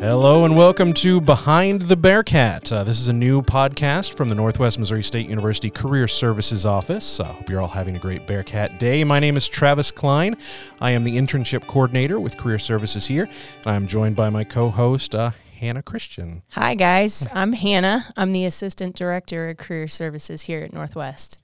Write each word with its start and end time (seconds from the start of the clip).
Hello 0.00 0.44
and 0.44 0.56
welcome 0.56 0.92
to 0.92 1.20
Behind 1.20 1.82
the 1.82 1.96
Bearcat. 1.96 2.70
Uh, 2.70 2.84
this 2.84 3.00
is 3.00 3.08
a 3.08 3.12
new 3.12 3.42
podcast 3.42 4.14
from 4.14 4.28
the 4.28 4.34
Northwest 4.36 4.78
Missouri 4.78 5.02
State 5.02 5.28
University 5.28 5.70
Career 5.70 6.06
Services 6.06 6.64
Office. 6.64 7.18
I 7.18 7.24
uh, 7.24 7.32
hope 7.32 7.50
you're 7.50 7.60
all 7.60 7.66
having 7.66 7.96
a 7.96 7.98
great 7.98 8.24
Bearcat 8.24 8.78
day. 8.78 9.02
My 9.02 9.18
name 9.18 9.36
is 9.36 9.48
Travis 9.48 9.90
Klein. 9.90 10.36
I 10.80 10.92
am 10.92 11.02
the 11.02 11.16
internship 11.16 11.66
coordinator 11.66 12.20
with 12.20 12.36
Career 12.36 12.60
Services 12.60 13.08
here, 13.08 13.24
and 13.24 13.66
I'm 13.66 13.88
joined 13.88 14.14
by 14.14 14.30
my 14.30 14.44
co-host 14.44 15.16
uh, 15.16 15.32
Hannah 15.58 15.82
Christian. 15.82 16.42
Hi 16.50 16.76
guys, 16.76 17.26
I'm 17.32 17.52
Hannah. 17.52 18.12
I'm 18.16 18.30
the 18.30 18.44
assistant 18.44 18.94
director 18.94 19.48
of 19.48 19.56
Career 19.56 19.88
Services 19.88 20.42
here 20.42 20.62
at 20.62 20.72
Northwest. 20.72 21.38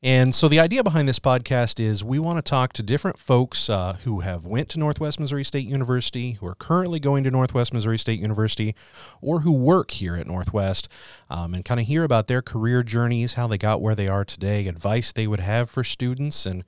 And 0.00 0.32
so 0.32 0.46
the 0.46 0.60
idea 0.60 0.84
behind 0.84 1.08
this 1.08 1.18
podcast 1.18 1.80
is 1.80 2.04
we 2.04 2.20
want 2.20 2.38
to 2.38 2.48
talk 2.48 2.72
to 2.74 2.84
different 2.84 3.18
folks 3.18 3.68
uh, 3.68 3.94
who 4.04 4.20
have 4.20 4.46
went 4.46 4.68
to 4.68 4.78
Northwest 4.78 5.18
Missouri 5.18 5.42
State 5.42 5.66
University, 5.66 6.32
who 6.32 6.46
are 6.46 6.54
currently 6.54 7.00
going 7.00 7.24
to 7.24 7.32
Northwest 7.32 7.74
Missouri 7.74 7.98
State 7.98 8.20
University, 8.20 8.76
or 9.20 9.40
who 9.40 9.50
work 9.50 9.90
here 9.90 10.14
at 10.14 10.28
Northwest, 10.28 10.88
um, 11.28 11.52
and 11.52 11.64
kind 11.64 11.80
of 11.80 11.86
hear 11.86 12.04
about 12.04 12.28
their 12.28 12.42
career 12.42 12.84
journeys, 12.84 13.34
how 13.34 13.48
they 13.48 13.58
got 13.58 13.82
where 13.82 13.96
they 13.96 14.06
are 14.06 14.24
today, 14.24 14.68
advice 14.68 15.10
they 15.10 15.26
would 15.26 15.40
have 15.40 15.68
for 15.68 15.82
students, 15.82 16.46
and 16.46 16.62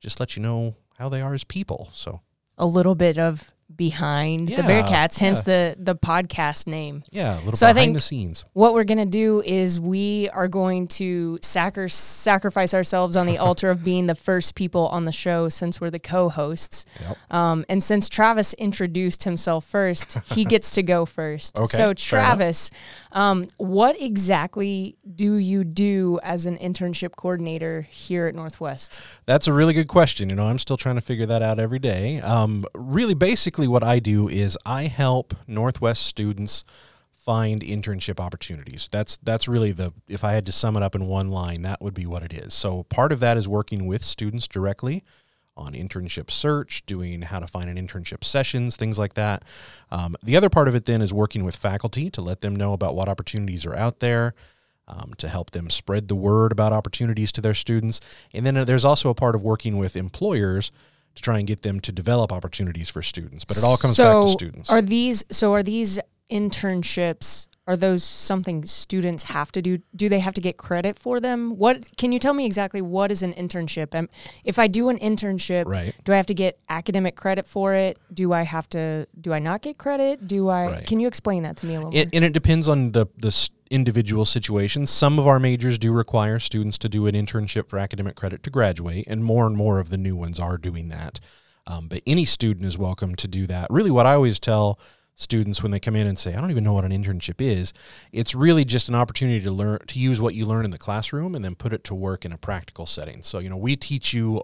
just 0.00 0.18
let 0.18 0.34
you 0.34 0.42
know 0.42 0.74
how 0.96 1.10
they 1.10 1.20
are 1.20 1.34
as 1.34 1.44
people. 1.44 1.90
So 1.92 2.22
a 2.56 2.64
little 2.64 2.94
bit 2.94 3.18
of 3.18 3.52
behind 3.74 4.50
yeah, 4.50 4.56
the 4.56 4.62
Bearcats, 4.62 5.18
hence 5.18 5.38
yeah. 5.38 5.74
the 5.74 5.76
the 5.78 5.96
podcast 5.96 6.66
name. 6.66 7.02
Yeah, 7.10 7.34
a 7.34 7.38
little 7.38 7.52
so 7.52 7.66
behind 7.66 7.78
I 7.78 7.82
think 7.82 7.94
the 7.94 8.00
scenes. 8.00 8.44
What 8.52 8.74
we're 8.74 8.84
gonna 8.84 9.06
do 9.06 9.42
is 9.42 9.80
we 9.80 10.28
are 10.30 10.48
going 10.48 10.88
to 10.88 11.38
sacri- 11.42 11.88
sacrifice 11.88 12.74
ourselves 12.74 13.16
on 13.16 13.26
the 13.26 13.38
altar 13.46 13.70
of 13.70 13.84
being 13.84 14.06
the 14.06 14.14
first 14.14 14.54
people 14.54 14.88
on 14.88 15.04
the 15.04 15.12
show 15.12 15.48
since 15.48 15.80
we're 15.80 15.90
the 15.90 15.98
co-hosts. 15.98 16.84
Yep. 17.00 17.16
Um, 17.30 17.64
and 17.68 17.82
since 17.82 18.08
Travis 18.08 18.54
introduced 18.54 19.24
himself 19.24 19.64
first, 19.64 20.18
he 20.32 20.44
gets 20.54 20.72
to 20.72 20.82
go 20.82 21.06
first. 21.06 21.58
Okay, 21.58 21.76
so 21.76 21.94
Travis, 21.94 22.70
um, 23.12 23.48
what 23.56 24.00
exactly 24.00 24.96
do 25.14 25.34
you 25.34 25.64
do 25.64 26.18
as 26.22 26.46
an 26.46 26.56
internship 26.58 27.16
coordinator 27.16 27.82
here 27.82 28.26
at 28.26 28.34
Northwest? 28.34 29.00
That's 29.26 29.46
a 29.46 29.52
really 29.52 29.72
good 29.72 29.88
question. 29.88 30.30
You 30.30 30.36
know, 30.36 30.46
I'm 30.46 30.58
still 30.58 30.76
trying 30.76 30.94
to 30.96 31.00
figure 31.00 31.26
that 31.26 31.42
out 31.42 31.58
every 31.58 31.78
day. 31.78 32.20
Um, 32.20 32.64
really, 32.74 33.14
basically, 33.14 33.68
what 33.68 33.82
I 33.82 33.98
do 33.98 34.28
is 34.28 34.56
I 34.64 34.84
help 34.84 35.34
Northwest 35.46 36.06
students 36.06 36.64
find 37.12 37.62
internship 37.62 38.18
opportunities. 38.18 38.88
That's 38.90 39.18
that's 39.18 39.46
really 39.46 39.72
the 39.72 39.92
if 40.08 40.24
I 40.24 40.32
had 40.32 40.46
to 40.46 40.52
sum 40.52 40.76
it 40.76 40.82
up 40.82 40.94
in 40.94 41.06
one 41.06 41.30
line, 41.30 41.62
that 41.62 41.80
would 41.80 41.94
be 41.94 42.06
what 42.06 42.22
it 42.22 42.32
is. 42.32 42.54
So 42.54 42.84
part 42.84 43.12
of 43.12 43.20
that 43.20 43.36
is 43.36 43.46
working 43.46 43.86
with 43.86 44.02
students 44.02 44.48
directly 44.48 45.04
on 45.60 45.74
internship 45.74 46.30
search, 46.30 46.84
doing 46.86 47.22
how 47.22 47.38
to 47.38 47.46
find 47.46 47.68
an 47.68 47.76
internship 47.76 48.24
sessions, 48.24 48.76
things 48.76 48.98
like 48.98 49.14
that. 49.14 49.44
Um, 49.90 50.16
the 50.22 50.36
other 50.36 50.48
part 50.48 50.68
of 50.68 50.74
it 50.74 50.86
then 50.86 51.02
is 51.02 51.12
working 51.12 51.44
with 51.44 51.56
faculty 51.56 52.10
to 52.10 52.20
let 52.20 52.40
them 52.40 52.56
know 52.56 52.72
about 52.72 52.94
what 52.94 53.08
opportunities 53.08 53.66
are 53.66 53.76
out 53.76 54.00
there. 54.00 54.34
Um, 54.88 55.14
to 55.18 55.28
help 55.28 55.52
them 55.52 55.70
spread 55.70 56.08
the 56.08 56.16
word 56.16 56.50
about 56.50 56.72
opportunities 56.72 57.30
to 57.32 57.40
their 57.40 57.54
students. 57.54 58.00
And 58.34 58.44
then 58.44 58.56
uh, 58.56 58.64
there's 58.64 58.84
also 58.84 59.08
a 59.08 59.14
part 59.14 59.36
of 59.36 59.42
working 59.42 59.78
with 59.78 59.94
employers 59.94 60.72
to 61.14 61.22
try 61.22 61.38
and 61.38 61.46
get 61.46 61.62
them 61.62 61.78
to 61.80 61.92
develop 61.92 62.32
opportunities 62.32 62.88
for 62.88 63.00
students. 63.00 63.44
But 63.44 63.56
it 63.56 63.62
all 63.62 63.76
comes 63.76 63.94
so 63.94 64.22
back 64.22 64.26
to 64.26 64.32
students. 64.32 64.68
Are 64.68 64.82
these 64.82 65.24
so 65.30 65.52
are 65.52 65.62
these 65.62 66.00
internships 66.28 67.46
are 67.66 67.76
those 67.76 68.02
something 68.02 68.64
students 68.64 69.24
have 69.24 69.52
to 69.52 69.62
do? 69.62 69.78
Do 69.94 70.08
they 70.08 70.20
have 70.20 70.34
to 70.34 70.40
get 70.40 70.56
credit 70.56 70.98
for 70.98 71.20
them? 71.20 71.56
What 71.56 71.96
can 71.96 72.10
you 72.10 72.18
tell 72.18 72.34
me 72.34 72.44
exactly 72.44 72.82
what 72.82 73.10
is 73.10 73.22
an 73.22 73.32
internship? 73.34 73.94
and 73.94 74.08
if 74.44 74.58
I 74.58 74.66
do 74.66 74.88
an 74.88 74.98
internship, 74.98 75.66
right. 75.66 75.94
do 76.04 76.12
I 76.12 76.16
have 76.16 76.26
to 76.26 76.34
get 76.34 76.58
academic 76.68 77.16
credit 77.16 77.46
for 77.46 77.74
it? 77.74 77.98
Do 78.12 78.32
I 78.32 78.42
have 78.42 78.68
to? 78.70 79.06
Do 79.20 79.32
I 79.32 79.38
not 79.38 79.62
get 79.62 79.78
credit? 79.78 80.26
Do 80.26 80.48
I? 80.48 80.66
Right. 80.66 80.86
Can 80.86 81.00
you 81.00 81.06
explain 81.06 81.42
that 81.44 81.56
to 81.58 81.66
me 81.66 81.74
a 81.74 81.78
little? 81.78 81.92
Bit? 81.92 82.08
It, 82.08 82.14
and 82.14 82.24
it 82.24 82.32
depends 82.32 82.68
on 82.68 82.92
the 82.92 83.06
the 83.18 83.50
individual 83.70 84.24
situations. 84.24 84.90
Some 84.90 85.18
of 85.18 85.26
our 85.26 85.38
majors 85.38 85.78
do 85.78 85.92
require 85.92 86.38
students 86.38 86.76
to 86.78 86.88
do 86.88 87.06
an 87.06 87.14
internship 87.14 87.68
for 87.68 87.78
academic 87.78 88.16
credit 88.16 88.42
to 88.44 88.50
graduate, 88.50 89.06
and 89.06 89.22
more 89.24 89.46
and 89.46 89.56
more 89.56 89.78
of 89.78 89.90
the 89.90 89.98
new 89.98 90.16
ones 90.16 90.40
are 90.40 90.58
doing 90.58 90.88
that. 90.88 91.20
Um, 91.66 91.86
but 91.88 92.02
any 92.06 92.24
student 92.24 92.66
is 92.66 92.76
welcome 92.76 93.14
to 93.14 93.28
do 93.28 93.46
that. 93.46 93.68
Really, 93.70 93.90
what 93.90 94.06
I 94.06 94.14
always 94.14 94.40
tell 94.40 94.80
students 95.20 95.62
when 95.62 95.70
they 95.70 95.78
come 95.80 95.96
in 95.96 96.06
and 96.06 96.18
say, 96.18 96.34
I 96.34 96.40
don't 96.40 96.50
even 96.50 96.64
know 96.64 96.72
what 96.72 96.84
an 96.84 96.92
internship 96.92 97.40
is. 97.40 97.72
It's 98.10 98.34
really 98.34 98.64
just 98.64 98.88
an 98.88 98.94
opportunity 98.94 99.40
to 99.40 99.52
learn 99.52 99.80
to 99.86 99.98
use 99.98 100.20
what 100.20 100.34
you 100.34 100.46
learn 100.46 100.64
in 100.64 100.70
the 100.70 100.78
classroom 100.78 101.34
and 101.34 101.44
then 101.44 101.54
put 101.54 101.72
it 101.72 101.84
to 101.84 101.94
work 101.94 102.24
in 102.24 102.32
a 102.32 102.38
practical 102.38 102.86
setting. 102.86 103.22
So, 103.22 103.38
you 103.38 103.50
know, 103.50 103.56
we 103.56 103.76
teach 103.76 104.14
you 104.14 104.42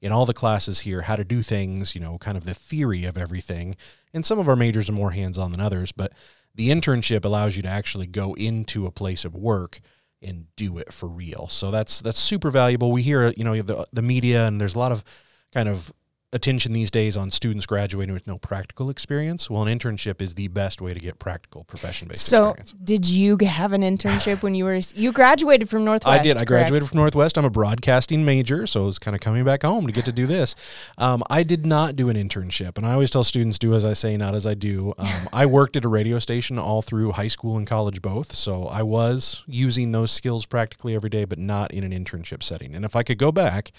in 0.00 0.12
all 0.12 0.26
the 0.26 0.34
classes 0.34 0.80
here 0.80 1.02
how 1.02 1.16
to 1.16 1.24
do 1.24 1.42
things, 1.42 1.94
you 1.94 2.00
know, 2.00 2.18
kind 2.18 2.36
of 2.36 2.44
the 2.44 2.54
theory 2.54 3.04
of 3.04 3.16
everything. 3.16 3.74
And 4.12 4.24
some 4.24 4.38
of 4.38 4.48
our 4.48 4.56
majors 4.56 4.88
are 4.88 4.94
more 4.94 5.12
hands-on 5.12 5.50
than 5.50 5.60
others, 5.60 5.92
but 5.92 6.12
the 6.54 6.68
internship 6.68 7.24
allows 7.24 7.56
you 7.56 7.62
to 7.62 7.68
actually 7.68 8.06
go 8.06 8.34
into 8.34 8.86
a 8.86 8.90
place 8.90 9.24
of 9.24 9.34
work 9.34 9.80
and 10.20 10.46
do 10.56 10.78
it 10.78 10.92
for 10.92 11.08
real. 11.08 11.48
So 11.48 11.70
that's 11.70 12.00
that's 12.00 12.18
super 12.18 12.50
valuable. 12.50 12.90
We 12.92 13.02
hear, 13.02 13.32
you 13.36 13.44
know, 13.44 13.62
the 13.62 13.86
the 13.92 14.02
media 14.02 14.46
and 14.46 14.60
there's 14.60 14.74
a 14.74 14.78
lot 14.78 14.92
of 14.92 15.04
kind 15.52 15.68
of 15.68 15.92
attention 16.32 16.74
these 16.74 16.90
days 16.90 17.16
on 17.16 17.30
students 17.30 17.64
graduating 17.64 18.12
with 18.12 18.26
no 18.26 18.36
practical 18.36 18.90
experience. 18.90 19.48
Well, 19.48 19.66
an 19.66 19.78
internship 19.78 20.20
is 20.20 20.34
the 20.34 20.48
best 20.48 20.80
way 20.80 20.92
to 20.92 21.00
get 21.00 21.18
practical 21.18 21.64
profession 21.64 22.06
based 22.08 22.26
so 22.26 22.50
experience. 22.50 22.74
did 22.84 23.08
you 23.08 23.38
have 23.46 23.72
an 23.72 23.80
internship 23.80 24.42
when 24.42 24.54
you 24.54 24.64
were 24.64 24.78
you 24.94 25.12
graduated 25.12 25.70
from 25.70 25.84
Northwest? 25.84 26.20
I 26.20 26.22
did. 26.22 26.36
I 26.36 26.44
graduated 26.44 26.88
from 26.88 26.98
Northwest. 26.98 27.38
I'm 27.38 27.46
a 27.46 27.50
broadcasting 27.50 28.24
major, 28.24 28.66
so 28.66 28.82
I 28.82 28.86
was 28.86 28.98
kind 28.98 29.14
of 29.14 29.20
coming 29.20 29.44
back 29.44 29.62
home 29.62 29.86
to 29.86 29.92
get 29.92 30.04
to 30.04 30.12
do 30.12 30.26
this. 30.26 30.54
Um, 30.98 31.22
I 31.30 31.42
did 31.42 31.64
not 31.64 31.96
do 31.96 32.10
an 32.10 32.16
internship, 32.16 32.76
and 32.76 32.86
I 32.86 32.92
always 32.92 33.10
tell 33.10 33.24
students, 33.24 33.58
"Do 33.58 33.74
as 33.74 33.84
I 33.84 33.94
say, 33.94 34.16
not 34.16 34.34
as 34.34 34.46
I 34.46 34.54
do." 34.54 34.94
Um, 35.08 35.28
I 35.32 35.46
worked 35.46 35.76
at 35.76 35.84
a 35.84 35.88
radio 35.88 36.18
station 36.18 36.58
all 36.58 36.82
through 36.82 37.12
high 37.12 37.28
school 37.28 37.56
and 37.56 37.66
college 37.66 38.02
both, 38.02 38.32
so 38.34 38.66
I 38.66 38.82
was 38.82 39.44
using 39.46 39.92
those 39.92 40.10
skills 40.10 40.44
practically 40.44 40.94
every 40.94 41.08
day, 41.08 41.24
but 41.24 41.38
not 41.38 41.70
in 41.70 41.84
an 41.84 41.92
internship 41.92 42.42
setting. 42.42 42.74
And 42.74 42.84
if 42.84 42.96
I 42.96 43.02
could 43.02 43.16
go 43.16 43.30
back 43.32 43.72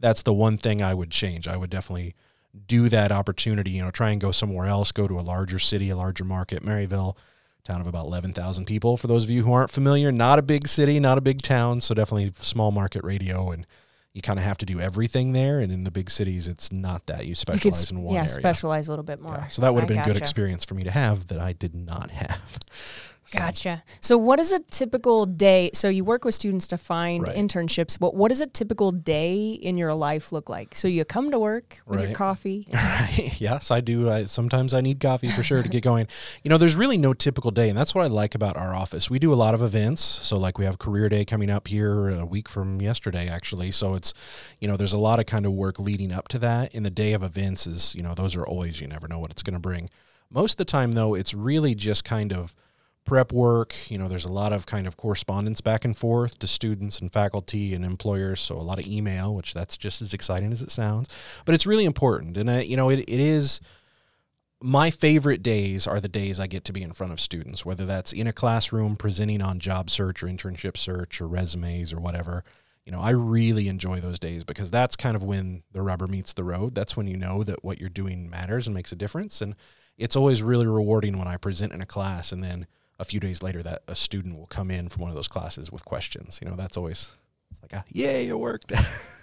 that's 0.00 0.22
the 0.22 0.32
one 0.32 0.58
thing 0.58 0.82
I 0.82 0.94
would 0.94 1.10
change. 1.10 1.46
I 1.46 1.56
would 1.56 1.70
definitely 1.70 2.14
do 2.66 2.88
that 2.88 3.12
opportunity, 3.12 3.70
you 3.70 3.82
know, 3.82 3.90
try 3.90 4.10
and 4.10 4.20
go 4.20 4.32
somewhere 4.32 4.66
else, 4.66 4.90
go 4.90 5.06
to 5.06 5.18
a 5.18 5.22
larger 5.22 5.58
city, 5.58 5.90
a 5.90 5.96
larger 5.96 6.24
market. 6.24 6.64
Maryville, 6.64 7.16
town 7.64 7.80
of 7.80 7.86
about 7.86 8.06
11,000 8.06 8.64
people. 8.64 8.96
For 8.96 9.06
those 9.06 9.24
of 9.24 9.30
you 9.30 9.44
who 9.44 9.52
aren't 9.52 9.70
familiar, 9.70 10.10
not 10.10 10.38
a 10.38 10.42
big 10.42 10.66
city, 10.66 10.98
not 10.98 11.18
a 11.18 11.20
big 11.20 11.42
town, 11.42 11.80
so 11.80 11.94
definitely 11.94 12.32
small 12.36 12.72
market 12.72 13.04
radio 13.04 13.50
and 13.50 13.66
you 14.12 14.22
kind 14.22 14.38
of 14.38 14.44
have 14.44 14.58
to 14.58 14.66
do 14.66 14.80
everything 14.80 15.32
there 15.32 15.60
and 15.60 15.70
in 15.70 15.84
the 15.84 15.90
big 15.90 16.10
cities 16.10 16.48
it's 16.48 16.72
not 16.72 17.06
that 17.06 17.26
you 17.26 17.34
specialize 17.34 17.90
you 17.90 17.96
in 17.96 18.02
one 18.02 18.14
yeah, 18.14 18.22
area. 18.22 18.28
specialize 18.28 18.88
a 18.88 18.90
little 18.90 19.04
bit 19.04 19.20
more. 19.20 19.34
Yeah, 19.34 19.48
so 19.48 19.62
that 19.62 19.72
would 19.72 19.80
have 19.80 19.88
been 19.88 19.98
a 19.98 20.04
good 20.04 20.16
experience 20.16 20.64
for 20.64 20.74
me 20.74 20.82
to 20.82 20.90
have 20.90 21.28
that 21.28 21.38
I 21.38 21.52
did 21.52 21.74
not 21.74 22.10
have. 22.22 22.58
Gotcha. 23.38 23.82
So, 24.00 24.16
what 24.18 24.40
is 24.40 24.52
a 24.52 24.60
typical 24.60 25.26
day? 25.26 25.70
So, 25.74 25.88
you 25.88 26.04
work 26.04 26.24
with 26.24 26.34
students 26.34 26.66
to 26.68 26.78
find 26.78 27.26
right. 27.26 27.36
internships, 27.36 27.98
but 27.98 28.14
what 28.14 28.28
does 28.28 28.40
a 28.40 28.46
typical 28.46 28.92
day 28.92 29.52
in 29.52 29.76
your 29.76 29.94
life 29.94 30.32
look 30.32 30.48
like? 30.48 30.74
So, 30.74 30.88
you 30.88 31.04
come 31.04 31.30
to 31.30 31.38
work 31.38 31.78
with 31.86 32.00
right. 32.00 32.08
your 32.08 32.16
coffee. 32.16 32.66
yes, 33.38 33.70
I 33.70 33.80
do. 33.80 34.10
I, 34.10 34.24
sometimes 34.24 34.74
I 34.74 34.80
need 34.80 35.00
coffee 35.00 35.28
for 35.28 35.42
sure 35.42 35.62
to 35.62 35.68
get 35.68 35.82
going. 35.82 36.06
You 36.42 36.48
know, 36.48 36.58
there's 36.58 36.76
really 36.76 36.98
no 36.98 37.12
typical 37.12 37.50
day, 37.50 37.68
and 37.68 37.78
that's 37.78 37.94
what 37.94 38.04
I 38.04 38.08
like 38.08 38.34
about 38.34 38.56
our 38.56 38.74
office. 38.74 39.10
We 39.10 39.18
do 39.18 39.32
a 39.32 39.36
lot 39.36 39.54
of 39.54 39.62
events. 39.62 40.00
So, 40.02 40.38
like, 40.38 40.58
we 40.58 40.64
have 40.64 40.78
Career 40.78 41.08
Day 41.08 41.24
coming 41.24 41.50
up 41.50 41.68
here 41.68 42.08
a 42.08 42.26
week 42.26 42.48
from 42.48 42.80
yesterday, 42.80 43.28
actually. 43.28 43.70
So, 43.70 43.94
it's, 43.94 44.12
you 44.58 44.68
know, 44.68 44.76
there's 44.76 44.92
a 44.92 44.98
lot 44.98 45.20
of 45.20 45.26
kind 45.26 45.46
of 45.46 45.52
work 45.52 45.78
leading 45.78 46.12
up 46.12 46.28
to 46.28 46.38
that. 46.40 46.74
And 46.74 46.84
the 46.84 46.90
day 46.90 47.12
of 47.12 47.22
events 47.22 47.66
is, 47.66 47.94
you 47.94 48.02
know, 48.02 48.14
those 48.14 48.36
are 48.36 48.46
always, 48.46 48.80
you 48.80 48.88
never 48.88 49.08
know 49.08 49.18
what 49.18 49.30
it's 49.30 49.42
going 49.42 49.54
to 49.54 49.60
bring. 49.60 49.90
Most 50.30 50.52
of 50.52 50.56
the 50.58 50.64
time, 50.64 50.92
though, 50.92 51.14
it's 51.14 51.34
really 51.34 51.74
just 51.74 52.04
kind 52.04 52.32
of, 52.32 52.54
prep 53.10 53.32
work. 53.32 53.74
You 53.90 53.98
know, 53.98 54.06
there's 54.06 54.24
a 54.24 54.32
lot 54.32 54.52
of 54.52 54.66
kind 54.66 54.86
of 54.86 54.96
correspondence 54.96 55.60
back 55.60 55.84
and 55.84 55.96
forth 55.96 56.38
to 56.38 56.46
students 56.46 57.00
and 57.00 57.12
faculty 57.12 57.74
and 57.74 57.84
employers. 57.84 58.38
So 58.38 58.54
a 58.54 58.62
lot 58.62 58.78
of 58.78 58.86
email, 58.86 59.34
which 59.34 59.52
that's 59.52 59.76
just 59.76 60.00
as 60.00 60.14
exciting 60.14 60.52
as 60.52 60.62
it 60.62 60.70
sounds. 60.70 61.08
But 61.44 61.56
it's 61.56 61.66
really 61.66 61.86
important. 61.86 62.36
And, 62.36 62.48
uh, 62.48 62.52
you 62.58 62.76
know, 62.76 62.88
it, 62.88 63.00
it 63.00 63.08
is 63.08 63.60
my 64.62 64.92
favorite 64.92 65.42
days 65.42 65.88
are 65.88 65.98
the 65.98 66.06
days 66.06 66.38
I 66.38 66.46
get 66.46 66.64
to 66.66 66.72
be 66.72 66.84
in 66.84 66.92
front 66.92 67.12
of 67.12 67.18
students, 67.18 67.66
whether 67.66 67.84
that's 67.84 68.12
in 68.12 68.28
a 68.28 68.32
classroom 68.32 68.94
presenting 68.94 69.42
on 69.42 69.58
job 69.58 69.90
search 69.90 70.22
or 70.22 70.28
internship 70.28 70.76
search 70.76 71.20
or 71.20 71.26
resumes 71.26 71.92
or 71.92 71.98
whatever. 71.98 72.44
You 72.86 72.92
know, 72.92 73.00
I 73.00 73.10
really 73.10 73.66
enjoy 73.66 73.98
those 73.98 74.20
days 74.20 74.44
because 74.44 74.70
that's 74.70 74.94
kind 74.94 75.16
of 75.16 75.24
when 75.24 75.64
the 75.72 75.82
rubber 75.82 76.06
meets 76.06 76.32
the 76.32 76.44
road. 76.44 76.76
That's 76.76 76.96
when 76.96 77.08
you 77.08 77.16
know 77.16 77.42
that 77.42 77.64
what 77.64 77.80
you're 77.80 77.88
doing 77.88 78.30
matters 78.30 78.68
and 78.68 78.74
makes 78.74 78.92
a 78.92 78.96
difference. 78.96 79.40
And 79.40 79.56
it's 79.98 80.14
always 80.14 80.44
really 80.44 80.68
rewarding 80.68 81.18
when 81.18 81.26
I 81.26 81.38
present 81.38 81.72
in 81.72 81.80
a 81.80 81.86
class 81.86 82.30
and 82.30 82.44
then 82.44 82.68
a 83.00 83.04
few 83.04 83.18
days 83.18 83.42
later 83.42 83.62
that 83.62 83.82
a 83.88 83.94
student 83.94 84.36
will 84.36 84.46
come 84.46 84.70
in 84.70 84.88
from 84.88 85.02
one 85.02 85.10
of 85.10 85.16
those 85.16 85.26
classes 85.26 85.72
with 85.72 85.84
questions. 85.84 86.38
You 86.42 86.48
know, 86.48 86.56
that's 86.56 86.76
always 86.76 87.12
it's 87.50 87.60
like, 87.62 87.72
a, 87.72 87.84
yay, 87.90 88.28
it 88.28 88.38
worked. 88.38 88.72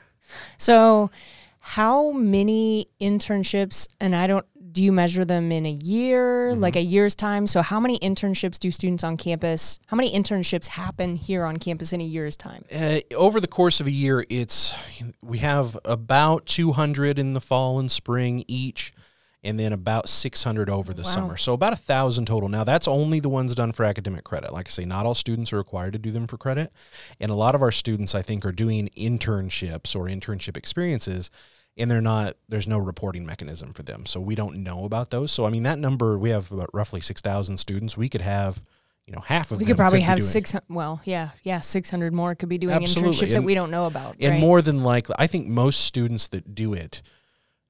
so, 0.57 1.11
how 1.59 2.11
many 2.11 2.87
internships, 2.99 3.87
and 3.99 4.15
I 4.15 4.27
don't, 4.27 4.45
do 4.71 4.83
you 4.83 4.91
measure 4.91 5.25
them 5.25 5.51
in 5.51 5.65
a 5.65 5.71
year, 5.71 6.51
mm-hmm. 6.51 6.61
like 6.61 6.75
a 6.75 6.81
year's 6.81 7.15
time? 7.15 7.47
So, 7.47 7.61
how 7.61 7.79
many 7.79 7.99
internships 7.99 8.57
do 8.57 8.71
students 8.71 9.03
on 9.03 9.15
campus, 9.15 9.79
how 9.87 9.95
many 9.95 10.11
internships 10.13 10.67
happen 10.67 11.15
here 11.15 11.45
on 11.45 11.57
campus 11.57 11.93
in 11.93 12.01
a 12.01 12.05
year's 12.05 12.35
time? 12.35 12.65
Uh, 12.73 12.99
over 13.15 13.39
the 13.39 13.47
course 13.47 13.79
of 13.79 13.87
a 13.87 13.91
year, 13.91 14.25
it's, 14.29 14.75
we 15.21 15.37
have 15.39 15.77
about 15.85 16.45
200 16.47 17.19
in 17.19 17.33
the 17.33 17.41
fall 17.41 17.79
and 17.79 17.91
spring 17.91 18.43
each. 18.47 18.93
And 19.43 19.59
then 19.59 19.71
about 19.71 20.09
600 20.09 20.69
over 20.69 20.93
the 20.93 21.03
Wow. 21.03 21.07
summer. 21.09 21.37
So 21.37 21.53
about 21.53 21.71
a 21.73 21.77
thousand 21.77 22.25
total. 22.25 22.49
Now 22.49 22.63
that's 22.63 22.87
only 22.87 23.19
the 23.19 23.29
ones 23.29 23.53
done 23.55 23.71
for 23.71 23.85
academic 23.85 24.23
credit. 24.23 24.51
Like 24.51 24.67
I 24.67 24.71
say, 24.71 24.83
not 24.85 25.05
all 25.05 25.13
students 25.15 25.53
are 25.53 25.57
required 25.57 25.93
to 25.93 25.99
do 25.99 26.11
them 26.11 26.27
for 26.27 26.37
credit, 26.37 26.71
and 27.19 27.31
a 27.31 27.35
lot 27.35 27.55
of 27.55 27.61
our 27.61 27.71
students, 27.71 28.15
I 28.15 28.21
think, 28.21 28.45
are 28.45 28.51
doing 28.51 28.89
internships 28.97 29.95
or 29.95 30.05
internship 30.05 30.57
experiences, 30.57 31.29
and 31.77 31.89
they're 31.91 32.01
not. 32.01 32.35
There's 32.49 32.67
no 32.67 32.77
reporting 32.79 33.25
mechanism 33.25 33.73
for 33.73 33.83
them, 33.83 34.05
so 34.05 34.19
we 34.19 34.33
don't 34.35 34.57
know 34.63 34.83
about 34.85 35.11
those. 35.11 35.31
So 35.31 35.45
I 35.45 35.49
mean, 35.49 35.63
that 35.63 35.77
number 35.79 36.17
we 36.17 36.31
have 36.31 36.51
about 36.51 36.69
roughly 36.73 37.01
6,000 37.01 37.57
students. 37.57 37.95
We 37.95 38.09
could 38.09 38.21
have, 38.21 38.59
you 39.05 39.13
know, 39.13 39.21
half 39.21 39.51
of 39.51 39.59
We 39.59 39.65
them 39.65 39.67
could 39.67 39.77
probably 39.77 39.99
be 39.99 40.03
have 40.03 40.21
six. 40.23 40.55
Well, 40.67 41.01
yeah, 41.05 41.29
yeah, 41.43 41.61
six 41.61 41.91
hundred 41.91 42.13
more 42.13 42.33
could 42.33 42.49
be 42.49 42.57
doing 42.57 42.73
Absolutely. 42.73 43.27
internships 43.27 43.33
that 43.33 43.43
we 43.43 43.53
don't 43.53 43.69
know 43.71 43.85
about. 43.85 44.15
and 44.19 44.31
right? 44.31 44.39
more 44.41 44.61
than 44.63 44.79
likely 44.83 45.15
i 45.19 45.27
think 45.27 45.45
most 45.47 45.81
students 45.81 46.27
that 46.29 46.55
do 46.55 46.73
it 46.73 47.01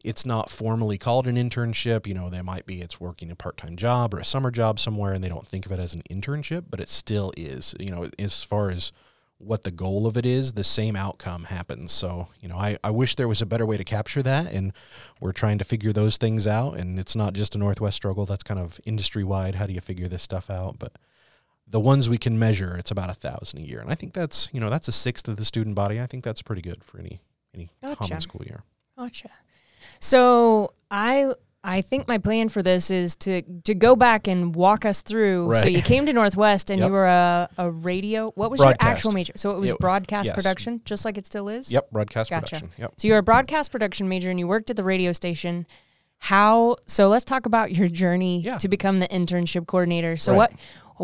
it's 0.07 0.25
not 0.25 0.50
formally 0.50 0.98
called 0.98 1.27
an 1.27 1.36
internship 1.36 2.07
you 2.07 2.13
know 2.13 2.30
they 2.30 2.42
might 2.42 2.65
be 2.65 2.81
it's 2.81 3.00
working 3.00 3.30
a 3.30 3.36
part-time 3.36 3.75
job 3.75 4.13
or 4.13 4.19
a 4.19 4.25
summer 4.25 4.51
job 4.51 4.80
somewhere 4.80 5.13
and 5.13 5.24
they 5.24 5.30
don't 5.30 5.48
think 5.48 5.65
of 5.65 5.71
it 5.71 5.80
as 5.80 5.94
an 5.94 6.01
internship 6.09 6.65
but 6.69 6.80
it 6.80 6.89
still 6.89 7.31
is 7.36 7.75
you 7.80 7.89
know 7.89 8.09
as 8.18 8.44
far 8.44 8.69
as 8.69 8.92
what 9.39 9.63
the 9.63 9.71
goal 9.71 10.07
of 10.07 10.18
it 10.18 10.25
is 10.25 10.54
the 10.54 10.63
same 10.63 10.95
outcome 10.95 11.44
happens 11.45 11.92
so 11.92 12.27
you 12.39 12.48
know 12.48 12.57
I, 12.57 12.77
I 12.83 12.89
wish 12.89 13.15
there 13.15 13.27
was 13.27 13.42
a 13.42 13.45
better 13.45 13.65
way 13.65 13.77
to 13.77 13.83
capture 13.83 14.24
that 14.24 14.51
and 14.51 14.74
we're 15.19 15.31
trying 15.31 15.59
to 15.59 15.65
figure 15.65 15.94
those 15.94 16.18
things 16.18 16.48
out 16.48 16.75
and 16.75 16.98
it's 16.98 17.15
not 17.15 17.33
just 17.33 17.54
a 17.54 17.57
northwest 17.57 17.98
struggle 17.98 18.25
that's 18.25 18.44
kind 18.44 18.59
of 18.59 18.80
industry 18.86 19.24
wide 19.24 19.56
how 19.56 19.68
do 19.68 19.74
you 19.74 19.81
figure 19.81 20.07
this 20.07 20.24
stuff 20.24 20.50
out 20.50 20.80
but 20.80 20.98
the 21.69 21.80
ones 21.80 22.09
we 22.09 22.18
can 22.18 22.39
measure, 22.39 22.77
it's 22.77 22.92
about 22.92 23.09
a 23.09 23.13
thousand 23.13 23.59
a 23.59 23.63
year, 23.63 23.80
and 23.80 23.92
I 23.92 23.95
think 23.95 24.13
that's 24.13 24.50
you 24.54 24.59
know 24.59 24.69
that's 24.69 24.88
a 24.88 24.92
sixth 24.92 25.27
of 25.27 25.36
the 25.36 25.45
student 25.45 25.75
body. 25.75 26.00
I 26.00 26.06
think 26.06 26.24
that's 26.24 26.42
pretty 26.42 26.62
good 26.62 26.83
for 26.83 27.00
any 27.00 27.19
any 27.54 27.69
Gotcha. 27.81 27.95
common 27.98 28.21
school 28.21 28.44
year. 28.45 28.63
Gotcha. 28.98 29.30
So 29.99 30.71
I 30.91 31.31
I 31.63 31.81
think 31.81 32.07
my 32.07 32.17
plan 32.17 32.47
for 32.49 32.61
this 32.61 32.89
is 32.91 33.15
to 33.17 33.41
to 33.63 33.75
go 33.75 33.95
back 33.95 34.27
and 34.27 34.55
walk 34.55 34.85
us 34.85 35.01
through. 35.01 35.53
So 35.55 35.67
you 35.67 35.81
came 35.81 36.05
to 36.05 36.13
Northwest 36.13 36.69
and 36.69 36.79
Yep. 36.79 36.88
you 36.88 36.94
were 36.94 37.07
a, 37.07 37.49
a 37.57 37.71
radio. 37.71 38.31
What 38.35 38.51
was 38.51 38.59
Broadcast. 38.59 38.81
your 38.83 38.91
actual 38.91 39.11
major? 39.11 39.33
So 39.35 39.51
it 39.51 39.59
was 39.59 39.71
It- 39.71 39.79
broadcast 39.79 40.27
yes. 40.27 40.35
production, 40.35 40.81
just 40.85 41.03
like 41.03 41.17
it 41.17 41.25
still 41.25 41.49
is. 41.49 41.71
Yep, 41.71 41.91
broadcast 41.91 42.29
Gotcha. 42.29 42.55
production. 42.55 42.69
Yep. 42.81 42.94
So 42.97 43.07
you're 43.07 43.17
a 43.17 43.23
broadcast 43.23 43.71
production 43.71 44.07
major 44.07 44.29
and 44.29 44.39
you 44.39 44.47
worked 44.47 44.69
at 44.69 44.75
the 44.75 44.83
radio 44.83 45.11
station. 45.11 45.65
How? 46.19 46.77
So 46.88 47.09
let's 47.09 47.25
talk 47.25 47.45
about 47.45 47.73
your 47.75 47.88
journey 47.88 48.41
Yeah. 48.41 48.57
to 48.59 48.67
become 48.67 48.99
the 48.99 49.07
internship 49.09 49.67
coordinator. 49.67 50.17
So 50.17 50.31
Right. 50.31 50.38
what? 50.38 50.53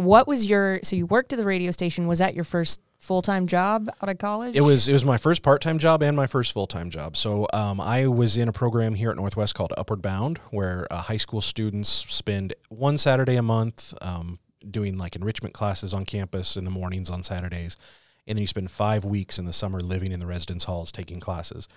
What 0.05 0.27
was 0.27 0.49
your? 0.49 0.79
So 0.83 0.95
you 0.95 1.05
worked 1.05 1.33
at 1.33 1.37
the 1.39 1.45
radio 1.45 1.69
station. 1.71 2.07
Was 2.07 2.19
that 2.19 2.33
your 2.33 2.43
first 2.43 2.79
full 3.03 3.21
time 3.21 3.47
job 3.47 3.89
out 4.01 4.09
of 4.09 4.17
college? 4.17 4.55
It 4.55 4.61
was 4.61 4.87
it 4.87 4.93
was 4.93 5.03
my 5.03 5.17
first 5.17 5.43
part 5.43 5.61
time 5.61 5.77
job 5.77 6.01
and 6.01 6.15
my 6.15 6.25
first 6.25 6.53
full 6.53 6.67
time 6.67 6.89
job. 6.89 7.17
So 7.17 7.47
um, 7.53 7.81
I 7.81 8.07
was 8.07 8.37
in 8.37 8.47
a 8.47 8.53
program 8.53 8.95
here 8.95 9.11
at 9.11 9.17
Northwest 9.17 9.55
called 9.55 9.73
Upward 9.77 10.01
Bound, 10.01 10.39
where 10.51 10.87
uh, 10.89 11.01
high 11.01 11.17
school 11.17 11.41
students 11.41 11.89
spend 11.89 12.53
one 12.69 12.97
Saturday 12.97 13.35
a 13.35 13.43
month 13.43 13.93
um, 14.01 14.39
doing 14.69 14.97
like 14.97 15.15
enrichment 15.15 15.53
classes 15.53 15.93
on 15.93 16.05
campus 16.05 16.55
in 16.55 16.63
the 16.63 16.71
mornings 16.71 17.09
on 17.09 17.23
Saturdays, 17.23 17.75
and 18.25 18.37
then 18.37 18.41
you 18.41 18.47
spend 18.47 18.71
five 18.71 19.03
weeks 19.03 19.37
in 19.37 19.45
the 19.45 19.51
summer 19.53 19.81
living 19.81 20.11
in 20.11 20.19
the 20.19 20.25
residence 20.25 20.63
halls 20.63 20.91
taking 20.91 21.19
classes. 21.19 21.67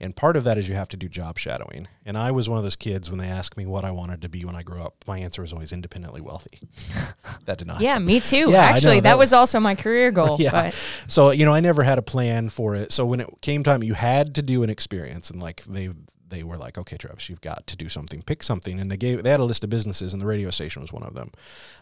And 0.00 0.16
part 0.16 0.34
of 0.36 0.44
that 0.44 0.56
is 0.56 0.66
you 0.66 0.74
have 0.74 0.88
to 0.88 0.96
do 0.96 1.08
job 1.08 1.38
shadowing. 1.38 1.88
And 2.06 2.16
I 2.16 2.30
was 2.30 2.48
one 2.48 2.56
of 2.56 2.64
those 2.64 2.76
kids 2.76 3.10
when 3.10 3.18
they 3.18 3.26
asked 3.26 3.56
me 3.58 3.66
what 3.66 3.84
I 3.84 3.90
wanted 3.90 4.22
to 4.22 4.28
be 4.30 4.46
when 4.46 4.56
I 4.56 4.62
grew 4.62 4.80
up. 4.82 5.04
My 5.06 5.18
answer 5.18 5.42
was 5.42 5.52
always 5.52 5.72
independently 5.72 6.22
wealthy. 6.22 6.60
that 7.44 7.58
did 7.58 7.66
not 7.66 7.82
Yeah, 7.82 7.98
me 7.98 8.18
too. 8.20 8.50
Yeah, 8.50 8.62
Actually, 8.62 9.00
that, 9.00 9.10
that- 9.10 9.18
was 9.18 9.34
also 9.34 9.60
my 9.60 9.74
career 9.74 10.10
goal. 10.20 10.36
Yeah. 10.38 10.50
But 10.50 10.74
so 11.06 11.30
you 11.32 11.44
know 11.44 11.52
i 11.52 11.60
never 11.60 11.82
had 11.82 11.98
a 11.98 12.02
plan 12.02 12.48
for 12.48 12.74
it 12.74 12.92
so 12.92 13.04
when 13.04 13.20
it 13.20 13.28
came 13.40 13.62
time 13.62 13.82
you 13.82 13.94
had 13.94 14.34
to 14.36 14.42
do 14.42 14.62
an 14.62 14.70
experience 14.70 15.30
and 15.30 15.40
like 15.42 15.62
they 15.64 15.90
they 16.30 16.42
were 16.42 16.56
like 16.56 16.78
okay 16.78 16.96
travis 16.96 17.28
you've 17.28 17.40
got 17.40 17.66
to 17.66 17.76
do 17.76 17.88
something 17.88 18.22
pick 18.22 18.42
something 18.42 18.80
and 18.80 18.90
they 18.90 18.96
gave 18.96 19.22
they 19.22 19.30
had 19.30 19.40
a 19.40 19.44
list 19.44 19.62
of 19.62 19.70
businesses 19.70 20.12
and 20.12 20.22
the 20.22 20.26
radio 20.26 20.50
station 20.50 20.80
was 20.80 20.92
one 20.92 21.02
of 21.02 21.14
them 21.14 21.30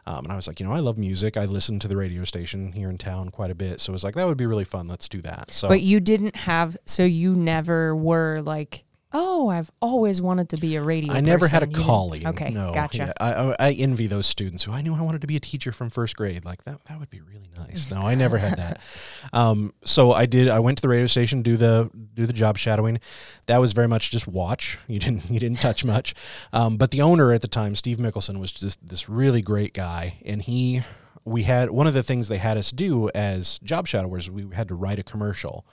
um, 0.06 0.24
and 0.24 0.32
i 0.32 0.36
was 0.36 0.46
like 0.48 0.58
you 0.60 0.66
know 0.66 0.72
i 0.72 0.80
love 0.80 0.98
music 0.98 1.36
i 1.36 1.44
listen 1.44 1.78
to 1.78 1.86
the 1.88 1.96
radio 1.96 2.24
station 2.24 2.72
here 2.72 2.90
in 2.90 2.98
town 2.98 3.28
quite 3.30 3.50
a 3.50 3.54
bit 3.54 3.80
so 3.80 3.92
it 3.92 3.94
was 3.94 4.04
like 4.04 4.14
that 4.14 4.26
would 4.26 4.36
be 4.38 4.46
really 4.46 4.64
fun 4.64 4.88
let's 4.88 5.08
do 5.08 5.20
that 5.20 5.50
so 5.50 5.68
but 5.68 5.82
you 5.82 6.00
didn't 6.00 6.34
have. 6.34 6.76
So 6.84 7.04
you 7.04 7.34
never 7.36 7.94
were 7.94 8.40
like, 8.42 8.84
oh, 9.12 9.48
I've 9.48 9.70
always 9.80 10.20
wanted 10.20 10.48
to 10.50 10.56
be 10.56 10.76
a 10.76 10.82
radio. 10.82 11.12
I 11.12 11.20
never 11.20 11.46
had 11.46 11.62
a 11.62 11.66
person." 11.66 11.70
You 11.70 11.76
didn't- 11.76 11.86
calling. 11.86 12.26
Okay, 12.26 12.50
no, 12.50 12.72
gotcha. 12.74 12.98
Yeah, 12.98 13.12
I, 13.20 13.32
I, 13.32 13.56
I 13.68 13.72
envy 13.72 14.06
those 14.06 14.26
students 14.26 14.64
who 14.64 14.72
I 14.72 14.82
knew 14.82 14.94
I 14.94 15.00
wanted 15.00 15.20
to 15.22 15.26
be 15.26 15.36
a 15.36 15.40
teacher 15.40 15.72
from 15.72 15.90
first 15.90 16.16
grade. 16.16 16.44
Like 16.44 16.64
that, 16.64 16.84
that 16.86 16.98
would 16.98 17.10
be 17.10 17.20
really 17.20 17.50
nice. 17.56 17.90
No, 17.90 18.02
I 18.02 18.14
never 18.14 18.38
had 18.38 18.58
that. 18.58 18.80
Um, 19.32 19.74
so 19.84 20.12
I 20.12 20.24
did. 20.26 20.48
I 20.48 20.60
went 20.60 20.78
to 20.78 20.82
the 20.82 20.88
radio 20.88 21.06
station 21.06 21.42
do 21.42 21.56
the 21.58 21.90
do 22.18 22.26
the 22.26 22.32
job 22.32 22.58
shadowing. 22.58 23.00
That 23.46 23.58
was 23.58 23.72
very 23.72 23.88
much 23.88 24.10
just 24.10 24.26
watch. 24.26 24.78
You 24.86 24.98
didn't 24.98 25.30
you 25.30 25.40
didn't 25.40 25.60
touch 25.60 25.84
much. 25.84 26.14
Um, 26.52 26.76
but 26.76 26.90
the 26.90 27.00
owner 27.02 27.32
at 27.32 27.42
the 27.42 27.48
time, 27.48 27.74
Steve 27.74 27.98
Mickelson, 27.98 28.38
was 28.40 28.52
just 28.52 28.86
this 28.86 29.08
really 29.08 29.42
great 29.42 29.74
guy, 29.74 30.18
and 30.24 30.42
he. 30.42 30.82
We 31.24 31.42
had 31.42 31.70
one 31.70 31.86
of 31.86 31.92
the 31.92 32.02
things 32.02 32.28
they 32.28 32.38
had 32.38 32.56
us 32.56 32.70
do 32.70 33.10
as 33.10 33.58
job 33.58 33.86
shadowers. 33.86 34.30
We 34.30 34.46
had 34.54 34.68
to 34.68 34.74
write 34.74 34.98
a 34.98 35.02
commercial 35.02 35.66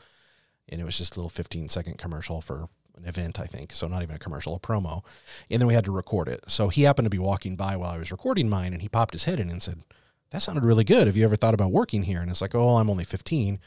and 0.69 0.81
it 0.81 0.83
was 0.83 0.97
just 0.97 1.15
a 1.15 1.19
little 1.19 1.29
15 1.29 1.69
second 1.69 1.97
commercial 1.97 2.41
for 2.41 2.67
an 2.97 3.05
event, 3.05 3.39
I 3.39 3.45
think. 3.45 3.73
So 3.73 3.87
not 3.87 4.03
even 4.03 4.15
a 4.15 4.19
commercial, 4.19 4.55
a 4.55 4.59
promo. 4.59 5.03
And 5.49 5.59
then 5.59 5.67
we 5.67 5.73
had 5.73 5.85
to 5.85 5.91
record 5.91 6.27
it. 6.27 6.43
So 6.47 6.69
he 6.69 6.83
happened 6.83 7.05
to 7.05 7.09
be 7.09 7.19
walking 7.19 7.55
by 7.55 7.75
while 7.75 7.91
I 7.91 7.97
was 7.97 8.11
recording 8.11 8.49
mine, 8.49 8.73
and 8.73 8.81
he 8.81 8.89
popped 8.89 9.13
his 9.13 9.25
head 9.25 9.39
in 9.39 9.49
and 9.49 9.61
said, 9.61 9.83
"That 10.31 10.41
sounded 10.41 10.63
really 10.63 10.83
good. 10.83 11.07
Have 11.07 11.17
you 11.17 11.23
ever 11.23 11.35
thought 11.35 11.53
about 11.53 11.71
working 11.71 12.03
here?" 12.03 12.21
And 12.21 12.31
it's 12.31 12.41
like, 12.41 12.55
"Oh, 12.55 12.77
I'm 12.77 12.89
only 12.89 13.03
15." 13.03 13.59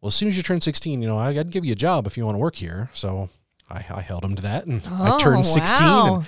Well, 0.00 0.08
as 0.08 0.14
soon 0.14 0.28
as 0.28 0.36
you 0.36 0.42
turn 0.42 0.60
16, 0.60 1.02
you 1.02 1.08
know, 1.08 1.18
I- 1.18 1.28
I'd 1.30 1.50
give 1.50 1.64
you 1.64 1.72
a 1.72 1.76
job 1.76 2.06
if 2.06 2.16
you 2.16 2.24
want 2.24 2.34
to 2.34 2.38
work 2.38 2.56
here. 2.56 2.88
So 2.94 3.28
I, 3.70 3.84
I 3.90 4.00
held 4.00 4.24
him 4.24 4.34
to 4.36 4.42
that, 4.42 4.66
and 4.66 4.82
I 4.86 5.12
Oh, 5.12 5.18
turned 5.18 5.44
16. 5.46 5.86
wow. 5.86 6.14
And, 6.16 6.26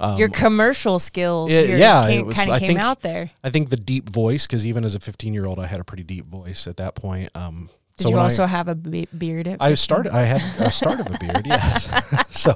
um, 0.00 0.18
Your 0.18 0.28
commercial 0.28 0.98
skills, 0.98 1.50
it- 1.52 1.68
your, 1.70 1.78
yeah, 1.78 2.06
it 2.08 2.26
was- 2.26 2.36
kind 2.36 2.50
of 2.50 2.58
came 2.58 2.68
think- 2.68 2.80
out 2.80 3.00
there. 3.02 3.30
I 3.42 3.50
think 3.50 3.70
the 3.70 3.76
deep 3.76 4.10
voice, 4.10 4.46
because 4.46 4.66
even 4.66 4.84
as 4.84 4.94
a 4.94 5.00
15 5.00 5.32
year 5.32 5.46
old, 5.46 5.58
I 5.58 5.66
had 5.66 5.80
a 5.80 5.84
pretty 5.84 6.02
deep 6.02 6.26
voice 6.26 6.66
at 6.66 6.76
that 6.76 6.94
point. 6.94 7.30
Um, 7.34 7.70
Did 7.96 8.04
so 8.04 8.08
you 8.10 8.14
when 8.16 8.20
I- 8.22 8.24
also 8.24 8.44
have 8.46 8.68
a 8.68 8.74
be- 8.74 9.08
beard? 9.16 9.46
At 9.48 9.62
I 9.62 9.74
started. 9.74 10.12
I 10.14 10.22
had 10.22 10.42
a 10.60 10.70
start 10.70 11.00
of 11.00 11.06
a 11.06 11.18
beard. 11.18 11.42
Yes. 11.46 11.88
so, 12.30 12.54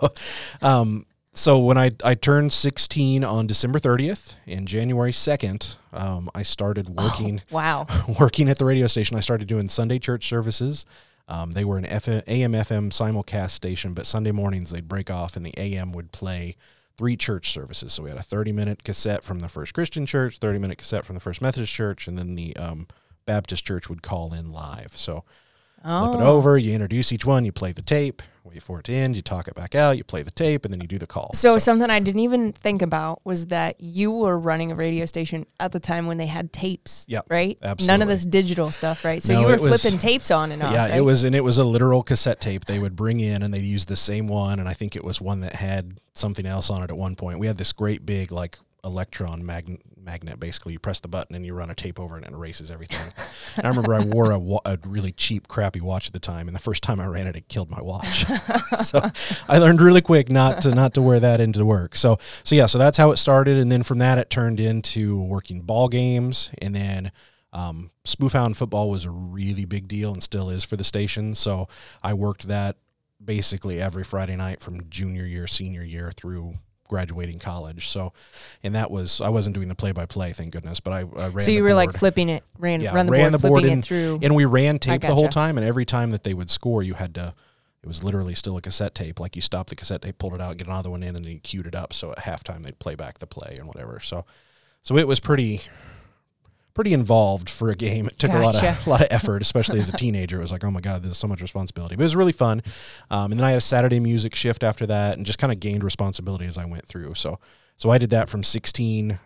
um, 0.61 1.07
so 1.39 1.59
when 1.59 1.79
I 1.79 1.93
I 2.05 2.15
turned 2.15 2.53
16 2.53 3.23
on 3.25 3.47
December 3.47 3.79
30th, 3.79 4.35
and 4.47 4.67
January 4.67 5.13
2nd, 5.13 5.77
um, 5.93 6.29
I 6.35 6.43
started 6.43 6.89
working 6.89 7.41
Wow. 7.51 7.87
working 8.21 8.49
at 8.49 8.59
the 8.59 8.65
radio 8.65 8.87
station. 8.89 9.17
I 9.17 9.21
started 9.21 9.47
doing 9.47 9.69
Sunday 9.69 9.99
church 9.99 10.29
services. 10.29 10.85
Um, 11.29 11.51
they 11.53 11.65
were 11.65 11.79
an 11.79 11.85
F- 11.87 12.09
AM 12.09 12.53
FM 12.53 12.91
simulcast 12.91 13.51
station, 13.51 13.93
but 13.95 14.07
Sunday 14.07 14.33
mornings 14.33 14.71
they'd 14.71 14.89
break 14.89 15.11
off, 15.11 15.37
and 15.37 15.45
the 15.45 15.55
AM 15.59 15.93
would 15.93 16.11
play 16.11 16.57
three 16.97 17.17
church 17.17 17.51
services. 17.53 17.93
So 17.93 18.03
we 18.03 18.11
had 18.11 18.19
a 18.19 18.23
30 18.23 18.51
minute 18.53 18.83
cassette 18.83 19.23
from 19.23 19.39
the 19.39 19.49
First 19.49 19.75
Christian 19.75 20.07
Church, 20.07 20.39
30 20.39 20.59
minute 20.59 20.79
cassette 20.79 21.05
from 21.05 21.15
the 21.15 21.21
First 21.21 21.41
Methodist 21.41 21.73
Church, 21.73 22.09
and 22.09 22.19
then 22.19 22.35
the 22.35 22.57
um, 22.57 22.89
Baptist 23.27 23.65
Church 23.65 23.89
would 23.89 24.03
call 24.03 24.35
in 24.35 24.51
live. 24.53 24.97
So 24.97 25.25
Oh. 25.85 26.13
flip 26.13 26.21
it 26.21 26.25
oh. 26.25 26.37
over, 26.37 26.59
you 26.59 26.73
introduce 26.73 27.13
each 27.13 27.25
one, 27.25 27.45
you 27.45 27.53
play 27.53 27.73
the 27.73 27.83
tape, 27.83 28.23
wait 28.45 28.63
for 28.63 28.81
it 28.81 28.85
to 28.85 28.95
end, 28.95 29.15
you 29.17 29.23
talk 29.23 29.47
it 29.47 29.55
back 29.55 29.75
out, 29.75 29.97
you 29.97 30.05
play 30.05 30.23
the 30.23 30.31
tape, 30.31 30.65
and 30.65 30.73
then 30.73 30.81
you 30.81 30.89
do 30.89 30.99
the 30.99 31.07
call. 31.07 31.31
So, 31.35 31.59
something 31.59 31.91
I 31.91 32.01
didn't 32.01 32.21
even 32.21 32.53
think 32.53 32.83
about 32.83 33.21
was 33.25 33.47
that 33.47 33.81
you 33.81 34.11
were 34.11 34.39
running 34.39 34.73
a 34.73 34.75
radio 34.75 35.07
station 35.07 35.47
at 35.61 35.73
the 35.73 35.81
time 35.81 36.07
when 36.07 36.17
they 36.17 36.27
had 36.27 36.53
tapes. 36.53 37.05
Yep, 37.09 37.27
Right. 37.29 37.59
Absolutely. 37.63 37.87
None 37.87 38.03
of 38.03 38.09
this 38.09 38.25
digital 38.27 38.71
stuff, 38.71 39.05
right? 39.05 39.23
So 39.23 39.35
No, 39.35 39.41
you 39.41 39.47
were 39.47 39.57
was- 39.59 39.83
flipping 39.83 39.99
tapes 39.99 40.31
on 40.31 40.53
and 40.53 40.63
off. 40.63 40.73
yeah, 40.73 40.89
right? 40.89 40.97
it 40.97 41.03
was, 41.03 41.25
and 41.25 41.35
it 41.35 41.45
was 41.45 41.59
a 41.59 41.65
literal 41.65 42.03
cassette 42.03 42.41
tape 42.41 42.65
they 42.65 42.79
would 42.79 42.97
bring 42.97 43.21
in, 43.21 43.43
and 43.43 43.53
they 43.53 43.61
used 43.61 43.89
the 43.89 43.97
same 43.97 44.27
one, 44.27 44.59
and 44.59 44.69
I 44.69 44.73
think 44.73 44.97
it 44.97 45.05
was 45.05 45.21
one 45.21 45.41
that 45.41 45.57
had 45.57 46.01
something 46.15 46.47
else 46.47 46.71
on 46.71 46.83
it 46.83 46.91
at 46.91 46.97
one 46.97 47.17
point. 47.17 47.39
We 47.39 47.47
had 47.47 47.59
this 47.59 47.73
great 47.73 48.05
big 48.05 48.33
like 48.33 48.59
electron 48.85 49.45
magnet 49.45 49.83
magnet 49.97 50.41
basically. 50.41 50.73
You 50.73 50.79
press 50.79 51.01
the 51.01 51.09
button 51.09 51.35
and 51.37 51.45
you 51.45 51.53
run 51.53 51.71
a 51.71 51.75
tape 51.75 52.01
over 52.01 52.17
it 52.17 52.25
and 52.25 52.33
it 52.33 52.37
erases 52.37 52.71
everything. 52.71 53.13
And 53.57 53.67
i 53.67 53.69
remember 53.69 53.95
i 53.95 54.01
wore 54.05 54.31
a, 54.31 54.39
wa- 54.39 54.61
a 54.65 54.79
really 54.87 55.13
cheap 55.13 55.49
crappy 55.49 55.81
watch 55.81 56.07
at 56.07 56.13
the 56.13 56.21
time 56.21 56.49
and 56.49 56.55
the 56.55 56.61
first 56.61 56.83
time 56.83 57.01
i 57.01 57.07
ran 57.07 57.27
it 57.27 57.37
it 57.37 57.49
killed 57.49 57.71
my 57.71 57.81
watch. 57.83 58.25
So 58.85 59.01
i 59.49 59.59
learned 59.59 59.81
really 59.81 60.01
quick 60.01 60.31
not 60.31 60.63
to 60.63 60.75
not 60.75 60.95
to 60.95 61.03
wear 61.03 61.21
that 61.21 61.41
into 61.41 61.65
work. 61.65 61.97
So 61.97 62.19
so 62.45 62.55
yeah 62.55 62.67
so 62.67 62.79
that's 62.79 62.97
how 62.97 63.11
it 63.11 63.17
started 63.17 63.59
and 63.59 63.71
then 63.71 63.83
from 63.83 63.99
that 63.99 64.19
it 64.19 64.31
turned 64.31 64.61
into 64.61 65.21
working 65.23 65.63
ball 65.63 65.89
games 65.89 66.51
and 66.59 66.75
then 66.75 67.13
um, 67.53 67.91
spoofhound 68.05 68.57
football 68.57 68.91
was 68.91 69.05
a 69.07 69.11
really 69.11 69.65
big 69.65 69.89
deal 69.89 70.13
and 70.13 70.23
still 70.23 70.51
is 70.51 70.65
for 70.65 70.77
the 70.77 70.85
station. 70.85 71.35
So 71.35 71.69
i 72.03 72.15
worked 72.15 72.49
that 72.49 72.77
basically 73.23 73.81
every 73.81 74.05
friday 74.05 74.37
night 74.37 74.61
from 74.61 74.89
junior 74.89 75.25
year 75.25 75.49
senior 75.49 75.83
year 75.83 76.13
through 76.13 76.55
graduating 76.89 77.39
college. 77.39 77.89
So 77.89 78.13
and 78.63 78.75
that 78.75 78.91
was 78.91 79.21
i 79.21 79.29
wasn't 79.29 79.55
doing 79.55 79.69
the 79.69 79.75
play-by-play 79.75 80.33
thank 80.33 80.53
goodness 80.53 80.81
but 80.81 80.93
i, 80.93 80.99
I 81.01 81.29
ran 81.29 81.39
so 81.41 81.51
you 81.51 81.63
were 81.63 81.75
like 81.75 81.93
flipping 81.93 82.29
it, 82.29 82.43
ran, 82.59 82.81
Yeah, 82.81 82.95
run 82.95 83.07
the 83.07 83.13
ran 83.13 83.31
board, 83.31 83.41
the 83.41 83.49
board 83.49 83.65
and- 83.65 83.79
it 83.81 83.85
through. 83.85 84.19
and 84.23 84.35
we 84.35 84.45
ran 84.47 84.79
tape 84.79 85.03
the 85.03 85.15
whole 85.15 85.29
time 85.29 85.59
and 85.59 85.67
every 85.67 85.85
time 85.85 86.11
that 86.11 86.25
they 86.25 86.35
would 86.35 86.51
score 86.51 86.83
you 86.83 86.95
had 86.95 87.15
to 87.15 87.35
it 87.83 87.87
was 87.87 88.03
literally 88.03 88.35
still 88.35 88.57
a 88.57 88.61
cassette 88.61 88.95
tape 88.95 89.21
like 89.21 89.37
you 89.37 89.43
stopped 89.43 89.71
the 89.71 89.77
cassette 89.77 90.03
tape 90.03 90.19
pulled 90.19 90.35
it 90.35 90.41
out 90.41 90.57
get 90.57 90.67
another 90.67 90.91
one 90.91 91.03
in 91.03 91.15
and 91.15 91.25
then 91.25 91.33
you 91.33 91.39
queued 91.41 91.67
it 91.67 91.75
up 91.75 91.93
so 91.93 92.11
at 92.13 92.19
halftime 92.19 92.63
they'd 92.65 92.79
play 92.79 92.95
back 92.95 93.19
the 93.19 93.27
play 93.27 93.55
and 93.59 93.67
whatever. 93.69 94.01
So 94.01 94.25
so 94.83 94.97
it 94.97 95.07
was 95.07 95.21
pretty 95.21 95.61
pretty 96.79 96.93
involved 96.93 97.51
for 97.51 97.71
a 97.71 97.75
game. 97.75 98.07
It 98.07 98.21
took 98.21 98.31
a 98.31 98.39
lot 98.39 98.55
of 98.55 98.63
a 98.63 98.79
lot 98.91 99.01
of 99.01 99.09
effort, 99.11 99.43
especially 99.43 99.81
as 99.81 99.89
a 99.89 99.93
teenager. 99.97 100.37
It 100.39 100.43
was 100.43 100.53
like, 100.53 100.63
oh 100.63 100.71
my 100.71 100.81
god, 100.81 101.03
there's 101.03 101.19
so 101.19 101.27
much 101.27 101.43
responsibility. 101.43 101.97
But 101.97 102.03
it 102.03 102.05
was 102.05 102.15
really 102.15 102.31
fun. 102.31 102.63
Um, 103.11 103.33
and 103.33 103.41
then 103.41 103.45
I 103.45 103.51
had 103.51 103.59
a 103.59 103.63
Saturday 103.63 103.99
music 103.99 104.37
shift 104.37 104.63
after 104.63 104.87
that, 104.87 105.17
and 105.17 105.27
just 105.27 105.41
kind 105.41 105.53
of 105.53 105.59
gained 105.59 105.83
responsibility 105.83 106.47
as 106.47 106.57
I 106.57 106.67
went 106.67 106.87
through. 106.87 107.15
So 107.15 107.41
so 107.77 107.91
I 107.91 107.99
did 107.99 108.11
that 108.11 108.29
from 108.29 108.45
16 108.45 109.19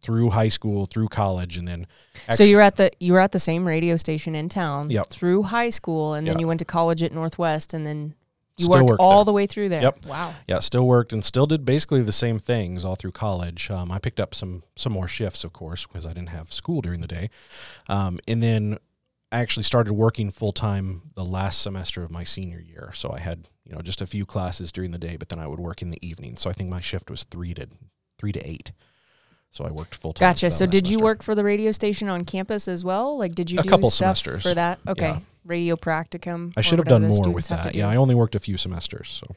through 0.00 0.30
high 0.30 0.48
school, 0.48 0.86
through 0.86 1.08
college, 1.08 1.58
and 1.58 1.68
then 1.68 1.86
so 2.30 2.42
you 2.42 2.56
were 2.56 2.62
at 2.62 2.76
the 2.76 2.90
you 3.00 3.12
were 3.12 3.20
at 3.20 3.32
the 3.32 3.38
same 3.38 3.68
radio 3.68 3.98
station 3.98 4.34
in 4.34 4.48
town 4.48 4.88
Yep. 4.90 5.10
through 5.10 5.42
high 5.42 5.68
school, 5.68 6.14
and 6.14 6.26
then 6.26 6.38
you 6.38 6.46
went 6.46 6.60
to 6.60 6.64
college 6.64 7.02
at 7.02 7.12
Northwest, 7.12 7.74
and 7.74 7.84
then 7.84 8.14
you 8.58 8.64
Still 8.64 8.74
worked 8.74 8.90
worked 8.90 9.00
all 9.00 9.18
there. 9.24 9.26
the 9.26 9.32
way 9.32 9.46
through 9.46 9.68
there. 9.70 9.80
Yep. 9.82 10.06
Wow. 10.06 10.34
yeah, 10.46 10.58
still 10.60 10.86
worked 10.86 11.12
and 11.12 11.24
still 11.24 11.46
did 11.46 11.64
basically 11.64 12.02
the 12.02 12.12
same 12.12 12.38
things 12.38 12.84
all 12.84 12.96
through 12.96 13.12
college. 13.12 13.70
Um, 13.70 13.90
I 13.92 13.98
picked 13.98 14.20
up 14.20 14.34
some 14.34 14.62
some 14.76 14.92
more 14.92 15.08
shifts, 15.08 15.44
of 15.44 15.52
course, 15.52 15.86
because 15.86 16.04
I 16.04 16.12
didn't 16.12 16.30
have 16.30 16.52
school 16.52 16.80
during 16.80 17.00
the 17.00 17.06
day, 17.06 17.30
um, 17.88 18.18
and 18.28 18.42
then 18.42 18.78
I 19.30 19.38
actually 19.40 19.62
started 19.64 19.92
working 19.92 20.30
full 20.30 20.52
time 20.52 21.02
the 21.14 21.24
last 21.24 21.62
semester 21.62 22.02
of 22.02 22.10
my 22.10 22.24
senior 22.24 22.60
year. 22.60 22.90
So 22.94 23.10
I 23.12 23.20
had 23.20 23.48
you 23.64 23.72
know 23.74 23.80
just 23.80 24.00
a 24.00 24.06
few 24.06 24.26
classes 24.26 24.72
during 24.72 24.90
the 24.90 24.98
day, 24.98 25.16
but 25.16 25.28
then 25.28 25.38
I 25.38 25.46
would 25.46 25.60
work 25.60 25.80
in 25.82 25.90
the 25.90 26.04
evening. 26.06 26.36
So 26.36 26.50
I 26.50 26.52
think 26.52 26.68
my 26.68 26.80
shift 26.80 27.10
was 27.10 27.24
three 27.24 27.54
to 27.54 27.68
three 28.18 28.32
to 28.32 28.40
eight. 28.48 28.72
So 29.50 29.64
I 29.64 29.70
worked 29.70 29.94
full 29.96 30.12
time. 30.12 30.28
Gotcha. 30.28 30.50
So 30.50 30.66
did 30.66 30.88
you 30.88 30.98
work 30.98 31.22
for 31.22 31.34
the 31.34 31.42
radio 31.42 31.72
station 31.72 32.08
on 32.08 32.24
campus 32.24 32.68
as 32.68 32.84
well? 32.84 33.16
Like, 33.18 33.34
did 33.34 33.50
you 33.50 33.58
A 33.58 33.62
do 33.62 33.68
couple 33.68 33.90
stuff 33.90 34.18
semesters. 34.18 34.42
for 34.42 34.54
that? 34.54 34.78
Okay. 34.86 35.08
Yeah. 35.08 35.18
Radio 35.44 35.76
practicum. 35.76 36.52
I 36.56 36.60
should 36.60 36.78
have 36.78 36.86
done 36.88 37.08
more 37.08 37.30
with 37.30 37.48
that. 37.48 37.74
Yeah, 37.74 37.88
I 37.88 37.96
only 37.96 38.14
worked 38.14 38.34
a 38.34 38.38
few 38.38 38.56
semesters. 38.58 39.08
So 39.08 39.34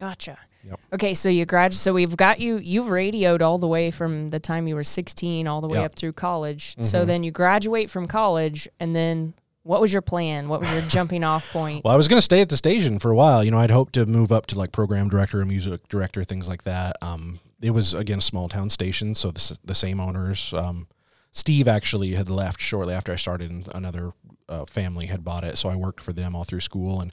Gotcha. 0.00 0.38
Yep. 0.66 0.80
Okay, 0.94 1.14
so 1.14 1.28
you 1.28 1.44
grad. 1.44 1.74
So 1.74 1.92
we've 1.92 2.16
got 2.16 2.40
you. 2.40 2.56
You've 2.58 2.88
radioed 2.88 3.42
all 3.42 3.58
the 3.58 3.68
way 3.68 3.90
from 3.90 4.30
the 4.30 4.38
time 4.40 4.66
you 4.66 4.74
were 4.74 4.82
16 4.84 5.46
all 5.46 5.60
the 5.60 5.68
way 5.68 5.78
Yep. 5.78 5.84
up 5.92 5.96
through 5.96 6.12
college. 6.14 6.74
So 6.80 7.04
Mhm. 7.04 7.06
then 7.06 7.22
you 7.22 7.30
graduate 7.30 7.90
from 7.90 8.06
college, 8.06 8.66
and 8.80 8.96
then 8.96 9.34
what 9.62 9.80
was 9.82 9.92
your 9.92 10.02
plan? 10.02 10.48
What 10.48 10.60
was 10.60 10.72
your 10.72 10.80
jumping 10.82 11.22
off 11.22 11.50
point? 11.52 11.84
Well, 11.84 11.92
I 11.92 11.96
was 11.96 12.08
going 12.08 12.18
to 12.18 12.22
stay 12.24 12.40
at 12.40 12.48
the 12.48 12.56
station 12.56 12.98
for 12.98 13.10
a 13.10 13.14
while. 13.14 13.44
You 13.44 13.50
know, 13.50 13.58
I'd 13.60 13.70
hoped 13.70 13.92
to 13.94 14.06
move 14.06 14.32
up 14.32 14.46
to 14.46 14.58
like 14.58 14.72
program 14.72 15.08
director 15.10 15.40
or 15.40 15.44
music 15.44 15.86
director, 15.88 16.24
things 16.24 16.48
like 16.48 16.64
that. 16.64 16.96
Um, 17.02 17.40
it 17.64 17.70
was 17.70 17.94
again 17.94 18.18
a 18.18 18.22
small 18.22 18.48
town 18.48 18.68
station, 18.68 19.14
so 19.14 19.30
the, 19.30 19.58
the 19.64 19.74
same 19.74 19.98
owners. 19.98 20.52
Um, 20.52 20.86
Steve 21.32 21.66
actually 21.66 22.10
had 22.12 22.28
left 22.28 22.60
shortly 22.60 22.92
after 22.92 23.10
I 23.10 23.16
started, 23.16 23.50
and 23.50 23.66
another 23.74 24.12
uh, 24.48 24.66
family 24.66 25.06
had 25.06 25.24
bought 25.24 25.44
it, 25.44 25.56
so 25.56 25.70
I 25.70 25.74
worked 25.74 26.02
for 26.02 26.12
them 26.12 26.36
all 26.36 26.44
through 26.44 26.60
school, 26.60 27.00
and 27.00 27.10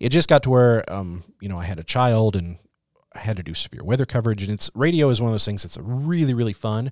it 0.00 0.08
just 0.08 0.28
got 0.28 0.42
to 0.42 0.50
where 0.50 0.92
um, 0.92 1.22
you 1.40 1.48
know 1.48 1.58
I 1.58 1.64
had 1.64 1.78
a 1.78 1.84
child 1.84 2.34
and 2.34 2.58
I 3.14 3.20
had 3.20 3.36
to 3.36 3.44
do 3.44 3.54
severe 3.54 3.84
weather 3.84 4.04
coverage, 4.04 4.42
and 4.42 4.52
it's 4.52 4.68
radio 4.74 5.10
is 5.10 5.20
one 5.20 5.28
of 5.28 5.34
those 5.34 5.44
things 5.44 5.62
that's 5.62 5.78
really 5.78 6.34
really 6.34 6.52
fun. 6.52 6.90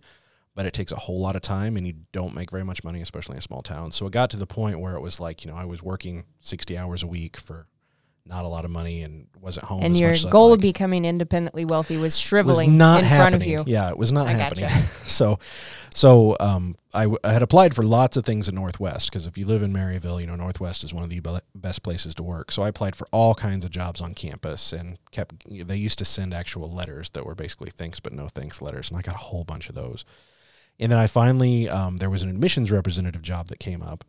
But 0.55 0.67
it 0.67 0.75
takes 0.75 0.93
a 0.93 0.97
whole 0.97 1.19
lot 1.19 1.35
of 1.35 1.41
time, 1.41 1.79
and 1.79 1.87
you 1.87 1.95
don't 2.13 2.35
make 2.35 2.51
very 2.51 2.63
much 2.63 2.85
money, 2.85 3.01
especially 3.01 3.35
in 3.35 3.39
a 3.39 3.43
small 3.43 3.63
town. 3.63 3.91
So 3.91 4.07
it 4.07 4.13
got 4.13 4.29
to 4.31 4.37
the 4.37 4.47
point 4.47 4.81
where 4.81 4.95
it 4.95 5.01
was 5.01 5.19
like, 5.19 5.45
you 5.45 5.51
know, 5.51 5.57
I 5.57 5.65
was 5.65 5.83
working 5.83 6.25
sixty 6.41 6.77
hours 6.77 7.03
a 7.03 7.07
week 7.07 7.39
for 7.39 7.67
not 8.27 8.45
a 8.45 8.49
lot 8.49 8.65
of 8.65 8.71
money, 8.71 9.03
and 9.03 9.27
wasn't 9.41 9.67
home. 9.67 9.83
and 9.83 9.99
your 9.99 10.15
goal 10.31 10.51
like 10.51 10.59
of 10.59 10.63
becoming 10.63 11.05
independently 11.05 11.65
wealthy 11.65 11.97
was 11.97 12.17
shriveling 12.17 12.71
was 12.71 12.77
not 12.79 12.99
in 13.01 13.05
happening. 13.05 13.41
front 13.41 13.43
of 13.43 13.47
you. 13.69 13.73
Yeah, 13.73 13.91
it 13.91 13.99
was 13.99 14.13
not 14.13 14.29
I 14.29 14.33
happening. 14.33 14.69
gotcha. 14.69 14.87
so, 15.07 15.39
so 15.95 16.37
um, 16.39 16.77
I, 16.95 17.03
w- 17.03 17.19
I 17.25 17.33
had 17.33 17.43
applied 17.43 17.75
for 17.75 17.83
lots 17.83 18.17
of 18.17 18.25
things 18.25 18.49
in 18.49 18.55
Northwest 18.55 19.11
because 19.11 19.27
if 19.27 19.37
you 19.37 19.45
live 19.45 19.63
in 19.63 19.73
Maryville, 19.73 20.21
you 20.21 20.27
know 20.29 20.37
Northwest 20.37 20.85
is 20.85 20.95
one 20.95 21.03
of 21.03 21.11
the 21.11 21.19
be- 21.19 21.39
best 21.55 21.83
places 21.83 22.15
to 22.15 22.23
work. 22.23 22.53
So 22.53 22.63
I 22.63 22.69
applied 22.69 22.95
for 22.95 23.09
all 23.11 23.35
kinds 23.35 23.65
of 23.65 23.73
jobs 23.73 24.01
on 24.01 24.15
campus 24.15 24.73
and 24.73 24.99
kept. 25.11 25.35
They 25.51 25.77
used 25.77 25.99
to 25.99 26.05
send 26.05 26.33
actual 26.33 26.73
letters 26.73 27.11
that 27.11 27.27
were 27.27 27.35
basically 27.35 27.71
thanks 27.71 27.99
but 27.99 28.13
no 28.13 28.29
thanks 28.29 28.63
letters, 28.63 28.89
and 28.91 28.99
I 28.99 29.03
got 29.03 29.17
a 29.17 29.19
whole 29.19 29.45
bunch 29.45 29.69
of 29.69 29.75
those. 29.75 30.05
And 30.79 30.91
then 30.91 30.99
I 30.99 31.07
finally 31.07 31.69
um, 31.69 31.97
there 31.99 32.11
was 32.11 32.23
an 32.23 32.31
admissions 32.31 32.71
representative 32.71 33.23
job 33.23 33.49
that 33.49 33.59
came 33.59 33.83
up. 33.83 34.05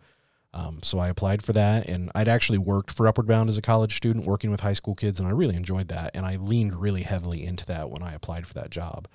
Um, 0.56 0.80
so 0.84 1.00
I 1.00 1.08
applied 1.10 1.42
for 1.42 1.52
that, 1.54 1.88
and 1.88 2.12
I'd 2.14 2.28
actually 2.28 2.60
worked 2.60 2.92
for 2.92 3.08
Upward 3.08 3.26
Bound 3.28 3.50
as 3.50 3.58
a 3.58 3.62
college 3.62 3.96
student, 3.98 4.26
working 4.26 4.52
with 4.52 4.60
high 4.60 4.74
school 4.74 4.94
kids, 4.94 5.20
and 5.20 5.28
I 5.28 5.32
really 5.32 5.56
enjoyed 5.56 5.88
that. 5.88 6.12
And 6.14 6.26
I 6.26 6.36
leaned 6.36 6.80
really 6.80 7.02
heavily 7.02 7.44
into 7.44 7.66
that 7.66 7.90
when 7.90 8.04
I 8.04 8.14
applied 8.14 8.46
for 8.46 8.54
that 8.56 8.70
job. 8.70 9.08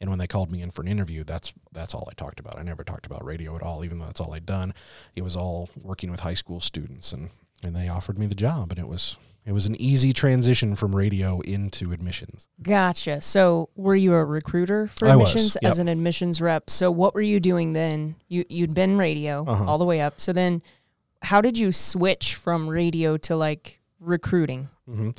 And 0.00 0.08
when 0.08 0.18
they 0.18 0.26
called 0.28 0.50
me 0.50 0.62
in 0.62 0.70
for 0.70 0.80
an 0.82 0.88
interview, 0.88 1.24
that's 1.24 1.52
that's 1.72 1.92
all 1.94 2.08
I 2.10 2.14
talked 2.14 2.38
about. 2.40 2.58
I 2.58 2.62
never 2.62 2.84
talked 2.84 3.04
about 3.04 3.24
radio 3.24 3.54
at 3.56 3.62
all, 3.62 3.84
even 3.84 3.98
though 3.98 4.06
that's 4.06 4.20
all 4.20 4.32
I'd 4.32 4.46
done. 4.46 4.72
It 5.16 5.22
was 5.22 5.36
all 5.36 5.68
working 5.82 6.10
with 6.10 6.20
high 6.20 6.34
school 6.34 6.60
students, 6.60 7.12
and 7.12 7.30
and 7.64 7.74
they 7.74 7.88
offered 7.88 8.16
me 8.18 8.26
the 8.26 8.34
job, 8.36 8.70
and 8.70 8.78
it 8.78 8.86
was 8.86 9.18
it 9.44 9.52
was 9.52 9.66
an 9.66 9.74
easy 9.80 10.12
transition 10.12 10.76
from 10.76 10.94
radio 10.94 11.40
into 11.40 11.90
admissions. 11.92 12.48
Gotcha. 12.62 13.20
So 13.20 13.70
were 13.74 13.96
you 13.96 14.14
a 14.14 14.24
recruiter 14.24 14.86
for 14.86 15.08
I 15.08 15.16
was, 15.16 15.30
admissions 15.30 15.56
yep. 15.60 15.70
as 15.72 15.78
an 15.80 15.88
admissions 15.88 16.40
rep? 16.40 16.70
So 16.70 16.90
what 16.92 17.12
were 17.14 17.20
you 17.22 17.40
doing 17.40 17.72
then? 17.72 18.14
You 18.28 18.44
you'd 18.48 18.74
been 18.74 18.96
radio 18.98 19.44
Uh-huh. 19.48 19.64
all 19.66 19.78
the 19.78 19.84
way 19.84 20.00
up. 20.00 20.20
So 20.20 20.32
then 20.32 20.62
how 21.22 21.40
did 21.40 21.58
you 21.58 21.72
switch 21.72 22.34
from 22.34 22.68
radio 22.68 23.16
to 23.18 23.36
like 23.36 23.80
recruiting? 24.00 24.68
hmm 24.86 25.10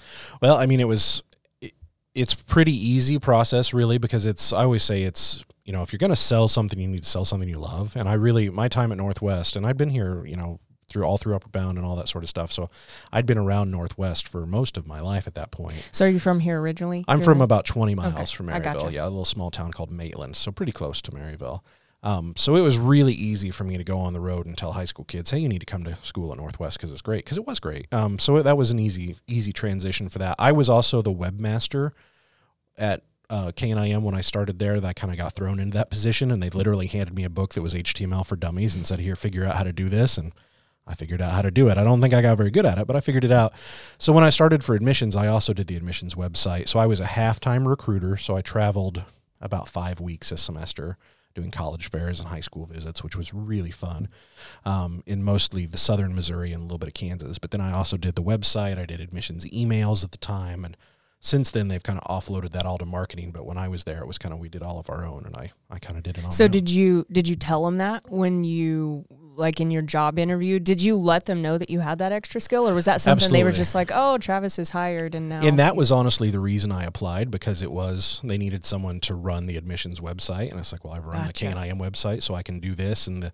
Well, 0.42 0.56
I 0.58 0.66
mean, 0.66 0.80
it 0.80 0.88
was 0.88 1.22
it, 1.62 1.74
it's 2.16 2.34
pretty 2.34 2.74
easy 2.74 3.20
process 3.20 3.74
really 3.74 3.98
because 3.98 4.26
it's 4.26 4.52
I 4.54 4.64
always 4.64 4.84
say 4.84 5.04
it's 5.04 5.44
you 5.66 5.74
know 5.74 5.82
if 5.82 5.92
you're 5.94 5.98
going 6.00 6.10
to 6.10 6.16
sell 6.16 6.48
something 6.48 6.80
you 6.80 6.88
need 6.88 7.04
to 7.04 7.10
sell 7.10 7.26
something 7.26 7.48
you 7.50 7.60
love 7.60 7.96
and 7.96 8.10
I 8.10 8.14
really 8.14 8.50
my 8.50 8.68
time 8.68 8.92
at 8.92 8.98
Northwest 8.98 9.56
and 9.56 9.66
I'd 9.66 9.78
been 9.78 9.90
here 9.90 10.26
you 10.26 10.36
know 10.36 10.60
through 10.90 11.04
all 11.04 11.18
through 11.20 11.36
Upward 11.36 11.52
Bound 11.52 11.78
and 11.78 11.86
all 11.86 11.96
that 11.98 12.08
sort 12.08 12.24
of 12.24 12.30
stuff 12.32 12.52
so 12.52 12.68
I'd 13.14 13.28
been 13.28 13.38
around 13.38 13.70
Northwest 13.70 14.28
for 14.28 14.48
most 14.48 14.76
of 14.78 14.88
my 14.88 15.02
life 15.02 15.28
at 15.28 15.36
that 15.36 15.52
point. 15.52 15.88
So 15.92 16.06
are 16.06 16.10
you 16.10 16.18
from 16.18 16.40
here 16.40 16.60
originally? 16.60 17.06
I'm 17.08 17.20
You're 17.20 17.26
from 17.26 17.42
about 17.42 17.66
20 17.66 17.94
miles 17.94 18.16
Okay, 18.16 18.26
from 18.36 18.48
Maryville. 18.48 18.64
gotcha. 18.64 18.94
Yeah, 18.94 19.04
a 19.04 19.10
little 19.10 19.24
small 19.26 19.52
town 19.52 19.72
called 19.72 19.92
Maitland, 19.92 20.36
so 20.36 20.52
pretty 20.52 20.72
close 20.72 21.00
to 21.04 21.12
Maryville. 21.12 21.60
Um, 22.02 22.34
so 22.38 22.56
it 22.56 22.62
was 22.62 22.78
really 22.78 23.14
easy 23.14 23.52
for 23.52 23.66
me 23.66 23.78
to 23.78 23.84
go 23.84 24.00
on 24.00 24.14
the 24.14 24.22
road 24.22 24.46
and 24.46 24.58
tell 24.58 24.72
high 24.74 24.86
school 24.86 25.06
kids, 25.06 25.32
"Hey, 25.32 25.40
you 25.40 25.50
need 25.50 25.60
to 25.60 25.66
come 25.66 25.84
to 25.84 25.98
school 26.02 26.32
at 26.32 26.38
Northwest 26.38 26.78
because 26.78 26.92
it's 26.92 27.02
great." 27.02 27.26
Because 27.26 27.38
it 27.38 27.46
was 27.46 27.60
great. 27.60 27.94
Um, 27.94 28.18
so 28.20 28.42
that 28.42 28.58
was 28.58 28.72
an 28.72 28.80
easy, 28.80 29.18
easy 29.28 29.52
transition 29.52 30.08
for 30.08 30.20
that. 30.20 30.36
I 30.40 30.52
was 30.54 30.70
also 30.70 31.02
the 31.02 31.14
webmaster 31.14 31.92
at 32.78 33.04
uh, 33.30 33.52
KNIM 33.56 34.02
when 34.02 34.16
I 34.16 34.22
started 34.22 34.60
there. 34.60 34.80
That 34.80 34.88
I 34.88 34.94
kind 34.94 35.12
of 35.12 35.20
got 35.20 35.34
thrown 35.34 35.60
into 35.60 35.78
that 35.78 35.90
position, 35.90 36.32
and 36.32 36.42
they 36.42 36.50
literally 36.50 36.88
handed 36.88 37.16
me 37.16 37.26
a 37.26 37.30
book 37.30 37.54
that 37.56 37.62
was 37.62 37.76
HTML 37.76 38.26
for 38.26 38.38
dummies 38.38 38.76
and 38.76 38.88
said, 38.88 39.00
"Here, 39.00 39.18
figure 39.18 39.46
out 39.46 39.56
how 39.56 39.64
to 39.64 39.74
do 39.74 39.90
this." 39.90 40.18
And 40.18 40.32
I 40.88 40.96
figured 40.96 41.22
out 41.22 41.34
how 41.34 41.42
to 41.42 41.52
do 41.52 41.68
it. 41.68 41.78
I 41.78 41.84
don't 41.84 42.02
think 42.02 42.14
I 42.14 42.22
got 42.22 42.38
very 42.38 42.50
good 42.50 42.66
at 42.66 42.78
it, 42.78 42.88
but 42.88 42.96
I 42.96 43.02
figured 43.02 43.26
it 43.26 43.32
out. 43.32 43.54
So 43.98 44.14
when 44.14 44.24
I 44.24 44.32
started 44.32 44.64
for 44.64 44.74
admissions, 44.74 45.16
I 45.18 45.28
also 45.28 45.54
did 45.54 45.68
the 45.68 45.76
admissions 45.76 46.16
website. 46.16 46.68
So 46.68 46.80
I 46.80 46.88
was 46.88 47.00
a 47.00 47.06
half-time 47.06 47.68
recruiter. 47.68 48.18
So 48.18 48.36
I 48.36 48.42
traveled 48.42 49.04
about 49.40 49.70
five 49.70 50.00
weeks 50.00 50.32
a 50.32 50.38
semester 50.38 50.98
doing 51.36 51.52
college 51.52 51.90
fairs 51.90 52.20
and 52.20 52.30
high 52.30 52.40
school 52.40 52.66
visits, 52.66 53.04
which 53.04 53.16
was 53.16 53.34
really 53.34 53.72
fun. 53.72 54.10
Um, 54.66 55.04
in 55.06 55.24
mostly 55.24 55.66
the 55.66 55.78
southern 55.78 56.16
Missouri 56.16 56.52
and 56.52 56.62
a 56.62 56.64
little 56.64 56.78
bit 56.78 56.88
of 56.88 56.94
Kansas. 56.94 57.38
But 57.38 57.52
then 57.52 57.62
I 57.62 57.72
also 57.72 57.98
did 57.98 58.16
the 58.16 58.24
website. 58.24 58.78
I 58.78 58.86
did 58.86 59.00
admissions 59.02 59.46
emails 59.46 60.04
at 60.04 60.12
the 60.12 60.18
time, 60.18 60.66
and 60.66 60.76
since 61.20 61.52
then 61.52 61.68
they've 61.68 61.84
kind 61.84 62.00
of 62.00 62.06
offloaded 62.10 62.52
that 62.52 62.66
all 62.66 62.78
to 62.78 62.86
marketing. 62.86 63.32
But 63.32 63.46
when 63.46 63.58
I 63.58 63.68
was 63.68 63.84
there, 63.84 64.00
it 64.00 64.08
was 64.08 64.18
kind 64.18 64.34
of 64.34 64.40
we 64.40 64.50
did 64.50 64.64
all 64.64 64.80
of 64.80 64.90
our 64.90 65.06
own, 65.06 65.26
and 65.26 65.36
I 65.36 65.52
I 65.70 65.80
kind 65.80 65.98
of 65.98 66.04
did 66.04 66.18
it 66.18 66.26
on. 66.26 66.32
So 66.32 66.44
my 66.44 66.46
own. 66.46 66.52
did 66.52 66.70
you 66.70 67.06
did 67.12 67.28
you 67.28 67.36
tell 67.36 67.64
them 67.66 67.78
that 67.78 68.10
when 68.10 68.44
you 68.44 69.06
like 69.40 69.60
in 69.60 69.72
your 69.72 69.82
job 69.82 70.20
interview? 70.20 70.60
Did 70.60 70.82
you 70.82 70.96
let 70.98 71.26
them 71.26 71.42
know 71.42 71.58
that 71.58 71.70
you 71.70 71.80
had 71.80 71.98
that 72.00 72.12
extra 72.12 72.40
skill, 72.40 72.68
or 72.70 72.74
was 72.76 72.86
that 72.86 73.02
something 73.02 73.32
they 73.32 73.44
were 73.44 73.52
just 73.52 73.74
like, 73.74 73.90
"Oh, 73.94 74.18
Travis 74.18 74.60
is 74.60 74.70
hired," 74.72 75.16
and 75.16 75.30
now 75.30 75.42
And 75.42 75.58
that 75.58 75.76
was 75.76 75.92
honestly 75.92 76.30
the 76.30 76.40
reason 76.40 76.72
I 76.72 76.84
applied 76.84 77.32
because 77.32 77.62
it 77.62 77.72
was 77.72 78.22
they 78.24 78.38
needed 78.38 78.66
someone 78.66 79.00
to 79.02 79.16
run 79.16 79.46
the 79.48 79.58
admissions 79.58 80.00
website, 80.00 80.52
and 80.52 80.60
it's 80.60 80.72
like, 80.72 80.84
well, 80.84 80.94
I've 80.94 81.06
run 81.06 81.26
Gotcha. 81.26 81.46
the 81.46 81.52
KNIM 81.54 81.80
website, 81.80 82.22
so 82.22 82.36
I 82.36 82.44
can 82.44 82.60
do 82.60 82.76
this. 82.76 83.08
And 83.08 83.24
the, 83.24 83.34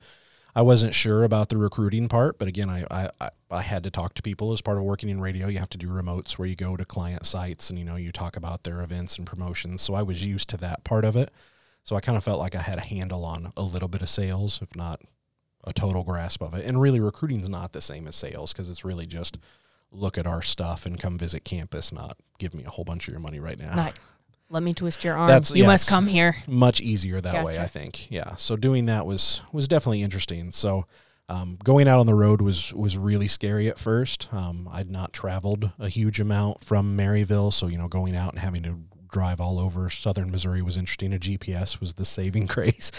I 0.55 0.61
wasn't 0.61 0.93
sure 0.93 1.23
about 1.23 1.49
the 1.49 1.57
recruiting 1.57 2.07
part, 2.07 2.37
but 2.39 2.47
again, 2.47 2.69
I, 2.69 2.85
I 2.89 3.09
I- 3.19 3.29
I 3.51 3.61
had 3.61 3.83
to 3.83 3.91
talk 3.91 4.15
to 4.15 4.21
people 4.23 4.51
as 4.53 4.61
part 4.61 4.77
of 4.79 4.83
working 4.83 5.07
in 5.07 5.21
radio. 5.21 5.47
You 5.47 5.59
have 5.59 5.69
to 5.69 5.77
do 5.77 5.87
remotes 5.87 6.33
where 6.33 6.47
you 6.47 6.55
go 6.55 6.75
to 6.75 6.83
client 6.83 7.25
sites 7.25 7.69
and 7.69 7.77
you 7.79 7.85
know 7.85 7.95
you 7.95 8.11
talk 8.11 8.35
about 8.35 8.63
their 8.63 8.81
events 8.81 9.17
and 9.17 9.25
promotions. 9.25 9.81
So 9.83 9.93
I 9.93 10.01
was 10.01 10.25
used 10.25 10.49
to 10.49 10.57
that 10.57 10.83
part 10.83 11.05
of 11.05 11.15
it. 11.15 11.31
So 11.83 11.95
I 11.95 12.01
kind 12.01 12.17
of 12.17 12.23
felt 12.23 12.39
like 12.39 12.55
I 12.55 12.61
had 12.61 12.79
a 12.79 12.81
handle 12.81 13.23
on 13.23 13.53
a 13.55 13.61
little 13.61 13.87
bit 13.87 14.01
of 14.01 14.09
sales, 14.09 14.59
if 14.63 14.75
not 14.75 14.99
a 15.65 15.73
total 15.73 16.03
grasp 16.03 16.41
of 16.41 16.53
it. 16.53 16.65
And 16.65 16.79
really, 16.79 16.99
recruiting's 16.99 17.49
not 17.49 17.73
the 17.73 17.81
same 17.81 18.07
as 18.07 18.15
sales 18.15 18.53
because 18.53 18.69
it's 18.69 18.85
really 18.85 19.05
just 19.05 19.37
look 19.91 20.17
at 20.17 20.27
our 20.27 20.41
stuff 20.41 20.85
and 20.85 20.99
come 20.99 21.17
visit 21.17 21.43
campus, 21.45 21.91
not 21.91 22.17
give 22.37 22.53
me 22.53 22.63
a 22.65 22.69
whole 22.69 22.85
bunch 22.85 23.07
of 23.07 23.13
your 23.13 23.21
money 23.21 23.39
right 23.39 23.57
now. 23.57 23.75
Not, 23.75 23.93
let 24.49 24.63
me 24.63 24.73
twist 24.73 25.03
your 25.03 25.15
arm. 25.15 25.27
That's- 25.27 25.51
you 25.51 25.63
yes. 25.63 25.67
must 25.67 25.89
come 25.89 26.07
here. 26.07 26.35
Much 26.47 26.81
easier 26.81 27.21
that 27.21 27.45
way, 27.45 27.57
I 27.57 27.65
think. 27.65 28.11
Yeah. 28.11 28.35
So 28.35 28.55
doing 28.55 28.85
that 28.85 29.05
was 29.05 29.41
was 29.51 29.67
definitely 29.67 30.01
interesting. 30.01 30.51
So 30.51 30.85
um, 31.27 31.57
going 31.63 31.87
out 31.87 31.99
on 31.99 32.05
the 32.05 32.13
road 32.13 32.41
was 32.41 32.73
was 32.73 32.97
really 32.97 33.27
scary 33.27 33.67
at 33.67 33.79
first. 33.79 34.31
Um, 34.31 34.69
I'd 34.71 34.91
not 34.91 35.13
traveled 35.13 35.71
a 35.79 35.89
huge 35.89 36.19
amount 36.19 36.63
from 36.63 36.95
Maryville, 36.95 37.51
so 37.51 37.67
you 37.67 37.77
know 37.77 37.87
going 37.87 38.15
out 38.15 38.31
and 38.31 38.39
having 38.39 38.63
to 38.63 38.79
drive 39.15 39.39
all 39.39 39.57
over 39.59 39.89
southern 39.89 40.29
Missouri 40.29 40.61
was 40.61 40.75
interesting. 40.77 41.13
A 41.13 41.17
GPS 41.17 41.79
was 41.79 41.93
the 41.93 42.03
saving 42.05 42.45
grace. 42.55 42.91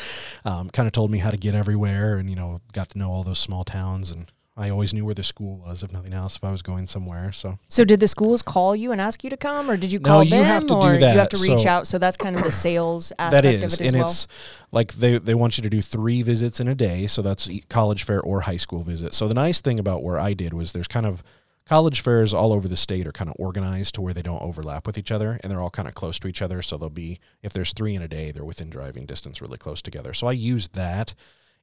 Um, 0.45 0.71
kind 0.71 0.87
of 0.87 0.93
told 0.93 1.11
me 1.11 1.19
how 1.19 1.31
to 1.31 1.37
get 1.37 1.55
everywhere, 1.55 2.17
and 2.17 2.31
you 2.31 2.37
know 2.37 2.61
got 2.73 2.89
to 2.91 2.99
know 2.99 3.11
all 3.11 3.23
those 3.23 3.39
small 3.39 3.65
towns 3.65 4.11
and 4.11 4.33
I 4.59 4.71
always 4.71 4.95
knew 4.95 5.05
where 5.05 5.15
the 5.15 5.23
school 5.23 5.59
was, 5.59 5.83
if 5.83 5.93
nothing 5.93 6.15
else, 6.15 6.37
if 6.37 6.43
I 6.43 6.51
was 6.51 6.63
going 6.63 6.87
somewhere. 6.87 7.31
So, 7.31 7.59
So 7.69 7.85
did 7.85 8.01
the 8.01 8.09
schools 8.09 8.41
call 8.41 8.75
you 8.75 8.91
and 8.91 9.03
ask 9.03 9.23
you 9.23 9.29
to 9.29 9.37
come, 9.37 9.71
or 9.71 9.77
did 9.77 9.93
you 9.93 9.99
No, 9.99 10.09
call 10.09 10.25
you 10.25 10.31
them, 10.31 10.45
have 10.47 10.63
to 10.63 10.69
do 10.69 10.75
or 10.77 10.95
you 10.95 11.05
have 11.05 11.29
to 11.29 11.37
reach 11.37 11.65
So- 11.65 11.69
out? 11.69 11.87
So 11.87 11.99
that's 11.99 12.17
kind 12.17 12.35
of 12.37 12.43
the 12.43 12.51
sales 12.51 13.13
aspect 13.19 13.33
that 13.43 13.45
of 13.45 13.61
it 13.61 13.63
as 13.65 13.81
and 13.83 13.93
well. 13.93 14.07
it's 14.07 14.27
like 14.73 14.95
they 14.95 15.19
they 15.19 15.35
want 15.35 15.59
you 15.59 15.63
to 15.63 15.69
do 15.69 15.83
three 15.83 16.23
visits 16.23 16.59
in 16.59 16.69
a 16.69 16.75
day. 16.75 17.07
So 17.07 17.21
that's 17.21 17.51
college 17.69 18.05
fair 18.05 18.23
or 18.23 18.41
high 18.41 18.57
school 18.57 18.83
visit. 18.83 19.13
So 19.13 19.29
the 19.29 19.35
nice 19.35 19.61
thing 19.61 19.79
about 19.79 20.03
where 20.03 20.19
I 20.19 20.33
did 20.33 20.55
was 20.55 20.73
there's 20.73 20.89
kind 20.89 21.05
of 21.05 21.23
college 21.69 22.01
fairs 22.01 22.33
all 22.33 22.53
over 22.53 22.69
the 22.69 22.77
state 22.77 23.07
are 23.07 23.13
kind 23.13 23.29
of 23.29 23.37
organized 23.39 23.95
to 23.95 24.01
where 24.01 24.15
they 24.15 24.23
don't 24.23 24.43
overlap 24.43 24.87
with 24.87 24.97
each 24.97 25.11
other 25.11 25.39
and 25.43 25.51
they're 25.51 25.61
all 25.61 25.71
kind 25.71 25.89
of 25.89 25.95
close 25.95 26.19
to 26.21 26.29
each 26.29 26.41
other. 26.43 26.63
So 26.63 26.77
they'll 26.77 26.91
be 26.91 27.19
if 27.43 27.53
there's 27.53 27.73
three 27.73 27.95
in 27.95 28.03
a 28.03 28.09
day, 28.09 28.31
they're 28.31 28.45
within 28.45 28.71
driving 28.71 29.07
distance, 29.07 29.43
really 29.43 29.59
close 29.59 29.83
together. 29.83 30.13
So 30.13 30.27
I 30.27 30.33
used 30.33 30.75
that 30.75 31.15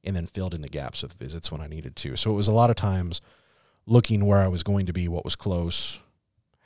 and 0.03 0.15
then 0.15 0.27
filled 0.27 0.53
in 0.53 0.61
the 0.61 0.69
gaps 0.69 1.01
with 1.01 1.13
visits 1.13 1.51
when 1.51 1.61
I 1.61 1.67
needed 1.67 1.95
to. 1.97 2.15
So 2.15 2.31
it 2.31 2.35
was 2.35 2.49
a 2.49 2.53
lot 2.53 2.69
of 2.69 2.75
times 2.75 3.21
looking 3.85 4.25
where 4.25 4.41
I 4.41 4.47
was 4.47 4.63
going 4.63 4.85
to 4.85 4.93
be, 4.93 5.07
what 5.07 5.23
was 5.23 5.35
close, 5.35 5.99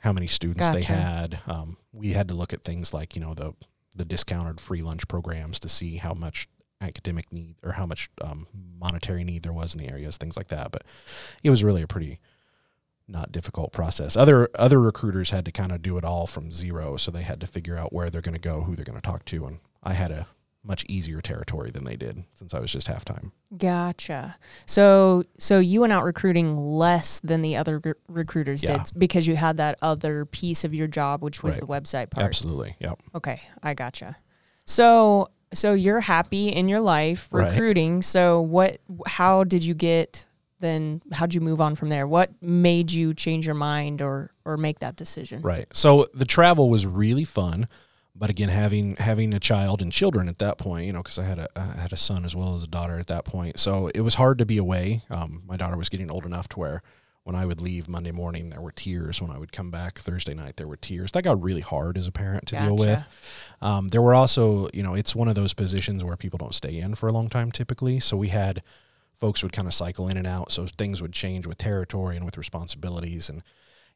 how 0.00 0.12
many 0.12 0.26
students 0.26 0.68
they 0.68 0.82
had. 0.82 1.38
Um, 1.46 1.76
we 1.92 2.12
had 2.12 2.28
to 2.28 2.34
look 2.34 2.52
at 2.52 2.64
things 2.64 2.92
like 2.92 3.14
you 3.14 3.22
know 3.22 3.34
the 3.34 3.54
the 3.96 4.04
discounted 4.04 4.60
free 4.60 4.82
lunch 4.82 5.08
programs 5.08 5.58
to 5.60 5.68
see 5.68 5.96
how 5.96 6.14
much 6.14 6.46
academic 6.80 7.32
need 7.32 7.56
or 7.64 7.72
how 7.72 7.86
much 7.86 8.08
um, 8.22 8.46
monetary 8.78 9.24
need 9.24 9.42
there 9.42 9.52
was 9.52 9.74
in 9.74 9.80
the 9.80 9.90
areas, 9.90 10.16
things 10.16 10.36
like 10.36 10.48
that. 10.48 10.70
But 10.70 10.84
it 11.42 11.50
was 11.50 11.64
really 11.64 11.82
a 11.82 11.86
pretty 11.88 12.20
not 13.08 13.32
difficult 13.32 13.72
process. 13.72 14.16
Other 14.16 14.48
other 14.54 14.80
recruiters 14.80 15.30
had 15.30 15.44
to 15.46 15.52
kind 15.52 15.72
of 15.72 15.82
do 15.82 15.96
it 15.98 16.04
all 16.04 16.26
from 16.26 16.52
zero, 16.52 16.96
so 16.96 17.10
they 17.10 17.22
had 17.22 17.40
to 17.40 17.46
figure 17.46 17.76
out 17.76 17.92
where 17.92 18.10
they're 18.10 18.20
going 18.20 18.34
to 18.34 18.40
go, 18.40 18.62
who 18.62 18.76
they're 18.76 18.84
going 18.84 19.00
to 19.00 19.06
talk 19.06 19.24
to, 19.26 19.46
and 19.46 19.58
I 19.82 19.94
had 19.94 20.10
a 20.10 20.26
much 20.64 20.84
easier 20.88 21.20
territory 21.22 21.70
than 21.70 21.84
they 21.84 21.96
did 21.96 22.24
since 22.34 22.52
I 22.52 22.58
was 22.58 22.70
just 22.70 22.88
half 22.88 23.04
time. 23.04 23.32
Gotcha. 23.56 24.36
So 24.66 25.22
so 25.38 25.58
you 25.60 25.80
went 25.80 25.92
out 25.92 26.04
recruiting 26.04 26.56
less 26.56 27.20
than 27.20 27.40
the 27.42 27.56
other 27.56 27.78
re- 27.78 27.94
recruiters 28.08 28.62
Yeah. 28.62 28.78
did 28.78 28.90
because 28.98 29.26
you 29.26 29.36
had 29.36 29.56
that 29.56 29.78
other 29.80 30.24
piece 30.26 30.64
of 30.64 30.74
your 30.74 30.88
job, 30.88 31.22
which 31.22 31.42
was 31.42 31.54
Right. 31.54 31.60
the 31.60 31.66
website 31.66 32.10
part. 32.10 32.26
Absolutely, 32.26 32.76
yep. 32.80 32.98
Okay, 33.14 33.40
I 33.62 33.72
gotcha. 33.74 34.16
So 34.66 35.28
so 35.54 35.72
you're 35.72 36.00
happy 36.00 36.48
in 36.48 36.68
your 36.68 36.80
life 36.80 37.28
Right. 37.30 37.50
recruiting. 37.50 38.02
So 38.02 38.40
what 38.40 38.78
how 39.06 39.44
did 39.44 39.64
you 39.64 39.74
get 39.74 40.26
then 40.60 41.02
how'd 41.12 41.34
you 41.34 41.40
move 41.40 41.60
on 41.60 41.74
from 41.74 41.88
there? 41.88 42.06
What 42.06 42.30
made 42.42 42.92
you 42.92 43.14
change 43.14 43.46
your 43.46 43.54
mind 43.54 44.02
or 44.02 44.32
or 44.44 44.56
make 44.56 44.80
that 44.80 44.96
decision? 44.96 45.42
Right. 45.42 45.66
So 45.72 46.06
the 46.14 46.24
travel 46.24 46.70
was 46.70 46.86
really 46.86 47.24
fun, 47.24 47.68
but 48.14 48.30
again, 48.30 48.48
having 48.48 48.96
having 48.96 49.34
a 49.34 49.40
child 49.40 49.82
and 49.82 49.92
children 49.92 50.28
at 50.28 50.38
that 50.38 50.58
point, 50.58 50.86
you 50.86 50.92
know, 50.92 51.02
because 51.02 51.18
I 51.18 51.24
had 51.24 51.38
a 51.38 51.48
I 51.56 51.80
had 51.80 51.92
a 51.92 51.96
son 51.96 52.24
as 52.24 52.34
well 52.34 52.54
as 52.54 52.62
a 52.62 52.68
daughter 52.68 52.98
at 52.98 53.06
that 53.08 53.24
point, 53.24 53.58
so 53.58 53.88
it 53.94 54.00
was 54.00 54.16
hard 54.16 54.38
to 54.38 54.46
be 54.46 54.58
away. 54.58 55.02
Um, 55.10 55.42
my 55.46 55.56
daughter 55.56 55.76
was 55.76 55.88
getting 55.88 56.10
old 56.10 56.26
enough 56.26 56.48
to 56.50 56.58
where 56.58 56.82
when 57.28 57.36
I 57.36 57.44
would 57.44 57.60
leave 57.60 57.90
Monday 57.90 58.10
morning, 58.10 58.48
there 58.48 58.62
were 58.62 58.72
tears. 58.72 59.20
When 59.20 59.30
I 59.30 59.36
would 59.36 59.52
come 59.52 59.70
back 59.70 59.98
Thursday 59.98 60.32
night, 60.32 60.56
there 60.56 60.66
were 60.66 60.78
tears. 60.78 61.12
That 61.12 61.24
got 61.24 61.42
really 61.42 61.60
hard 61.60 61.98
as 61.98 62.06
a 62.06 62.10
parent 62.10 62.46
to 62.48 62.56
deal 62.56 62.74
with. 62.74 63.04
Um, 63.60 63.88
there 63.88 64.00
were 64.00 64.14
also, 64.14 64.70
you 64.72 64.82
know, 64.82 64.94
it's 64.94 65.14
one 65.14 65.28
of 65.28 65.34
those 65.34 65.52
positions 65.52 66.02
where 66.02 66.16
people 66.16 66.38
don't 66.38 66.54
stay 66.54 66.78
in 66.78 66.94
for 66.94 67.06
a 67.06 67.12
long 67.12 67.28
time 67.28 67.52
typically. 67.52 68.00
So 68.00 68.16
we 68.16 68.28
had 68.28 68.62
folks 69.18 69.42
would 69.42 69.52
kind 69.52 69.68
of 69.68 69.74
cycle 69.74 70.08
in 70.08 70.16
and 70.16 70.26
out. 70.26 70.52
So 70.52 70.66
things 70.66 71.02
would 71.02 71.12
change 71.12 71.46
with 71.46 71.58
territory 71.58 72.16
and 72.16 72.24
with 72.24 72.38
responsibilities. 72.38 73.28
And 73.28 73.42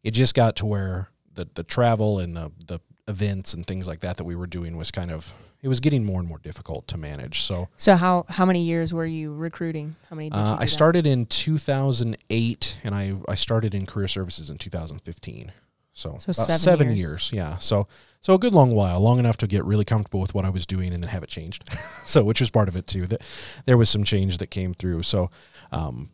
it 0.03 0.11
just 0.11 0.35
got 0.35 0.57
to 0.57 0.67
where 0.67 1.09
the, 1.33 1.49
the 1.55 1.63
travel 1.63 2.19
and 2.19 2.37
the, 2.37 2.53
the 2.67 2.81
events 3.09 3.55
and 3.55 3.67
things 3.67 3.87
like 3.89 4.01
that 4.01 4.17
that 4.17 4.25
we 4.25 4.35
were 4.35 4.47
doing 4.47 4.77
was 4.77 4.91
kind 4.91 5.11
of, 5.11 5.33
it 5.63 5.69
was 5.69 5.79
getting 5.79 6.05
more 6.05 6.19
and 6.19 6.29
more 6.29 6.39
difficult 6.39 6.89
to 6.89 6.99
manage. 6.99 7.43
So 7.43 7.69
So 7.77 7.95
how 7.95 8.27
how 8.29 8.45
many 8.45 8.65
years 8.65 8.93
were 8.93 9.07
you 9.07 9.33
recruiting? 9.33 9.95
How 10.11 10.17
many 10.17 10.29
did 10.29 10.37
you 10.37 10.43
uh, 10.43 10.57
I 10.59 10.67
started 10.67 11.07
in 11.07 11.27
2008 11.27 12.79
and 12.83 12.95
I, 12.95 13.15
I 13.29 13.37
started 13.37 13.75
in 13.75 13.87
career 13.87 14.09
services 14.09 14.51
in 14.51 14.59
2015. 14.59 15.53
So, 15.93 16.17
So 16.19 16.33
seven 16.33 16.59
seven 16.59 16.87
years. 16.89 16.99
years. 16.99 17.31
Yeah. 17.33 17.59
So, 17.59 17.87
so 18.21 18.35
a 18.35 18.39
good 18.39 18.55
long 18.55 18.73
while, 18.73 19.01
long 19.01 19.19
enough 19.19 19.37
to 19.39 19.47
get 19.47 19.65
really 19.65 19.85
comfortable 19.85 20.21
with 20.21 20.35
what 20.35 20.45
I 20.45 20.51
was 20.51 20.65
doing 20.65 20.93
and 20.93 21.03
then 21.03 21.11
have 21.11 21.23
it 21.23 21.29
changed. 21.29 21.69
so, 22.07 22.25
which 22.25 22.41
was 22.41 22.51
part 22.51 22.69
of 22.69 22.77
it 22.77 22.87
too, 22.87 23.07
that 23.09 23.23
there 23.67 23.77
was 23.77 23.91
some 23.91 24.05
change 24.05 24.39
that 24.39 24.49
came 24.51 24.75
through. 24.75 25.03
So, 25.03 25.31
um, 25.71 26.11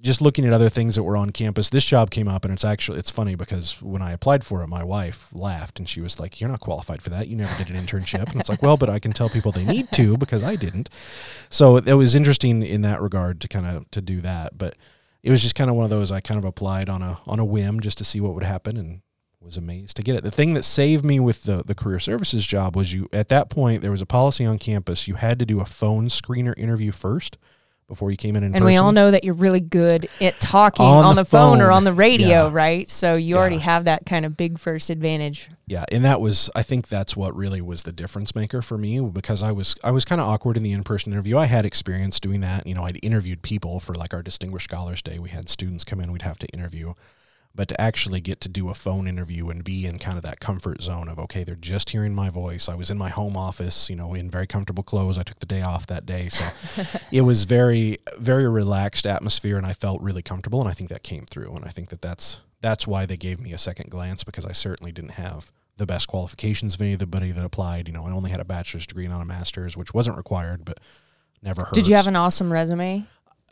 just 0.00 0.20
looking 0.20 0.44
at 0.44 0.52
other 0.52 0.68
things 0.68 0.94
that 0.94 1.02
were 1.02 1.16
on 1.16 1.30
campus, 1.30 1.70
this 1.70 1.84
job 1.84 2.10
came 2.10 2.28
up 2.28 2.44
and 2.44 2.52
it's 2.52 2.64
actually, 2.64 2.98
it's 2.98 3.10
funny 3.10 3.34
because 3.34 3.80
when 3.82 4.02
I 4.02 4.12
applied 4.12 4.44
for 4.44 4.62
it, 4.62 4.68
my 4.68 4.84
wife 4.84 5.30
laughed 5.32 5.78
and 5.78 5.88
she 5.88 6.00
was 6.00 6.20
like, 6.20 6.40
you're 6.40 6.50
not 6.50 6.60
qualified 6.60 7.02
for 7.02 7.10
that. 7.10 7.28
You 7.28 7.36
never 7.36 7.56
did 7.62 7.74
an 7.74 7.82
internship. 7.82 8.30
And 8.30 8.40
it's 8.40 8.48
like, 8.48 8.62
well, 8.62 8.76
but 8.76 8.90
I 8.90 8.98
can 8.98 9.12
tell 9.12 9.28
people 9.28 9.52
they 9.52 9.64
need 9.64 9.90
to 9.92 10.16
because 10.18 10.42
I 10.42 10.54
didn't. 10.54 10.90
So 11.48 11.78
it 11.78 11.94
was 11.94 12.14
interesting 12.14 12.62
in 12.62 12.82
that 12.82 13.00
regard 13.00 13.40
to 13.40 13.48
kind 13.48 13.66
of, 13.66 13.90
to 13.92 14.00
do 14.02 14.20
that. 14.20 14.58
But 14.58 14.76
it 15.22 15.30
was 15.30 15.42
just 15.42 15.54
kind 15.54 15.70
of 15.70 15.76
one 15.76 15.84
of 15.84 15.90
those, 15.90 16.12
I 16.12 16.20
kind 16.20 16.38
of 16.38 16.44
applied 16.44 16.88
on 16.88 17.02
a, 17.02 17.18
on 17.26 17.38
a 17.38 17.44
whim 17.44 17.80
just 17.80 17.98
to 17.98 18.04
see 18.04 18.20
what 18.20 18.34
would 18.34 18.44
happen 18.44 18.76
and 18.76 19.00
was 19.46 19.56
amazed 19.56 19.96
to 19.96 20.02
get 20.02 20.16
it. 20.16 20.24
The 20.24 20.30
thing 20.30 20.54
that 20.54 20.64
saved 20.64 21.04
me 21.04 21.20
with 21.20 21.44
the, 21.44 21.62
the 21.64 21.74
career 21.74 21.98
services 21.98 22.44
job 22.44 22.76
was 22.76 22.92
you, 22.92 23.08
at 23.12 23.28
that 23.28 23.48
point, 23.48 23.80
there 23.80 23.90
was 23.92 24.02
a 24.02 24.06
policy 24.06 24.44
on 24.44 24.58
campus. 24.58 25.06
You 25.08 25.14
had 25.14 25.38
to 25.38 25.46
do 25.46 25.60
a 25.60 25.64
phone 25.64 26.08
screener 26.08 26.52
interview 26.58 26.92
first 26.92 27.38
before 27.86 28.10
you 28.10 28.16
came 28.16 28.34
in 28.34 28.42
in 28.42 28.46
and 28.46 28.54
person. 28.54 28.66
we 28.66 28.76
all 28.76 28.90
know 28.90 29.12
that 29.12 29.22
you're 29.22 29.32
really 29.32 29.60
good 29.60 30.08
at 30.20 30.34
talking 30.40 30.84
On 30.84 31.04
on, 31.04 31.14
the 31.14 31.20
the, 31.22 31.24
phone. 31.24 31.60
or 31.60 31.70
on 31.70 31.84
the 31.84 31.92
radio, 31.92 32.26
Yeah. 32.46 32.50
right? 32.50 32.90
So 32.90 33.14
you 33.14 33.36
already 33.36 33.58
have 33.58 33.84
that 33.84 34.04
kind 34.04 34.26
of 34.26 34.36
big 34.36 34.58
first 34.58 34.90
advantage. 34.90 35.48
Yeah, 35.68 35.84
and 35.92 36.04
that 36.04 36.20
was 36.20 36.50
I 36.56 36.64
think 36.64 36.88
that's 36.88 37.16
what 37.16 37.36
really 37.36 37.60
was 37.60 37.84
the 37.84 37.92
difference 37.92 38.34
maker 38.34 38.60
for 38.60 38.76
me 38.76 38.98
because 38.98 39.40
I 39.40 39.52
was 39.52 39.76
I 39.84 39.92
was 39.92 40.04
kind 40.04 40.20
of 40.20 40.26
awkward 40.26 40.56
in 40.56 40.64
the 40.64 40.72
in-person 40.72 41.12
interview. 41.12 41.38
I 41.38 41.46
had 41.46 41.64
experience 41.64 42.18
doing 42.18 42.40
that. 42.40 42.66
You 42.66 42.74
know, 42.74 42.82
I'd 42.82 42.98
interviewed 43.04 43.42
people 43.42 43.78
for 43.78 43.94
like 43.94 44.12
our 44.12 44.22
distinguished 44.22 44.64
scholars 44.68 45.00
day. 45.00 45.20
We 45.20 45.28
had 45.28 45.48
students 45.48 45.84
come 45.84 46.00
in, 46.00 46.10
we'd 46.10 46.22
have 46.22 46.38
to 46.38 46.48
interview. 46.48 46.94
But 47.56 47.68
to 47.68 47.80
actually 47.80 48.20
get 48.20 48.40
to 48.42 48.48
do 48.48 48.68
a 48.68 48.74
phone 48.74 49.08
interview 49.08 49.48
and 49.48 49.64
be 49.64 49.86
in 49.86 49.98
kind 49.98 50.16
of 50.16 50.22
that 50.24 50.40
comfort 50.40 50.82
zone 50.82 51.08
of 51.08 51.18
okay, 51.18 51.42
they're 51.42 51.56
just 51.56 51.90
hearing 51.90 52.14
my 52.14 52.28
voice. 52.28 52.68
I 52.68 52.74
was 52.74 52.90
in 52.90 52.98
my 52.98 53.08
home 53.08 53.36
office, 53.36 53.88
you 53.90 53.96
know, 53.96 54.12
in 54.14 54.30
very 54.30 54.46
comfortable 54.46 54.82
clothes. 54.82 55.16
I 55.16 55.22
took 55.22 55.40
the 55.40 55.46
day 55.46 55.62
off 55.62 55.86
that 55.86 56.04
day, 56.04 56.28
so 56.28 56.44
it 57.10 57.22
was 57.22 57.44
very 57.44 57.98
very 58.18 58.48
relaxed 58.48 59.06
atmosphere, 59.06 59.56
and 59.56 59.66
I 59.66 59.72
felt 59.72 60.02
really 60.02 60.22
comfortable. 60.22 60.60
And 60.60 60.68
I 60.68 60.72
think 60.72 60.90
that 60.90 61.02
came 61.02 61.24
through. 61.24 61.54
And 61.56 61.64
I 61.64 61.70
think 61.70 61.88
that 61.88 62.02
that's 62.02 62.40
that's 62.60 62.86
why 62.86 63.06
they 63.06 63.16
gave 63.16 63.40
me 63.40 63.52
a 63.52 63.58
second 63.58 63.90
glance 63.90 64.24
because 64.24 64.44
I 64.44 64.52
certainly 64.52 64.92
didn't 64.92 65.12
have 65.12 65.52
the 65.76 65.86
best 65.86 66.08
qualifications 66.08 66.74
of 66.74 66.82
anybody 66.82 67.32
that 67.32 67.44
applied. 67.44 67.88
You 67.88 67.94
know, 67.94 68.06
I 68.06 68.10
only 68.10 68.30
had 68.30 68.40
a 68.40 68.44
bachelor's 68.44 68.86
degree, 68.86 69.06
not 69.06 69.20
a 69.20 69.24
master's, 69.24 69.76
which 69.76 69.92
wasn't 69.92 70.16
required, 70.16 70.64
but 70.64 70.80
never 71.42 71.62
hurts. 71.62 71.72
Did 71.72 71.88
you 71.88 71.96
have 71.96 72.06
an 72.06 72.16
awesome 72.16 72.52
resume? 72.52 73.04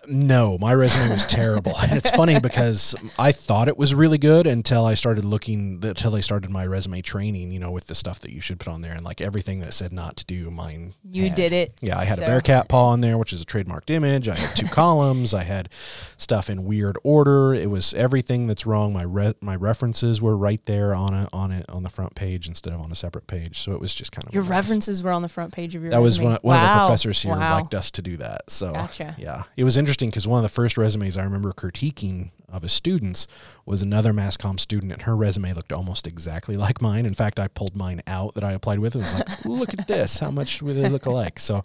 No, 0.08 0.58
my 0.58 0.72
resume 0.74 1.10
was 1.12 1.24
terrible. 1.26 1.72
and 1.82 1.92
it's 1.92 2.10
funny 2.10 2.38
because 2.40 2.94
I 3.18 3.32
thought 3.32 3.68
it 3.68 3.76
was 3.78 3.94
really 3.94 4.18
good 4.18 4.46
until 4.46 4.84
I 4.84 4.94
started 4.94 5.24
looking, 5.24 5.80
until 5.82 6.14
I 6.14 6.20
started 6.20 6.50
my 6.50 6.66
resume 6.66 7.00
training, 7.02 7.52
you 7.52 7.58
know, 7.60 7.70
with 7.70 7.86
the 7.86 7.94
stuff 7.94 8.20
that 8.20 8.30
you 8.32 8.40
should 8.40 8.58
put 8.60 8.72
on 8.72 8.82
there. 8.82 8.92
And 8.92 9.04
like 9.04 9.20
everything 9.20 9.60
that 9.60 9.72
said 9.74 9.92
not 9.92 10.16
to 10.18 10.24
do, 10.26 10.50
mine. 10.50 10.94
You 11.08 11.24
had. 11.28 11.34
did 11.34 11.52
it. 11.52 11.74
Yeah, 11.80 11.98
I 11.98 12.04
had 12.04 12.18
So- 12.18 12.24
a 12.24 12.26
Bearcat 12.26 12.68
paw 12.68 12.88
on 12.88 13.00
there, 13.00 13.16
which 13.18 13.32
is 13.32 13.40
a 13.42 13.44
trademarked 13.46 13.90
image. 13.90 14.28
I 14.28 14.34
had 14.36 14.56
two 14.56 14.66
columns. 14.72 15.32
I 15.34 15.44
had 15.44 15.68
stuff 16.16 16.50
in 16.50 16.64
weird 16.64 16.96
order. 17.02 17.54
It 17.54 17.70
was 17.70 17.94
everything 17.94 18.46
that's 18.46 18.66
wrong. 18.66 18.92
My 18.92 19.02
re- 19.04 19.34
my 19.40 19.56
references 19.56 20.20
were 20.20 20.36
right 20.36 20.64
there 20.66 20.94
on 20.94 21.14
it 21.14 21.28
on 21.32 21.50
it 21.52 21.64
on 21.70 21.82
the 21.82 21.90
front 21.90 22.14
page 22.14 22.46
instead 22.48 22.72
of 22.72 22.80
on 22.80 22.92
a 22.92 22.94
separate 22.94 23.26
page. 23.26 23.60
So 23.60 23.72
it 23.72 23.80
was 23.80 23.94
just 23.94 24.12
kind 24.12 24.26
of 24.28 24.34
Your 24.34 24.42
references 24.42 25.02
were 25.02 25.12
on 25.12 25.22
the 25.22 25.28
front 25.28 25.52
page 25.52 25.74
of 25.74 25.82
your 25.82 25.90
resume. 25.90 25.98
That 25.98 26.02
was 26.02 26.18
resume. 26.18 26.30
one, 26.32 26.40
one 26.42 26.56
of 26.56 26.62
the 26.68 26.78
professors 26.86 27.22
here 27.22 27.32
Wow. 27.36 27.54
liked 27.56 27.74
us 27.74 27.90
to 27.92 28.02
do 28.02 28.16
that. 28.18 28.50
So 28.50 28.72
Gotcha. 28.72 29.14
yeah, 29.18 29.44
it 29.56 29.64
was 29.64 29.76
interesting 29.76 29.93
because 30.00 30.26
one 30.26 30.38
of 30.38 30.42
the 30.42 30.48
first 30.54 30.76
resumes 30.76 31.16
I 31.16 31.22
remember 31.24 31.52
critiquing 31.52 32.30
of 32.48 32.62
a 32.62 32.68
student's 32.68 33.26
was 33.66 33.82
another 33.82 34.12
mass 34.12 34.36
comm 34.36 34.60
student, 34.60 34.92
and 34.92 35.02
her 35.02 35.16
resume 35.16 35.52
looked 35.52 35.72
almost 35.72 36.06
exactly 36.06 36.56
like 36.66 36.80
mine. 36.80 37.06
In 37.06 37.14
fact, 37.14 37.38
I 37.40 37.48
pulled 37.48 37.76
mine 37.76 38.02
out 38.06 38.34
that 38.34 38.44
I 38.44 38.52
applied 38.52 38.78
with. 38.78 38.94
and 38.94 39.04
was 39.04 39.14
like, 39.14 39.44
look 39.44 39.74
at 39.78 39.86
this, 39.86 40.18
how 40.18 40.30
much 40.30 40.62
would 40.62 40.76
they 40.76 40.88
look 40.88 41.06
alike? 41.06 41.38
So 41.40 41.62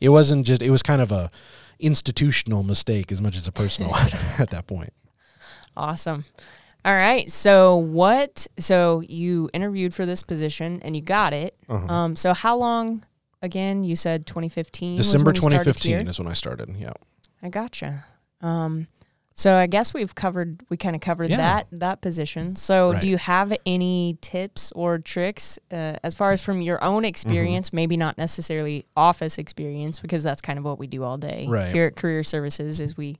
it 0.00 0.10
wasn't 0.10 0.46
just 0.46 0.62
it 0.62 0.70
was 0.70 0.82
kind 0.82 1.02
of 1.02 1.12
a 1.12 1.30
institutional 1.80 2.62
mistake 2.62 3.12
as 3.12 3.22
much 3.22 3.36
as 3.36 3.46
a 3.46 3.52
personal 3.52 3.90
one 3.92 4.10
at 4.38 4.50
that 4.50 4.66
point. 4.66 4.92
Awesome. 5.76 6.24
All 6.84 6.94
right. 6.94 7.30
So 7.30 7.76
what? 7.76 8.46
So 8.58 9.00
you 9.00 9.50
interviewed 9.52 9.94
for 9.94 10.06
this 10.06 10.22
position 10.22 10.80
and 10.82 10.96
you 10.96 11.02
got 11.02 11.32
it. 11.32 11.56
Uh-huh. 11.68 11.92
Um. 11.92 12.16
So 12.16 12.34
how 12.34 12.56
long? 12.56 13.04
Again, 13.40 13.84
you 13.84 13.94
said 13.94 14.26
2015. 14.26 14.96
was 14.96 15.06
December 15.06 15.28
when 15.28 15.34
you 15.36 15.40
2015 15.42 15.90
here? 15.92 16.08
is 16.08 16.18
when 16.18 16.26
I 16.26 16.32
started. 16.32 16.74
Yeah. 16.76 16.94
I 17.42 17.48
gotcha. 17.48 18.04
Um, 18.40 18.88
so 19.34 19.56
I 19.56 19.66
guess 19.68 19.94
we've 19.94 20.14
covered 20.16 20.62
we 20.68 20.76
kind 20.76 20.96
of 20.96 21.00
covered 21.00 21.30
Yeah. 21.30 21.36
that 21.36 21.66
that 21.70 22.00
position. 22.00 22.56
So 22.56 22.92
Right. 22.92 23.00
do 23.00 23.08
you 23.08 23.18
have 23.18 23.52
any 23.64 24.18
tips 24.20 24.72
or 24.74 24.98
tricks 24.98 25.58
uh, 25.70 25.94
as 26.02 26.14
far 26.16 26.32
as 26.32 26.42
from 26.42 26.60
your 26.60 26.78
Mm-hmm. 26.78 26.86
own 26.94 27.04
experience? 27.04 27.72
Maybe 27.72 27.96
not 27.96 28.18
necessarily 28.18 28.84
office 28.96 29.38
experience 29.38 30.00
because 30.00 30.22
that's 30.24 30.40
kind 30.40 30.58
of 30.58 30.64
what 30.64 30.78
we 30.80 30.88
do 30.88 31.04
all 31.04 31.18
day 31.18 31.46
Right. 31.48 31.72
here 31.72 31.86
at 31.86 31.94
Career 31.96 32.24
Services. 32.24 32.80
Is 32.80 32.96
we, 32.96 33.16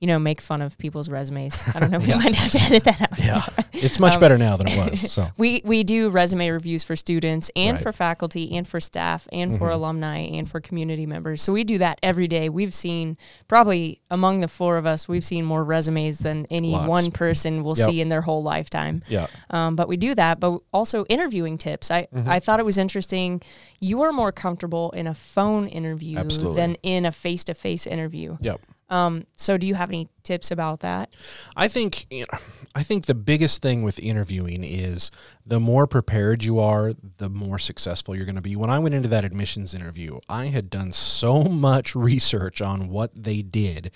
you 0.00 0.06
know, 0.06 0.18
make 0.18 0.42
fun 0.42 0.60
of 0.60 0.76
people's 0.76 1.08
resumes. 1.08 1.62
I 1.74 1.80
don't 1.80 1.90
know. 1.90 1.98
We 1.98 2.08
yeah. 2.08 2.18
might 2.18 2.34
have 2.34 2.50
to 2.50 2.60
edit 2.60 2.84
that 2.84 3.00
out. 3.00 3.18
Yeah, 3.18 3.42
it's 3.72 3.98
much 3.98 4.14
um, 4.14 4.20
better 4.20 4.36
now 4.36 4.56
than 4.56 4.68
it 4.68 4.76
was. 4.76 5.10
So 5.10 5.28
we 5.38 5.62
we 5.64 5.84
do 5.84 6.10
resume 6.10 6.50
reviews 6.50 6.84
for 6.84 6.94
students 6.96 7.50
and 7.56 7.76
right. 7.76 7.82
for 7.82 7.92
faculty 7.92 8.54
and 8.56 8.68
for 8.68 8.78
staff 8.78 9.26
and 9.32 9.52
mm-hmm. 9.52 9.58
for 9.58 9.70
alumni 9.70 10.18
and 10.18 10.50
for 10.50 10.60
community 10.60 11.06
members. 11.06 11.42
So 11.42 11.52
we 11.52 11.64
do 11.64 11.78
that 11.78 11.98
every 12.02 12.28
day. 12.28 12.50
We've 12.50 12.74
seen 12.74 13.16
probably 13.48 14.02
among 14.10 14.40
the 14.40 14.48
four 14.48 14.76
of 14.76 14.84
us, 14.84 15.08
we've 15.08 15.24
seen 15.24 15.46
more 15.46 15.64
resumes 15.64 16.18
than 16.18 16.46
any 16.50 16.72
Lots. 16.72 16.88
one 16.88 17.10
person 17.10 17.64
will 17.64 17.76
yep. 17.76 17.88
see 17.88 18.00
in 18.02 18.08
their 18.08 18.22
whole 18.22 18.42
lifetime. 18.42 19.02
Yeah. 19.08 19.28
Um, 19.48 19.76
but 19.76 19.88
we 19.88 19.96
do 19.96 20.14
that. 20.14 20.40
But 20.40 20.60
also 20.72 21.06
interviewing 21.06 21.56
tips. 21.56 21.90
I 21.90 22.02
mm-hmm. 22.02 22.28
I 22.28 22.38
thought 22.38 22.60
it 22.60 22.66
was 22.66 22.76
interesting. 22.76 23.40
You 23.80 24.02
are 24.02 24.12
more 24.12 24.32
comfortable 24.32 24.90
in 24.90 25.06
a 25.06 25.14
phone 25.14 25.68
interview 25.68 26.18
Absolutely. 26.18 26.56
than 26.56 26.74
in 26.82 27.06
a 27.06 27.12
face 27.12 27.44
to 27.44 27.54
face 27.54 27.86
interview. 27.86 28.36
Yep. 28.40 28.60
Um, 28.88 29.26
so 29.36 29.58
do 29.58 29.66
you 29.66 29.74
have 29.74 29.90
any 29.90 30.08
tips 30.22 30.50
about 30.50 30.80
that? 30.80 31.14
I 31.56 31.68
think 31.68 32.06
you 32.10 32.24
know, 32.32 32.38
I 32.74 32.82
think 32.82 33.06
the 33.06 33.14
biggest 33.14 33.62
thing 33.62 33.82
with 33.82 33.98
interviewing 33.98 34.62
is 34.62 35.10
the 35.44 35.60
more 35.60 35.86
prepared 35.86 36.44
you 36.44 36.58
are, 36.60 36.92
the 37.18 37.28
more 37.28 37.58
successful 37.58 38.14
you're 38.14 38.24
going 38.24 38.36
to 38.36 38.42
be. 38.42 38.56
When 38.56 38.70
I 38.70 38.78
went 38.78 38.94
into 38.94 39.08
that 39.08 39.24
admissions 39.24 39.74
interview, 39.74 40.20
I 40.28 40.46
had 40.46 40.70
done 40.70 40.92
so 40.92 41.44
much 41.44 41.96
research 41.96 42.62
on 42.62 42.88
what 42.88 43.24
they 43.24 43.42
did. 43.42 43.90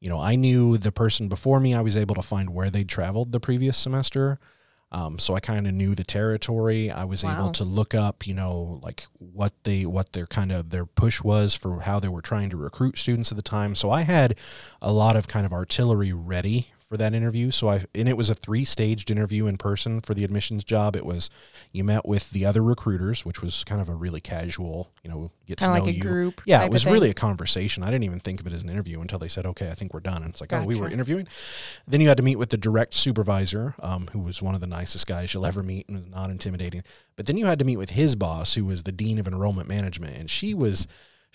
You 0.00 0.10
know, 0.10 0.20
I 0.20 0.36
knew 0.36 0.76
the 0.76 0.92
person 0.92 1.28
before 1.28 1.58
me. 1.58 1.74
I 1.74 1.80
was 1.80 1.96
able 1.96 2.14
to 2.16 2.22
find 2.22 2.50
where 2.50 2.70
they 2.70 2.84
traveled 2.84 3.32
the 3.32 3.40
previous 3.40 3.78
semester. 3.78 4.38
Um, 4.92 5.18
so 5.18 5.34
I 5.34 5.40
kind 5.40 5.66
of 5.66 5.74
knew 5.74 5.94
the 5.94 6.04
territory. 6.04 6.90
I 6.90 7.04
was 7.04 7.24
wow. 7.24 7.36
able 7.36 7.52
to 7.52 7.64
look 7.64 7.94
up, 7.94 8.26
you 8.26 8.34
know, 8.34 8.80
like 8.82 9.06
what 9.18 9.52
they 9.64 9.84
what 9.84 10.12
their 10.12 10.26
kind 10.26 10.52
of 10.52 10.70
their 10.70 10.86
push 10.86 11.22
was 11.22 11.54
for 11.54 11.80
how 11.80 11.98
they 11.98 12.08
were 12.08 12.22
trying 12.22 12.50
to 12.50 12.56
recruit 12.56 12.96
students 12.96 13.32
at 13.32 13.36
the 13.36 13.42
time. 13.42 13.74
So 13.74 13.90
I 13.90 14.02
had 14.02 14.38
a 14.80 14.92
lot 14.92 15.16
of 15.16 15.26
kind 15.26 15.44
of 15.44 15.52
artillery 15.52 16.12
ready 16.12 16.68
for 16.88 16.96
that 16.96 17.14
interview. 17.14 17.50
So 17.50 17.68
I 17.68 17.84
and 17.94 18.08
it 18.08 18.16
was 18.16 18.30
a 18.30 18.34
three 18.34 18.64
staged 18.64 19.10
interview 19.10 19.46
in 19.46 19.56
person 19.56 20.00
for 20.00 20.14
the 20.14 20.24
admissions 20.24 20.64
job. 20.64 20.96
It 20.96 21.04
was 21.04 21.28
you 21.72 21.84
met 21.84 22.06
with 22.06 22.30
the 22.30 22.46
other 22.46 22.62
recruiters, 22.62 23.24
which 23.24 23.42
was 23.42 23.64
kind 23.64 23.80
of 23.80 23.88
a 23.88 23.94
really 23.94 24.20
casual, 24.20 24.90
you 25.02 25.10
know, 25.10 25.30
get 25.46 25.58
kind 25.58 25.74
to 25.74 25.78
know 25.78 25.84
like 25.84 25.94
a 25.94 25.96
you. 25.96 26.02
group. 26.02 26.42
Yeah, 26.44 26.64
it 26.64 26.70
was 26.70 26.86
really 26.86 27.10
a 27.10 27.14
conversation. 27.14 27.82
I 27.82 27.86
didn't 27.86 28.04
even 28.04 28.20
think 28.20 28.40
of 28.40 28.46
it 28.46 28.52
as 28.52 28.62
an 28.62 28.70
interview 28.70 29.00
until 29.00 29.18
they 29.18 29.28
said, 29.28 29.46
"Okay, 29.46 29.70
I 29.70 29.74
think 29.74 29.92
we're 29.92 30.00
done." 30.00 30.22
And 30.22 30.30
it's 30.30 30.40
like. 30.40 30.52
"Oh, 30.52 30.64
we 30.64 30.78
were 30.78 30.88
interviewing." 30.88 31.26
Then 31.86 32.00
you 32.00 32.08
had 32.08 32.16
to 32.16 32.22
meet 32.22 32.36
with 32.36 32.50
the 32.50 32.56
direct 32.56 32.94
supervisor, 32.94 33.74
um, 33.80 34.08
who 34.12 34.20
was 34.20 34.40
one 34.40 34.54
of 34.54 34.60
the 34.60 34.66
nicest 34.66 35.06
guys 35.06 35.34
you'll 35.34 35.46
ever 35.46 35.62
meet 35.62 35.88
and 35.88 35.96
was 35.96 36.08
not 36.08 36.30
intimidating. 36.30 36.82
But 37.16 37.26
then 37.26 37.36
you 37.36 37.46
had 37.46 37.58
to 37.58 37.64
meet 37.64 37.76
with 37.76 37.90
his 37.90 38.14
boss, 38.16 38.54
who 38.54 38.64
was 38.64 38.84
the 38.84 38.92
dean 38.92 39.18
of 39.18 39.26
enrollment 39.26 39.68
management, 39.68 40.16
and 40.16 40.30
she 40.30 40.54
was 40.54 40.86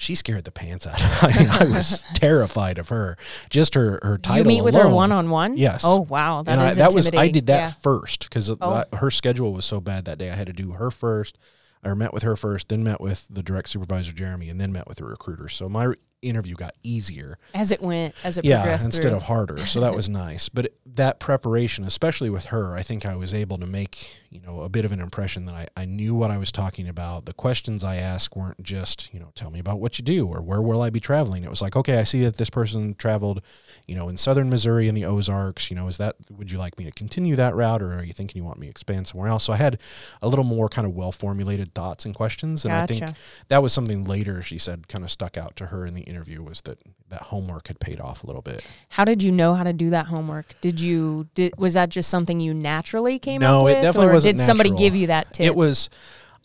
she 0.01 0.15
scared 0.15 0.45
the 0.45 0.51
pants 0.51 0.87
out 0.87 0.99
of 0.99 1.09
me. 1.09 1.17
I 1.35 1.39
mean, 1.39 1.49
I 1.49 1.63
was 1.75 2.03
terrified 2.15 2.79
of 2.79 2.89
her. 2.89 3.17
Just 3.49 3.75
her 3.75 3.99
her 4.01 4.17
title. 4.17 4.39
You 4.39 4.43
meet 4.45 4.63
with 4.63 4.73
alone. 4.73 4.87
her 4.87 4.95
one 4.95 5.11
on 5.11 5.29
one. 5.29 5.57
Yes. 5.57 5.83
Oh 5.85 6.01
wow, 6.01 6.41
that 6.41 6.57
and 6.57 6.69
is 6.69 6.77
I, 6.77 6.81
that 6.81 6.93
was 6.93 7.09
I 7.13 7.27
did 7.27 7.45
that 7.47 7.59
yeah. 7.59 7.69
first 7.69 8.23
because 8.23 8.49
oh. 8.49 8.83
her 8.93 9.11
schedule 9.11 9.53
was 9.53 9.65
so 9.65 9.79
bad 9.79 10.05
that 10.05 10.17
day. 10.17 10.31
I 10.31 10.35
had 10.35 10.47
to 10.47 10.53
do 10.53 10.71
her 10.71 10.89
first. 10.89 11.37
I 11.83 11.93
met 11.93 12.13
with 12.13 12.23
her 12.23 12.35
first, 12.35 12.69
then 12.69 12.83
met 12.83 13.01
with 13.01 13.27
the 13.29 13.41
direct 13.41 13.69
supervisor 13.69 14.11
Jeremy, 14.11 14.49
and 14.49 14.59
then 14.59 14.71
met 14.71 14.87
with 14.87 14.97
the 14.97 15.05
recruiter. 15.05 15.49
So 15.49 15.69
my 15.69 15.93
interview 16.21 16.55
got 16.55 16.73
easier. 16.84 17.38
As 17.53 17.71
it 17.71 17.81
went 17.81 18.15
as 18.23 18.38
it 18.38 18.45
yeah 18.45 18.62
progressed 18.62 18.86
instead 18.86 19.10
through. 19.10 19.17
of 19.17 19.23
harder. 19.23 19.65
So 19.65 19.79
that 19.81 19.93
was 19.93 20.10
nice. 20.25 20.49
But 20.49 20.65
it, 20.65 20.77
that 20.95 21.19
preparation 21.19 21.86
especially 21.86 22.29
with 22.29 22.45
her 22.45 22.75
i 22.75 22.81
think 22.81 23.05
i 23.05 23.15
was 23.15 23.34
able 23.34 23.57
to 23.57 23.65
make 23.65 24.17
you 24.29 24.39
know 24.41 24.62
a 24.62 24.69
bit 24.69 24.86
of 24.86 24.91
an 24.91 24.99
impression 24.99 25.45
that 25.45 25.55
I, 25.55 25.67
I 25.75 25.86
knew 25.86 26.15
what 26.15 26.31
i 26.31 26.38
was 26.38 26.51
talking 26.51 26.88
about. 26.88 27.25
The 27.25 27.34
questions 27.34 27.84
i 27.84 27.97
asked 27.97 28.36
weren't 28.36 28.62
just 28.63 29.13
you 29.13 29.19
know 29.19 29.31
tell 29.36 29.51
me 29.51 29.60
about 29.60 29.79
what 29.79 29.99
you 29.99 30.05
do 30.05 30.27
or 30.27 30.41
where 30.41 30.62
will 30.62 30.81
i 30.81 30.89
be 30.89 30.99
traveling? 30.99 31.43
It 31.43 31.49
was 31.49 31.62
like 31.62 31.75
okay 31.75 31.97
i 31.97 32.03
see 32.03 32.23
that 32.23 32.38
this 32.38 32.49
person 32.49 32.95
traveled 32.95 33.41
you 33.88 33.95
know 33.95 34.10
in 34.10 34.17
southern 34.17 34.49
missouri 34.49 34.88
in 34.88 34.95
the 34.95 35.05
ozarks. 35.05 35.69
You 35.69 35.75
know 35.75 35.88
is 35.88 35.97
that 35.97 36.15
would 36.29 36.51
you 36.51 36.57
like 36.57 36.77
me 36.77 36.86
to 36.86 36.91
continue 36.91 37.36
that 37.36 37.55
route 37.55 37.81
or 37.81 37.93
are 37.93 38.03
you 38.03 38.13
thinking 38.13 38.41
you 38.41 38.45
want 38.45 38.60
me 38.60 38.67
to 38.67 38.71
expand 38.71 39.07
somewhere 39.07 39.29
else? 39.29 39.43
So 39.43 39.53
i 39.53 39.57
had 39.57 39.79
a 40.21 40.27
little 40.27 40.45
more 40.45 40.69
kind 40.69 40.86
of 40.86 40.93
well 40.93 41.12
formulated 41.12 41.73
thoughts 41.73 42.05
and 42.05 42.15
questions. 42.15 42.65
And 42.65 42.71
gotcha. 42.71 42.93
i 42.93 42.99
think 42.99 43.17
that 43.49 43.62
was 43.62 43.73
something 43.73 44.03
later 44.03 44.41
she 44.41 44.57
said 44.57 44.88
kind 44.88 45.03
of 45.03 45.12
stuck 45.12 45.38
out 45.38 45.55
to 45.57 45.67
her 45.67 45.86
in 45.86 45.93
the 45.93 46.01
interview 46.12 46.43
was 46.43 46.62
that 46.62 46.78
that 47.10 47.24
homework 47.24 47.67
had 47.67 47.80
paid 47.80 48.00
off 48.00 48.24
a 48.24 48.28
little 48.28 48.41
bit. 48.43 48.65
How 48.89 49.06
did 49.06 49.24
you 49.24 49.32
know 49.32 49.56
how 49.56 49.63
to 49.63 49.74
do 49.74 49.89
that 49.89 50.06
homework? 50.08 50.54
Did 50.62 50.80
you 50.80 51.28
did 51.34 51.54
was 51.58 51.74
that 51.74 51.89
just 51.89 52.10
something 52.10 52.39
you 52.39 52.54
naturally 52.54 53.17
came 53.17 53.41
no, 53.41 53.60
up 53.60 53.65
with? 53.65 53.74
No, 53.74 53.80
it 53.80 53.82
definitely 53.82 54.13
wasn't. 54.13 54.38
Did 54.38 54.43
somebody 54.43 54.69
give 54.69 54.95
you 54.95 55.08
that 55.08 55.34
tip? 55.34 55.47
It 55.47 55.56
was 55.56 55.89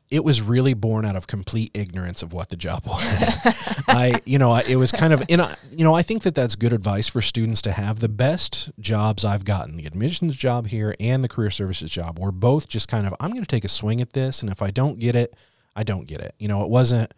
it 0.08 0.22
was 0.22 0.40
really 0.40 0.74
born 0.74 1.04
out 1.04 1.16
of 1.16 1.26
complete 1.26 1.72
ignorance 1.74 2.22
of 2.22 2.32
what 2.32 2.48
the 2.48 2.56
job 2.56 2.86
was. 2.86 3.02
I, 3.88 4.20
you 4.24 4.38
know, 4.38 4.52
I, 4.52 4.62
it 4.62 4.76
was 4.76 4.92
kind 4.92 5.12
of, 5.12 5.24
and 5.28 5.42
I, 5.42 5.56
you 5.76 5.82
know, 5.82 5.94
I 5.94 6.02
think 6.02 6.22
that 6.22 6.34
that's 6.34 6.54
good 6.54 6.72
advice 6.72 7.08
for 7.08 7.20
students 7.20 7.60
to 7.62 7.72
have. 7.72 7.98
The 7.98 8.08
best 8.08 8.70
jobs 8.78 9.24
I've 9.24 9.44
gotten, 9.44 9.76
the 9.76 9.86
admissions 9.86 10.36
job 10.36 10.68
here 10.68 10.94
and 11.00 11.24
the 11.24 11.28
career 11.28 11.50
services 11.50 11.90
job, 11.90 12.20
were 12.20 12.30
both 12.30 12.68
just 12.68 12.86
kind 12.86 13.06
of, 13.06 13.14
I'm 13.18 13.30
going 13.30 13.42
to 13.42 13.48
take 13.48 13.64
a 13.64 13.68
swing 13.68 14.00
at 14.00 14.12
this, 14.12 14.42
and 14.42 14.50
if 14.50 14.62
I 14.62 14.70
don't 14.70 15.00
get 15.00 15.16
it, 15.16 15.34
I 15.74 15.82
don't 15.82 16.06
get 16.06 16.20
it. 16.20 16.34
You 16.38 16.46
know, 16.46 16.62
it 16.62 16.70
wasn't 16.70 17.12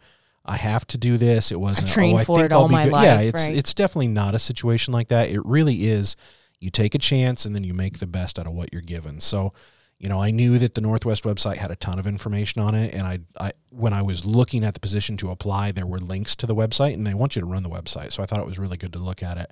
I 0.49 0.57
have 0.57 0.87
to 0.87 0.97
do 0.97 1.17
this. 1.17 1.51
It 1.51 1.59
wasn't. 1.59 1.91
I 1.91 1.93
trained 1.93 2.17
oh, 2.17 2.21
I 2.21 2.23
for 2.23 2.37
think 2.37 2.45
it 2.47 2.53
I'll 2.53 2.61
all 2.61 2.67
be 2.67 2.73
my 2.73 2.83
good. 2.85 2.93
life. 2.93 3.03
Yeah, 3.05 3.19
it's 3.19 3.47
right. 3.47 3.55
it's 3.55 3.73
definitely 3.75 4.07
not 4.07 4.33
a 4.33 4.39
situation 4.39 4.93
like 4.93 5.09
that. 5.09 5.29
It 5.29 5.45
really 5.45 5.87
is. 5.87 6.15
You 6.59 6.71
take 6.71 6.95
a 6.95 6.97
chance 6.97 7.45
and 7.45 7.55
then 7.55 7.63
you 7.63 7.75
make 7.75 7.99
the 7.99 8.07
best 8.07 8.39
out 8.39 8.47
of 8.47 8.53
what 8.53 8.73
you're 8.73 8.81
given. 8.81 9.21
So, 9.21 9.53
you 9.99 10.09
know, 10.09 10.19
I 10.19 10.31
knew 10.31 10.57
that 10.57 10.73
the 10.73 10.81
Northwest 10.81 11.23
website 11.23 11.57
had 11.57 11.69
a 11.69 11.75
ton 11.75 11.99
of 11.99 12.07
information 12.07 12.61
on 12.61 12.73
it, 12.73 12.95
and 12.95 13.05
I, 13.05 13.19
I 13.39 13.51
when 13.69 13.93
I 13.93 14.01
was 14.01 14.25
looking 14.25 14.63
at 14.63 14.73
the 14.73 14.79
position 14.79 15.17
to 15.17 15.29
apply, 15.29 15.71
there 15.71 15.85
were 15.85 15.99
links 15.99 16.35
to 16.37 16.47
the 16.47 16.55
website, 16.55 16.95
and 16.95 17.05
they 17.05 17.13
want 17.13 17.35
you 17.35 17.41
to 17.41 17.45
run 17.45 17.61
the 17.61 17.69
website. 17.69 18.11
So 18.11 18.23
I 18.23 18.25
thought 18.25 18.39
it 18.39 18.47
was 18.47 18.57
really 18.57 18.77
good 18.77 18.93
to 18.93 18.99
look 18.99 19.21
at 19.21 19.37
it, 19.37 19.51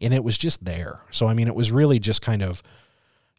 and 0.00 0.14
it 0.14 0.22
was 0.22 0.38
just 0.38 0.64
there. 0.64 1.00
So 1.10 1.26
I 1.26 1.34
mean, 1.34 1.48
it 1.48 1.56
was 1.56 1.72
really 1.72 1.98
just 1.98 2.22
kind 2.22 2.42
of 2.42 2.62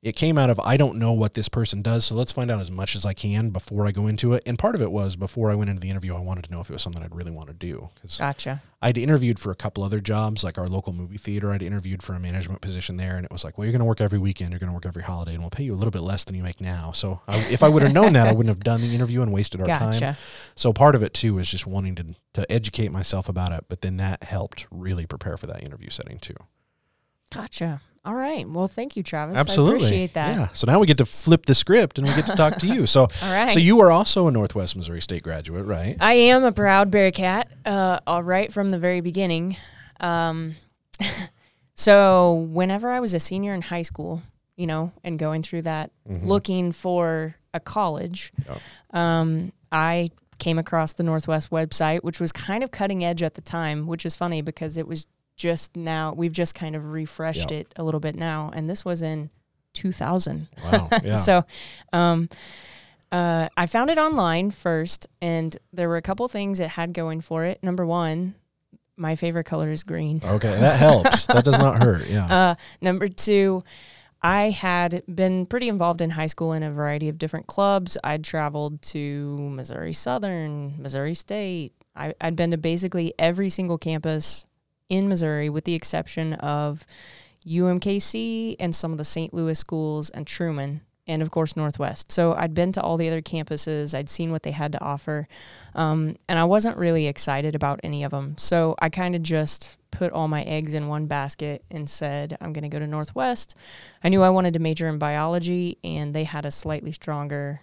it 0.04 0.16
came 0.16 0.38
out 0.38 0.50
of 0.50 0.60
I 0.60 0.78
don't 0.78 0.98
know 0.98 1.12
what 1.12 1.34
this 1.34 1.50
person 1.50 1.82
does, 1.82 2.06
so 2.06 2.16
let's 2.16 2.32
find 2.32 2.52
out 2.52 2.62
as 2.62 2.70
much 2.70 2.96
as 2.96 3.06
I 3.06 3.14
can 3.14 3.50
before 3.50 3.88
I 3.88 3.92
go 3.92 4.08
into 4.08 4.34
it. 4.34 4.44
And 4.46 4.58
part 4.58 4.76
of 4.76 4.82
it 4.82 4.92
was 4.92 5.16
before 5.16 5.50
I 5.50 5.56
went 5.56 5.70
into 5.70 5.80
the 5.80 5.90
interview, 5.90 6.16
I 6.16 6.20
wanted 6.20 6.46
to 6.46 6.52
know 6.52 6.62
if 6.62 6.70
it 6.70 6.74
was 6.74 6.82
something 6.82 7.02
I'd 7.02 7.16
really 7.16 7.32
want 7.32 7.48
to 7.48 7.54
do. 7.54 7.90
Cause 8.02 8.18
gotcha. 8.18 8.62
I'd 8.80 8.98
interviewed 8.98 9.40
for 9.40 9.52
a 9.52 9.56
couple 9.56 9.84
other 9.84 10.00
jobs, 10.00 10.44
like 10.44 10.60
our 10.60 10.68
local 10.68 10.94
movie 10.94 11.18
theater. 11.18 11.52
I'd 11.52 11.64
interviewed 11.64 12.04
for 12.04 12.14
a 12.14 12.20
management 12.20 12.62
position 12.62 12.98
there, 12.98 13.16
and 13.18 13.26
it 13.26 13.32
was 13.32 13.44
like, 13.44 13.58
well, 13.58 13.66
you're 13.66 13.72
going 13.72 13.80
to 13.80 13.86
work 13.86 14.02
every 14.02 14.20
weekend, 14.20 14.52
you're 14.52 14.60
going 14.60 14.70
to 14.70 14.74
work 14.74 14.86
every 14.86 15.02
holiday, 15.02 15.34
and 15.34 15.42
we'll 15.42 15.50
pay 15.50 15.64
you 15.64 15.74
a 15.74 15.76
little 15.76 15.92
bit 15.92 16.04
less 16.04 16.24
than 16.24 16.36
you 16.36 16.44
make 16.44 16.62
now. 16.62 16.92
So 16.92 17.22
I, 17.28 17.40
if 17.50 17.64
I 17.64 17.70
would 17.70 17.82
have 17.82 17.94
known 17.94 18.14
that, 18.14 18.28
I 18.28 18.34
wouldn't 18.34 18.56
have 18.56 18.64
done 18.64 18.82
the 18.82 18.94
interview 18.94 19.24
and 19.24 19.34
wasted 19.34 19.62
our 19.62 19.68
gotcha. 19.68 20.00
time. 20.00 20.16
So 20.56 20.74
part 20.74 20.94
of 20.94 21.02
it 21.02 21.16
too 21.16 21.40
is 21.40 21.50
just 21.50 21.66
wanting 21.66 21.96
to 21.96 22.16
to 22.34 22.52
educate 22.52 22.92
myself 22.92 23.28
about 23.28 23.52
it, 23.52 23.66
but 23.68 23.82
then 23.82 23.98
that 23.98 24.24
helped 24.24 24.68
really 24.70 25.08
prepare 25.08 25.38
for 25.38 25.48
that 25.48 25.64
interview 25.64 25.90
setting 25.90 26.20
too. 26.20 26.36
Gotcha. 27.34 27.82
All 28.08 28.16
right. 28.16 28.48
Well, 28.50 28.70
thank 28.70 28.96
you, 28.96 29.04
Travis. 29.04 29.36
Absolutely. 29.36 29.74
I 29.74 29.78
appreciate 29.80 30.14
that. 30.14 30.36
Yeah. 30.38 30.48
So 30.54 30.66
now 30.66 30.80
we 30.80 30.88
get 30.88 30.98
to 31.00 31.06
flip 31.06 31.46
the 31.46 31.54
script 31.54 31.98
and 31.98 32.08
we 32.08 32.16
get 32.16 32.26
to 32.28 32.36
talk 32.38 32.56
to 32.60 32.66
you. 32.68 32.88
So, 32.88 33.02
All 33.24 33.32
right. 33.34 33.52
so 33.52 33.60
you 33.60 33.82
are 33.82 33.92
also 33.92 34.28
a 34.28 34.32
Northwest 34.32 34.78
Missouri 34.78 35.02
State 35.02 35.24
graduate, 35.24 35.66
right? 35.66 35.98
I 36.00 36.14
am 36.14 36.46
a 36.46 36.54
proud 36.54 36.90
Bearcat, 36.90 37.50
uh, 37.66 38.00
all 38.08 38.24
right 38.24 38.52
from 38.54 38.70
the 38.70 38.80
very 38.80 39.02
beginning. 39.02 39.58
Um, 40.00 40.56
so 41.76 42.48
whenever 42.52 42.90
I 42.90 43.00
was 43.00 43.14
a 43.14 43.20
senior 43.20 43.54
in 43.54 43.62
high 43.64 43.82
school, 43.82 44.22
you 44.56 44.68
know, 44.68 44.92
and 45.04 45.20
going 45.20 45.44
through 45.44 45.64
that, 45.64 45.92
Mhm. 46.10 46.26
looking 46.26 46.72
for 46.72 47.36
a 47.54 47.60
college, 47.60 48.32
Yep. 48.48 48.60
um, 49.00 49.52
I 49.72 50.12
came 50.40 50.58
across 50.60 50.94
the 50.94 51.04
Northwest 51.04 51.50
website, 51.50 52.04
which 52.04 52.20
was 52.20 52.32
kind 52.32 52.64
of 52.64 52.72
cutting 52.72 53.04
edge 53.04 53.22
at 53.24 53.34
the 53.36 53.42
time, 53.42 53.86
which 53.88 54.06
is 54.06 54.16
funny 54.16 54.42
because 54.42 54.78
it 54.78 54.88
was 54.88 55.08
just 55.38 55.76
now 55.78 56.14
we've 56.14 56.32
just 56.34 56.54
kind 56.56 56.76
of 56.76 56.92
refreshed 56.92 57.52
Yep. 57.52 57.62
it 57.62 57.74
a 57.78 57.84
little 57.84 58.00
bit 58.02 58.16
now, 58.16 58.52
and 58.54 58.70
this 58.70 58.84
was 58.84 59.02
in 59.02 59.30
2000. 59.74 60.48
Wow. 60.66 60.90
Yeah. 61.04 61.14
so, 61.14 61.44
um, 61.94 62.30
uh, 63.12 63.48
I 63.56 63.68
found 63.68 63.90
it 63.90 63.98
online 63.98 64.52
first, 64.52 65.08
and 65.22 65.56
there 65.72 65.88
were 65.88 65.96
a 65.98 66.02
couple 66.02 66.28
things 66.28 66.60
it 66.60 66.70
had 66.72 66.92
going 66.94 67.22
for 67.22 67.46
it. 67.46 67.64
Number 67.64 67.86
one, 67.86 68.36
my 68.98 69.16
favorite 69.16 69.46
color 69.46 69.72
is 69.72 69.84
green. 69.84 70.20
okay, 70.26 70.60
that 70.60 70.78
helps. 70.78 71.28
that 71.28 71.46
does 71.46 71.58
not 71.58 71.82
hurt. 71.84 72.08
Yeah. 72.10 72.28
Uh, 72.52 72.56
number 72.82 73.08
two, 73.08 73.64
I 74.22 74.50
had 74.50 75.04
been 75.08 75.46
pretty 75.46 75.70
involved 75.70 76.02
in 76.02 76.10
high 76.10 76.26
school 76.26 76.52
in 76.52 76.64
a 76.64 76.72
variety 76.72 77.08
of 77.08 77.20
different 77.20 77.46
clubs. 77.48 77.98
I'd 78.04 78.24
traveled 78.24 78.82
to 78.94 79.38
Missouri 79.38 79.94
Southern, 79.94 80.82
Missouri 80.82 81.14
State. 81.14 81.74
I, 81.96 82.14
I'd 82.20 82.36
been 82.36 82.50
to 82.52 82.58
basically 82.58 83.14
every 83.20 83.50
single 83.50 83.78
campus 83.78 84.46
in 84.90 85.08
Missouri, 85.08 85.50
with 85.50 85.66
the 85.66 85.74
exception 85.74 86.34
of 86.34 86.86
UMKC 87.46 88.56
and 88.60 88.76
some 88.76 88.92
of 88.92 88.98
the 88.98 89.06
St. 89.06 89.34
Louis 89.34 89.58
schools 89.58 90.10
and 90.10 90.28
Truman, 90.28 90.82
and 91.08 91.22
of 91.22 91.32
course 91.32 91.56
Northwest. 91.56 92.12
So 92.12 92.34
I'd 92.34 92.54
been 92.54 92.72
to 92.74 92.82
all 92.82 92.98
the 92.98 93.08
other 93.08 93.22
campuses. 93.22 93.98
I'd 93.98 94.10
seen 94.10 94.32
what 94.32 94.44
they 94.44 94.52
had 94.52 94.74
to 94.74 94.84
offer, 94.84 95.28
um, 95.74 96.18
and 96.28 96.38
I 96.38 96.44
wasn't 96.44 96.78
really 96.78 97.08
excited 97.08 97.56
about 97.56 97.80
any 97.84 98.04
of 98.04 98.12
them. 98.12 98.36
So 98.38 98.76
I 98.80 98.90
kind 98.90 99.16
of 99.16 99.24
just 99.24 99.78
put 99.92 100.12
all 100.12 100.28
my 100.28 100.44
eggs 100.44 100.74
in 100.74 100.88
one 100.88 101.08
basket 101.08 101.64
and 101.72 101.90
said, 101.90 102.38
I'm 102.42 102.54
going 102.54 102.64
to 102.64 102.70
go 102.70 102.80
to 102.80 102.88
Northwest. 102.88 103.56
I 104.04 104.10
knew 104.10 104.22
I 104.22 104.30
wanted 104.30 104.54
to 104.54 104.60
major 104.60 104.88
in 104.88 104.98
biology, 104.98 105.78
and 105.84 106.14
they 106.14 106.26
had 106.26 106.46
a 106.46 106.52
slightly 106.52 106.92
stronger 106.92 107.62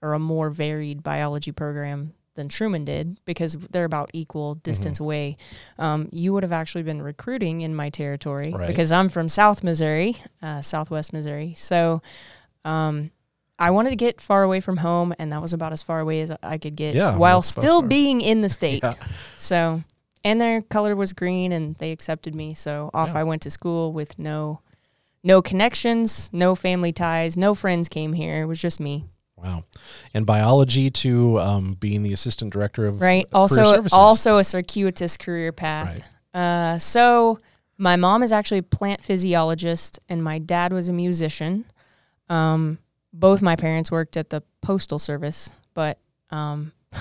or 0.00 0.12
a 0.12 0.18
more 0.18 0.50
varied 0.50 1.02
biology 1.02 1.50
program 1.50 2.14
than 2.34 2.48
Truman 2.48 2.84
did 2.84 3.16
because 3.24 3.56
they're 3.70 3.84
about 3.84 4.10
equal 4.12 4.56
distance 4.56 4.96
mm-hmm. 4.96 5.04
away. 5.04 5.36
Um, 5.78 6.08
you 6.12 6.32
would 6.32 6.42
have 6.42 6.52
actually 6.52 6.82
been 6.82 7.02
recruiting 7.02 7.60
in 7.60 7.74
my 7.74 7.90
territory 7.90 8.52
right. 8.52 8.66
because 8.66 8.92
I'm 8.92 9.08
from 9.08 9.28
South 9.28 9.62
Missouri, 9.62 10.16
uh, 10.42 10.60
Southwest 10.60 11.12
Missouri. 11.12 11.54
So 11.56 12.02
um, 12.64 13.10
I 13.58 13.70
wanted 13.70 13.90
to 13.90 13.96
get 13.96 14.20
far 14.20 14.42
away 14.42 14.60
from 14.60 14.78
home, 14.78 15.14
and 15.18 15.32
that 15.32 15.40
was 15.40 15.52
about 15.52 15.72
as 15.72 15.82
far 15.82 16.00
away 16.00 16.20
as 16.22 16.32
I 16.42 16.58
could 16.58 16.76
get 16.76 16.94
yeah, 16.94 17.16
while 17.16 17.42
still 17.42 17.82
being 17.82 18.20
in 18.20 18.40
the 18.40 18.48
state. 18.48 18.82
Yeah. 18.84 18.94
So, 19.36 19.82
and 20.24 20.40
their 20.40 20.60
color 20.60 20.96
was 20.96 21.12
green, 21.12 21.52
and 21.52 21.76
they 21.76 21.92
accepted 21.92 22.34
me. 22.34 22.54
So 22.54 22.90
off 22.92 23.10
yeah. 23.10 23.20
I 23.20 23.22
went 23.22 23.42
to 23.42 23.50
school 23.50 23.92
with 23.92 24.18
no, 24.18 24.60
no 25.22 25.40
connections, 25.40 26.30
no 26.32 26.54
family 26.54 26.92
ties, 26.92 27.36
no 27.36 27.54
friends 27.54 27.88
came 27.88 28.12
here. 28.12 28.42
It 28.42 28.46
was 28.46 28.60
just 28.60 28.80
me. 28.80 29.04
Wow, 29.44 29.64
and 30.14 30.24
biology 30.24 30.90
to 30.90 31.38
um, 31.38 31.74
being 31.74 32.02
the 32.02 32.14
assistant 32.14 32.52
director 32.52 32.86
of 32.86 33.02
right. 33.02 33.26
Also, 33.32 33.84
also 33.92 34.38
a 34.38 34.44
circuitous 34.44 35.18
career 35.18 35.52
path. 35.52 36.02
Right. 36.34 36.40
Uh, 36.40 36.78
so 36.78 37.38
my 37.76 37.96
mom 37.96 38.22
is 38.22 38.32
actually 38.32 38.58
a 38.58 38.62
plant 38.62 39.02
physiologist, 39.02 40.00
and 40.08 40.24
my 40.24 40.38
dad 40.38 40.72
was 40.72 40.88
a 40.88 40.92
musician. 40.92 41.66
Um, 42.28 42.78
both 43.12 43.42
my 43.42 43.54
parents 43.54 43.90
worked 43.90 44.16
at 44.16 44.30
the 44.30 44.42
postal 44.62 44.98
service, 44.98 45.52
but 45.74 45.98
um, 46.30 46.72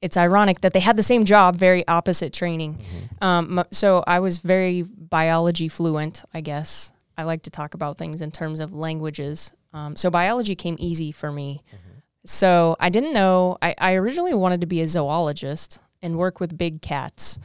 it's 0.00 0.16
ironic 0.16 0.60
that 0.60 0.72
they 0.72 0.80
had 0.80 0.96
the 0.96 1.02
same 1.02 1.24
job, 1.24 1.56
very 1.56 1.86
opposite 1.88 2.32
training. 2.32 2.74
Mm-hmm. 2.74 3.24
Um, 3.24 3.64
so 3.70 4.04
I 4.06 4.20
was 4.20 4.38
very 4.38 4.82
biology 4.82 5.68
fluent, 5.68 6.24
I 6.32 6.40
guess. 6.40 6.92
I 7.18 7.24
like 7.24 7.42
to 7.42 7.50
talk 7.50 7.74
about 7.74 7.98
things 7.98 8.20
in 8.22 8.30
terms 8.30 8.60
of 8.60 8.72
languages. 8.72 9.52
Um, 9.76 9.94
so 9.94 10.10
biology 10.10 10.54
came 10.54 10.76
easy 10.78 11.12
for 11.12 11.30
me. 11.30 11.60
Mm-hmm. 11.68 11.98
So 12.24 12.76
I 12.80 12.88
didn't 12.88 13.12
know, 13.12 13.58
I, 13.60 13.74
I, 13.78 13.94
originally 13.94 14.34
wanted 14.34 14.62
to 14.62 14.66
be 14.66 14.80
a 14.80 14.88
zoologist 14.88 15.78
and 16.00 16.16
work 16.16 16.40
with 16.40 16.56
big 16.56 16.80
cats. 16.80 17.38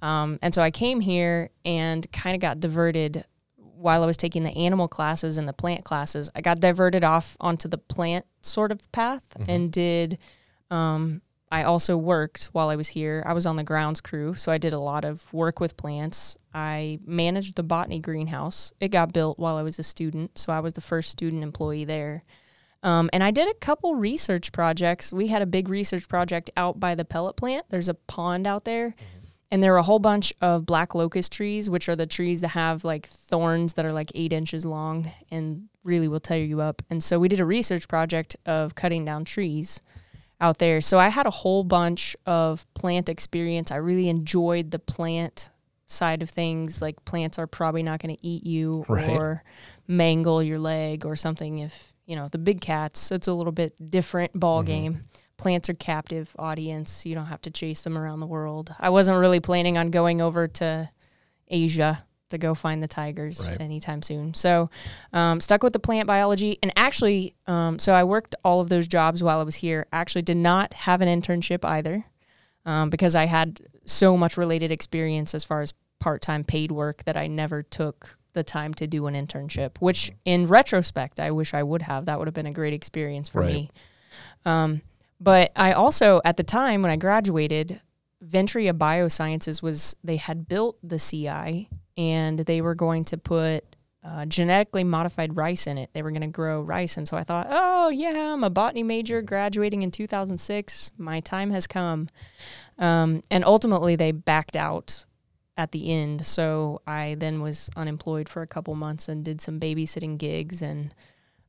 Um, 0.00 0.38
and 0.42 0.54
so 0.54 0.62
I 0.62 0.70
came 0.70 1.00
here 1.00 1.50
and 1.64 2.10
kind 2.12 2.34
of 2.36 2.40
got 2.40 2.60
diverted 2.60 3.24
while 3.56 4.04
I 4.04 4.06
was 4.06 4.16
taking 4.16 4.44
the 4.44 4.56
animal 4.56 4.86
classes 4.86 5.36
and 5.38 5.48
the 5.48 5.52
plant 5.52 5.84
classes, 5.84 6.30
I 6.36 6.40
got 6.40 6.60
diverted 6.60 7.02
off 7.02 7.36
onto 7.40 7.68
the 7.68 7.78
plant 7.78 8.24
sort 8.40 8.70
of 8.70 8.90
path 8.92 9.26
mm-hmm. 9.36 9.50
and 9.50 9.72
did. 9.72 10.18
Um, 10.70 11.20
I 11.52 11.64
also 11.64 11.98
worked 11.98 12.46
while 12.52 12.70
I 12.70 12.76
was 12.76 12.88
here. 12.88 13.22
I 13.26 13.34
was 13.34 13.44
on 13.44 13.56
the 13.56 13.62
grounds 13.62 14.00
crew, 14.00 14.34
so 14.34 14.50
I 14.50 14.56
did 14.56 14.72
a 14.72 14.78
lot 14.78 15.04
of 15.04 15.30
work 15.34 15.60
with 15.60 15.76
plants. 15.76 16.38
I 16.54 16.98
managed 17.04 17.56
the 17.56 17.62
botany 17.62 18.00
greenhouse. 18.00 18.72
It 18.80 18.88
got 18.88 19.12
built 19.12 19.38
while 19.38 19.56
I 19.56 19.62
was 19.62 19.78
a 19.78 19.82
student, 19.82 20.38
so 20.38 20.50
I 20.50 20.60
was 20.60 20.72
the 20.72 20.80
first 20.80 21.10
student 21.10 21.42
employee 21.42 21.84
there. 21.84 22.24
Um, 22.82 23.10
and 23.12 23.22
I 23.22 23.30
did 23.30 23.48
a 23.48 23.54
couple 23.54 23.94
research 23.94 24.50
projects. 24.50 25.12
We 25.12 25.28
had 25.28 25.42
a 25.42 25.46
big 25.46 25.68
research 25.68 26.08
project 26.08 26.50
out 26.56 26.80
by 26.80 26.94
the 26.94 27.04
pellet 27.04 27.36
plant. 27.36 27.66
There's 27.68 27.88
a 27.88 27.94
pond 27.94 28.46
out 28.46 28.64
there. 28.64 28.88
Mm-hmm 28.88 29.22
and 29.52 29.62
there 29.62 29.72
were 29.72 29.78
a 29.78 29.82
whole 29.82 29.98
bunch 29.98 30.32
of 30.40 30.64
black 30.64 30.94
locust 30.94 31.30
trees, 31.30 31.68
which 31.68 31.86
are 31.86 31.94
the 31.94 32.06
trees 32.06 32.40
that 32.40 32.48
have 32.48 32.86
like 32.86 33.06
thorns 33.06 33.74
that 33.74 33.84
are 33.84 33.92
like 33.92 34.10
eight 34.14 34.32
inches 34.32 34.64
long 34.64 35.12
and 35.30 35.68
really 35.84 36.08
will 36.08 36.20
tear 36.20 36.42
you 36.42 36.62
up. 36.62 36.80
And 36.88 37.04
so 37.04 37.18
we 37.18 37.28
did 37.28 37.38
a 37.38 37.44
research 37.44 37.86
project 37.86 38.34
of 38.46 38.74
cutting 38.74 39.04
down 39.04 39.26
trees 39.26 39.82
out 40.42 40.58
there. 40.58 40.82
So 40.82 40.98
I 40.98 41.08
had 41.08 41.26
a 41.26 41.30
whole 41.30 41.64
bunch 41.64 42.14
of 42.26 42.66
plant 42.74 43.08
experience. 43.08 43.70
I 43.70 43.76
really 43.76 44.08
enjoyed 44.08 44.70
the 44.70 44.78
plant 44.78 45.48
side 45.86 46.20
of 46.20 46.28
things. 46.28 46.82
Like 46.82 47.02
plants 47.06 47.38
are 47.38 47.46
probably 47.46 47.82
not 47.82 48.02
going 48.02 48.14
to 48.14 48.26
eat 48.26 48.44
you 48.44 48.84
right. 48.88 49.16
or 49.16 49.42
mangle 49.86 50.42
your 50.42 50.58
leg 50.58 51.06
or 51.06 51.16
something 51.16 51.60
if, 51.60 51.94
you 52.04 52.16
know, 52.16 52.28
the 52.28 52.38
big 52.38 52.60
cats, 52.60 53.10
it's 53.10 53.28
a 53.28 53.32
little 53.32 53.52
bit 53.52 53.74
different 53.90 54.38
ball 54.38 54.60
mm-hmm. 54.60 54.66
game 54.66 55.04
plants 55.38 55.68
are 55.68 55.74
captive 55.74 56.36
audience. 56.38 57.04
You 57.04 57.16
don't 57.16 57.26
have 57.26 57.42
to 57.42 57.50
chase 57.50 57.80
them 57.80 57.98
around 57.98 58.20
the 58.20 58.26
world. 58.26 58.72
I 58.78 58.90
wasn't 58.90 59.18
really 59.18 59.40
planning 59.40 59.76
on 59.76 59.90
going 59.90 60.20
over 60.20 60.46
to 60.46 60.88
Asia 61.48 62.04
to 62.32 62.38
go 62.38 62.54
find 62.54 62.82
the 62.82 62.88
tigers 62.88 63.48
right. 63.48 63.60
anytime 63.60 64.02
soon. 64.02 64.34
So, 64.34 64.68
um, 65.12 65.40
stuck 65.40 65.62
with 65.62 65.72
the 65.72 65.78
plant 65.78 66.06
biology. 66.06 66.58
And 66.62 66.72
actually, 66.76 67.34
um, 67.46 67.78
so 67.78 67.94
I 67.94 68.04
worked 68.04 68.34
all 68.44 68.60
of 68.60 68.68
those 68.68 68.88
jobs 68.88 69.22
while 69.22 69.40
I 69.40 69.44
was 69.44 69.56
here. 69.56 69.86
Actually, 69.92 70.22
did 70.22 70.36
not 70.36 70.74
have 70.74 71.00
an 71.00 71.08
internship 71.08 71.64
either 71.64 72.04
um, 72.66 72.90
because 72.90 73.14
I 73.14 73.26
had 73.26 73.60
so 73.84 74.16
much 74.16 74.36
related 74.36 74.70
experience 74.70 75.34
as 75.34 75.44
far 75.44 75.62
as 75.62 75.72
part 75.98 76.20
time 76.20 76.44
paid 76.44 76.72
work 76.72 77.04
that 77.04 77.16
I 77.16 77.26
never 77.28 77.62
took 77.62 78.16
the 78.32 78.42
time 78.42 78.74
to 78.74 78.86
do 78.86 79.06
an 79.06 79.14
internship, 79.14 79.78
which 79.78 80.10
in 80.24 80.46
retrospect, 80.46 81.20
I 81.20 81.30
wish 81.30 81.54
I 81.54 81.62
would 81.62 81.82
have. 81.82 82.06
That 82.06 82.18
would 82.18 82.26
have 82.28 82.34
been 82.34 82.46
a 82.46 82.52
great 82.52 82.72
experience 82.72 83.28
for 83.28 83.40
right. 83.40 83.52
me. 83.52 83.70
Um, 84.44 84.82
but 85.20 85.52
I 85.54 85.72
also, 85.72 86.20
at 86.24 86.36
the 86.36 86.42
time 86.42 86.82
when 86.82 86.90
I 86.90 86.96
graduated, 86.96 87.80
Ventria 88.20 88.72
Biosciences 88.72 89.62
was, 89.62 89.94
they 90.02 90.16
had 90.16 90.48
built 90.48 90.78
the 90.82 90.98
CI 90.98 91.68
and 91.96 92.38
they 92.40 92.60
were 92.60 92.74
going 92.74 93.04
to 93.06 93.18
put 93.18 93.64
uh, 94.04 94.26
genetically 94.26 94.84
modified 94.84 95.36
rice 95.36 95.66
in 95.66 95.78
it. 95.78 95.90
They 95.92 96.02
were 96.02 96.10
going 96.10 96.22
to 96.22 96.28
grow 96.28 96.60
rice. 96.60 96.96
And 96.96 97.06
so 97.06 97.16
I 97.16 97.22
thought, 97.22 97.46
oh, 97.50 97.88
yeah, 97.88 98.32
I'm 98.32 98.42
a 98.42 98.50
botany 98.50 98.82
major 98.82 99.22
graduating 99.22 99.82
in 99.82 99.90
2006. 99.90 100.90
My 100.98 101.20
time 101.20 101.50
has 101.50 101.66
come. 101.66 102.08
Um, 102.78 103.22
and 103.30 103.44
ultimately, 103.44 103.94
they 103.94 104.10
backed 104.10 104.56
out 104.56 105.04
at 105.56 105.70
the 105.72 105.90
end. 105.92 106.26
So 106.26 106.80
I 106.86 107.16
then 107.18 107.40
was 107.40 107.70
unemployed 107.76 108.28
for 108.28 108.42
a 108.42 108.46
couple 108.46 108.74
months 108.74 109.08
and 109.08 109.24
did 109.24 109.40
some 109.40 109.60
babysitting 109.60 110.18
gigs 110.18 110.62
and 110.62 110.94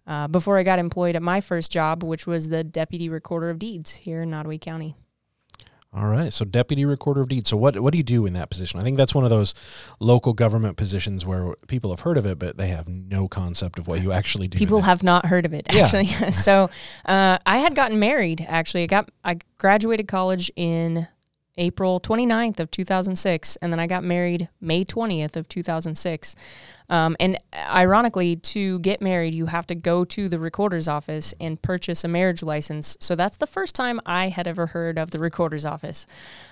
uh, 0.05 0.27
before 0.27 0.57
I 0.57 0.63
got 0.63 0.79
employed 0.79 1.15
at 1.15 1.21
my 1.21 1.39
first 1.39 1.71
job, 1.71 2.03
which 2.03 2.27
was 2.27 2.49
the 2.49 2.63
deputy 2.63 3.07
recorder 3.07 3.49
of 3.49 3.57
deeds 3.57 3.91
here 3.91 4.21
in 4.21 4.31
Nodaway 4.31 4.59
County. 4.59 4.95
All 5.95 6.07
right, 6.07 6.33
so 6.33 6.43
deputy 6.43 6.85
recorder 6.85 7.21
of 7.21 7.29
deeds. 7.29 7.49
So 7.49 7.57
what 7.57 7.79
what 7.79 7.91
do 7.91 7.97
you 7.97 8.03
do 8.03 8.25
in 8.25 8.33
that 8.33 8.49
position? 8.49 8.79
I 8.79 8.83
think 8.83 8.97
that's 8.97 9.13
one 9.13 9.23
of 9.23 9.29
those 9.29 9.53
local 9.99 10.33
government 10.33 10.75
positions 10.75 11.23
where 11.23 11.53
people 11.67 11.91
have 11.91 11.99
heard 11.99 12.17
of 12.17 12.25
it, 12.25 12.39
but 12.39 12.57
they 12.57 12.69
have 12.69 12.87
no 12.87 13.27
concept 13.27 13.77
of 13.77 13.87
what 13.87 14.01
you 14.01 14.11
actually 14.11 14.47
do. 14.47 14.57
People 14.57 14.81
have 14.81 15.03
not 15.03 15.27
heard 15.27 15.45
of 15.45 15.53
it 15.53 15.67
actually. 15.69 16.05
Yeah. 16.05 16.29
so 16.31 16.71
uh, 17.05 17.37
I 17.45 17.59
had 17.59 17.75
gotten 17.75 17.99
married. 17.99 18.43
Actually, 18.49 18.83
I 18.83 18.87
got 18.87 19.11
I 19.23 19.37
graduated 19.59 20.07
college 20.07 20.51
in 20.55 21.07
April 21.57 21.99
29th 21.99 22.59
of 22.59 22.71
2006 22.71 23.55
and 23.57 23.71
then 23.71 23.79
I 23.79 23.87
got 23.87 24.03
married 24.03 24.49
May 24.59 24.83
20th 24.83 25.35
of 25.35 25.47
2006. 25.47 26.35
Um, 26.89 27.15
and 27.19 27.39
ironically, 27.53 28.35
to 28.35 28.79
get 28.79 29.01
married, 29.01 29.33
you 29.33 29.47
have 29.47 29.65
to 29.67 29.75
go 29.75 30.03
to 30.05 30.27
the 30.29 30.39
recorder's 30.39 30.87
office 30.87 31.33
and 31.39 31.61
purchase 31.61 32.03
a 32.03 32.07
marriage 32.07 32.43
license. 32.43 32.97
So 32.99 33.15
that's 33.15 33.37
the 33.37 33.47
first 33.47 33.75
time 33.75 33.99
I 34.05 34.29
had 34.29 34.47
ever 34.47 34.67
heard 34.67 34.97
of 34.97 35.11
the 35.11 35.19
recorder's 35.19 35.65
office. 35.65 36.05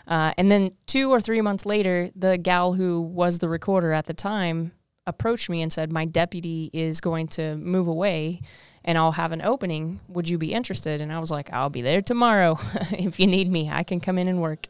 Uh, 0.08 0.34
and 0.38 0.52
then 0.52 0.72
two 0.88 1.12
or 1.12 1.20
three 1.20 1.42
months 1.42 1.66
later, 1.66 2.10
the 2.16 2.38
gal 2.38 2.74
who 2.74 3.02
was 3.02 3.40
the 3.40 3.50
recorder 3.50 3.92
at 3.92 4.06
the 4.06 4.14
time 4.14 4.72
approached 5.06 5.50
me 5.50 5.62
and 5.62 5.74
said, 5.74 5.92
My 5.92 6.06
deputy 6.06 6.70
is 6.74 7.02
going 7.02 7.28
to 7.30 7.56
move 7.58 7.88
away 7.88 8.42
and 8.84 8.98
I'll 8.98 9.14
have 9.14 9.32
an 9.32 9.42
opening. 9.42 10.00
Would 10.08 10.30
you 10.30 10.38
be 10.38 10.54
interested? 10.54 11.02
And 11.02 11.12
I 11.12 11.20
was 11.20 11.32
like, 11.32 11.52
I'll 11.54 11.70
be 11.70 11.82
there 11.82 12.02
tomorrow. 12.02 12.58
if 12.92 13.20
you 13.20 13.28
need 13.28 13.50
me, 13.50 13.70
I 13.70 13.84
can 13.84 14.00
come 14.00 14.18
in 14.18 14.28
and 14.28 14.42
work. 14.42 14.68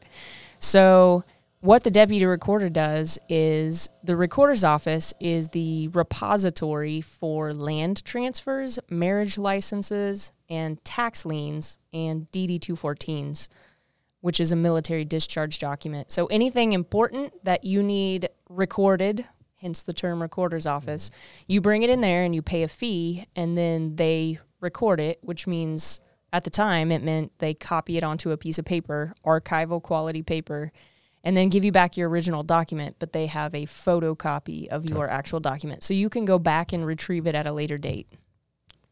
So, 0.60 1.24
what 1.62 1.84
the 1.84 1.92
deputy 1.92 2.26
recorder 2.26 2.70
does 2.70 3.20
is 3.30 3.88
the 4.04 4.16
recorder's 4.16 4.64
office 4.64 5.14
is 5.20 5.50
the 5.50 5.90
repository 5.90 7.02
for 7.02 7.54
land 7.54 8.04
transfers, 8.04 8.80
marriage 8.90 9.38
licenses, 9.38 10.32
and 10.50 10.84
tax 10.84 11.24
liens 11.24 11.78
and 11.94 12.32
DD 12.32 12.60
214s, 12.60 13.48
which 14.22 14.40
is 14.40 14.52
a 14.52 14.56
military 14.56 15.06
discharge 15.06 15.60
document. 15.60 16.12
So, 16.12 16.26
anything 16.28 16.74
important 16.74 17.32
that 17.44 17.64
you 17.64 17.84
need 17.84 18.30
recorded 18.50 19.26
hence 19.62 19.84
the 19.84 19.94
term 19.94 20.22
recorder's 20.22 20.66
office. 20.66 21.10
Mm-hmm. 21.10 21.52
You 21.52 21.62
bring 21.62 21.84
it 21.84 21.90
in 21.90 22.02
there 22.02 22.24
and 22.24 22.34
you 22.34 22.42
pay 22.42 22.64
a 22.64 22.68
fee, 22.68 23.26
and 23.36 23.58
then 23.58 23.96
they 23.96 24.40
record 24.60 25.00
it, 25.00 25.20
which 25.22 25.48
means 25.48 26.00
at 26.34 26.44
the 26.44 26.50
time 26.50 26.92
it 26.92 27.04
meant 27.04 27.32
they 27.40 27.54
copy 27.54 27.98
it 27.98 28.04
onto 28.04 28.32
a 28.32 28.38
piece 28.38 28.60
of 28.60 28.66
paper, 28.66 29.14
archival 29.26 29.82
quality 29.82 30.24
paper, 30.24 30.72
and 31.24 31.38
then 31.38 31.50
give 31.50 31.64
you 31.64 31.72
back 31.72 31.98
your 31.98 32.10
original 32.10 32.44
document, 32.44 32.96
but 33.00 33.14
they 33.14 33.28
have 33.28 33.54
a 33.54 33.66
photocopy 33.66 34.68
of 34.68 34.86
okay. 34.86 34.94
your 34.94 35.08
actual 35.10 35.40
document. 35.40 35.84
So 35.84 35.94
you 35.94 36.10
can 36.10 36.26
go 36.26 36.40
back 36.40 36.74
and 36.74 36.86
retrieve 36.86 37.28
it 37.28 37.36
at 37.36 37.46
a 37.46 37.52
later 37.52 37.78
date. 37.78 38.08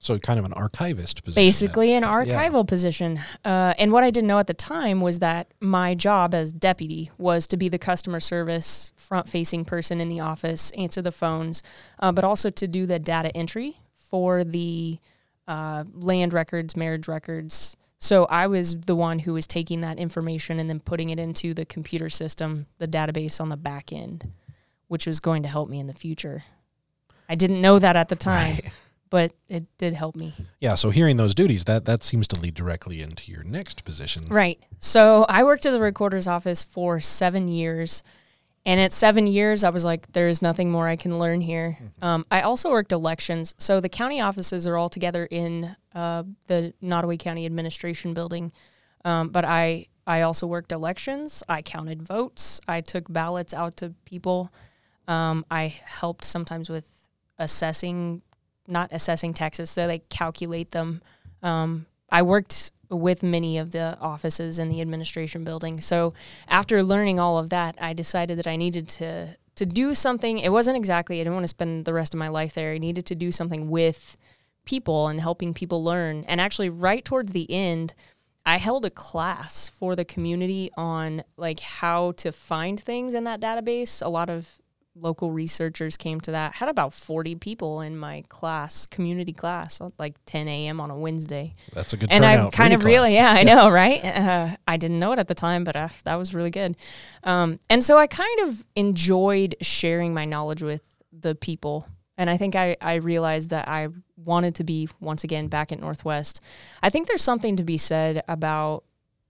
So 0.02 0.18
kind 0.18 0.40
of 0.40 0.46
an 0.46 0.54
archivist 0.54 1.26
position. 1.26 1.42
Basically, 1.42 1.94
an 1.94 2.04
archival 2.04 2.64
yeah. 2.64 2.70
position. 2.70 3.20
Uh, 3.44 3.74
and 3.78 3.92
what 3.92 4.06
I 4.06 4.12
didn't 4.12 4.28
know 4.28 4.40
at 4.40 4.48
the 4.48 4.54
time 4.54 5.02
was 5.02 5.20
that 5.20 5.54
my 5.60 5.94
job 5.94 6.34
as 6.34 6.54
deputy 6.54 7.12
was 7.18 7.48
to 7.48 7.58
be 7.58 7.68
the 7.68 7.78
customer 7.78 8.22
service 8.22 8.94
front-facing 8.96 9.66
person 9.66 10.00
in 10.00 10.08
the 10.08 10.22
office, 10.22 10.72
answer 10.72 11.02
the 11.02 11.12
phones, 11.12 11.62
uh, 12.00 12.14
but 12.14 12.24
also 12.24 12.50
to 12.50 12.68
do 12.68 12.86
the 12.86 12.98
data 12.98 13.36
entry 13.36 13.82
for 13.94 14.46
the 14.46 15.00
uh, 15.50 15.84
land 15.94 16.32
records, 16.32 16.78
marriage 16.78 17.10
records. 17.10 17.76
So 17.98 18.24
I 18.26 18.48
was 18.48 18.80
the 18.80 18.96
one 18.96 19.20
who 19.20 19.34
was 19.34 19.48
taking 19.48 19.82
that 19.82 20.00
information 20.00 20.60
and 20.60 20.70
then 20.70 20.80
putting 20.80 21.10
it 21.10 21.20
into 21.20 21.54
the 21.54 21.66
computer 21.66 22.10
system, 22.10 22.68
the 22.78 22.88
database 22.88 23.42
on 23.42 23.50
the 23.50 23.58
back 23.58 23.92
end, 23.92 24.32
which 24.88 25.06
was 25.06 25.20
going 25.20 25.44
to 25.44 25.50
help 25.50 25.68
me 25.68 25.78
in 25.78 25.88
the 25.88 25.94
future. 25.94 26.46
I 27.28 27.36
didn't 27.36 27.60
know 27.60 27.80
that 27.80 27.98
at 27.98 28.08
the 28.08 28.16
time. 28.16 28.60
Right 28.64 28.72
but 29.10 29.34
it 29.48 29.66
did 29.78 29.94
help 29.94 30.16
me. 30.16 30.34
Yeah, 30.60 30.76
so 30.76 30.90
hearing 30.90 31.18
those 31.18 31.34
duties, 31.34 31.66
that 31.66 31.86
that 31.86 32.04
seems 32.04 32.28
to 32.30 32.40
lead 32.40 32.54
directly 32.54 33.02
into 33.02 33.32
your 33.32 33.44
next 33.44 33.84
position. 33.84 34.26
Right. 34.30 34.60
So 34.80 35.26
I 35.28 35.44
worked 35.44 35.66
at 35.66 35.72
the 35.72 35.80
recorder's 35.80 36.28
office 36.28 36.64
for 36.64 37.00
seven 37.00 37.48
years. 37.48 38.04
And 38.66 38.80
at 38.80 38.92
seven 38.92 39.26
years, 39.26 39.64
I 39.64 39.70
was 39.70 39.86
like, 39.86 40.12
there 40.12 40.28
is 40.28 40.42
nothing 40.42 40.70
more 40.70 40.88
I 40.88 40.98
can 40.98 41.18
learn 41.18 41.42
here. 41.42 41.78
Mm-hmm. 41.82 42.06
Um, 42.06 42.26
I 42.30 42.42
also 42.42 42.70
worked 42.70 42.92
elections. 42.92 43.56
So 43.58 43.80
the 43.80 43.90
county 43.90 44.20
offices 44.20 44.68
are 44.68 44.78
all 44.78 44.90
together 44.90 45.26
in 45.26 45.76
uh, 45.96 46.24
the 46.48 46.74
Nodaway 46.84 47.18
County 47.18 47.46
Administration 47.46 48.14
Building. 48.14 48.52
Um, 49.06 49.30
but 49.30 49.46
I, 49.46 49.88
I 50.06 50.22
also 50.22 50.46
worked 50.46 50.74
elections. 50.74 51.42
I 51.48 51.62
counted 51.62 52.04
votes. 52.04 52.60
I 52.68 52.82
took 52.82 53.12
ballots 53.12 53.54
out 53.54 53.78
to 53.78 53.96
people. 54.04 54.52
Um, 55.08 55.46
I 55.50 55.80
helped 55.86 56.26
sometimes 56.26 56.70
with 56.70 56.88
assessing, 57.40 58.22
not 58.70 58.90
assessing 58.92 59.34
taxes, 59.34 59.70
so 59.70 59.88
they 59.88 60.00
calculate 60.10 60.72
them. 60.72 61.02
Um, 61.42 61.86
I 62.10 62.22
worked 62.22 62.72
with 62.90 63.22
many 63.22 63.58
of 63.58 63.72
the 63.72 63.98
offices 64.00 64.58
in 64.58 64.70
the 64.70 64.82
administration 64.82 65.44
building. 65.44 65.80
So 65.80 66.14
after 66.48 66.82
learning 66.82 67.20
all 67.20 67.38
of 67.38 67.50
that, 67.50 67.76
I 67.80 67.94
decided 67.94 68.38
that 68.40 68.48
I 68.48 68.56
needed 68.56 68.90
to 68.90 69.38
to 69.56 69.66
do 69.66 69.94
something. 69.94 70.40
It 70.40 70.54
wasn't 70.54 70.78
exactly 70.78 71.20
I 71.20 71.24
didn't 71.24 71.34
want 71.34 71.44
to 71.44 71.50
spend 71.50 71.84
the 71.84 71.94
rest 71.94 72.14
of 72.14 72.18
my 72.18 72.30
life 72.30 72.54
there. 72.54 72.72
I 72.72 72.78
needed 72.78 73.06
to 73.08 73.16
do 73.16 73.30
something 73.30 73.70
with 73.70 74.16
people 74.64 75.08
and 75.08 75.20
helping 75.20 75.54
people 75.54 75.84
learn. 75.84 76.24
And 76.30 76.40
actually 76.40 76.70
right 76.70 77.04
towards 77.04 77.34
the 77.34 77.50
end, 77.52 77.94
I 78.46 78.58
held 78.58 78.86
a 78.86 78.90
class 78.90 79.68
for 79.68 79.98
the 79.98 80.06
community 80.06 80.72
on 80.78 81.24
like 81.36 81.60
how 81.60 82.14
to 82.14 82.32
find 82.32 82.80
things 82.80 83.14
in 83.14 83.26
that 83.26 83.42
database. 83.42 84.02
A 84.02 84.08
lot 84.08 84.30
of 84.30 84.62
local 84.96 85.32
researchers 85.32 85.98
came 85.98 86.20
to 86.22 86.32
that. 86.32 86.56
Had 86.56 86.70
about 86.70 86.94
40 86.94 87.36
people 87.36 87.82
in 87.82 87.98
my 87.98 88.24
class, 88.30 88.86
community 88.86 89.34
class, 89.34 89.82
like 89.98 90.16
10 90.26 90.48
a.m. 90.48 90.80
on 90.80 90.92
a 90.92 90.98
Wednesday. 90.98 91.56
That's 91.74 91.94
a 91.94 91.98
good 91.98 92.12
and 92.12 92.26
I 92.26 92.50
kind 92.50 92.74
of 92.74 92.84
really, 92.84 93.14
yeah, 93.14 93.32
I 93.32 93.44
know, 93.44 93.70
right? 93.70 94.04
Uh, 94.04 94.56
I 94.68 94.78
didn't 94.78 95.00
know 95.00 95.12
it 95.12 95.20
at 95.20 95.28
the 95.28 95.36
time, 95.36 95.64
but 95.64 95.76
uh, 95.76 95.90
that 96.04 96.16
was 96.16 96.34
really 96.34 96.52
good. 96.52 96.76
Um, 97.24 97.60
and 97.70 97.84
so 97.84 97.98
I 97.98 98.08
kind 98.08 98.42
of 98.42 98.66
enjoyed 98.76 99.56
sharing 99.62 100.14
my 100.14 100.26
knowledge 100.26 100.62
with 100.62 100.82
the 101.12 101.36
people. 101.36 101.88
And 102.18 102.30
I 102.30 102.38
think 102.38 102.56
I, 102.56 102.76
I 102.82 102.96
realized 102.96 103.50
that 103.52 103.68
I 103.68 103.88
wanted 104.18 104.56
to 104.56 104.64
be 104.64 104.90
once 105.00 105.24
again 105.24 105.48
back 105.48 105.72
at 105.72 105.80
Northwest. 105.80 106.42
I 106.84 106.90
think 106.90 107.08
there's 107.08 107.22
something 107.22 107.56
to 107.56 107.64
be 107.64 107.78
said 107.78 108.24
about 108.28 108.84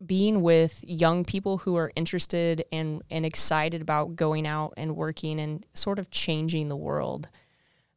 being 0.05 0.41
with 0.41 0.83
young 0.87 1.25
people 1.25 1.59
who 1.59 1.75
are 1.75 1.91
interested 1.95 2.65
and, 2.71 3.01
and 3.09 3.25
excited 3.25 3.81
about 3.81 4.15
going 4.15 4.47
out 4.47 4.73
and 4.77 4.95
working 4.95 5.39
and 5.39 5.65
sort 5.73 5.99
of 5.99 6.09
changing 6.09 6.67
the 6.67 6.75
world. 6.75 7.27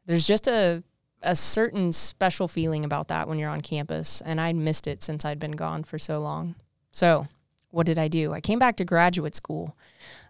There's 0.06 0.26
just 0.26 0.48
a 0.48 0.82
a 1.22 1.36
certain 1.36 1.92
special 1.92 2.48
feeling 2.48 2.84
about 2.84 3.08
that 3.08 3.28
when 3.28 3.38
you're 3.38 3.50
on 3.50 3.60
campus, 3.60 4.20
and 4.24 4.40
I'd 4.40 4.56
missed 4.56 4.86
it 4.86 5.02
since 5.02 5.24
I'd 5.24 5.38
been 5.38 5.52
gone 5.52 5.84
for 5.84 5.98
so 5.98 6.18
long. 6.18 6.56
So, 6.90 7.26
what 7.70 7.86
did 7.86 7.98
I 7.98 8.08
do? 8.08 8.32
I 8.32 8.40
came 8.40 8.58
back 8.58 8.76
to 8.76 8.84
graduate 8.84 9.34
school. 9.34 9.76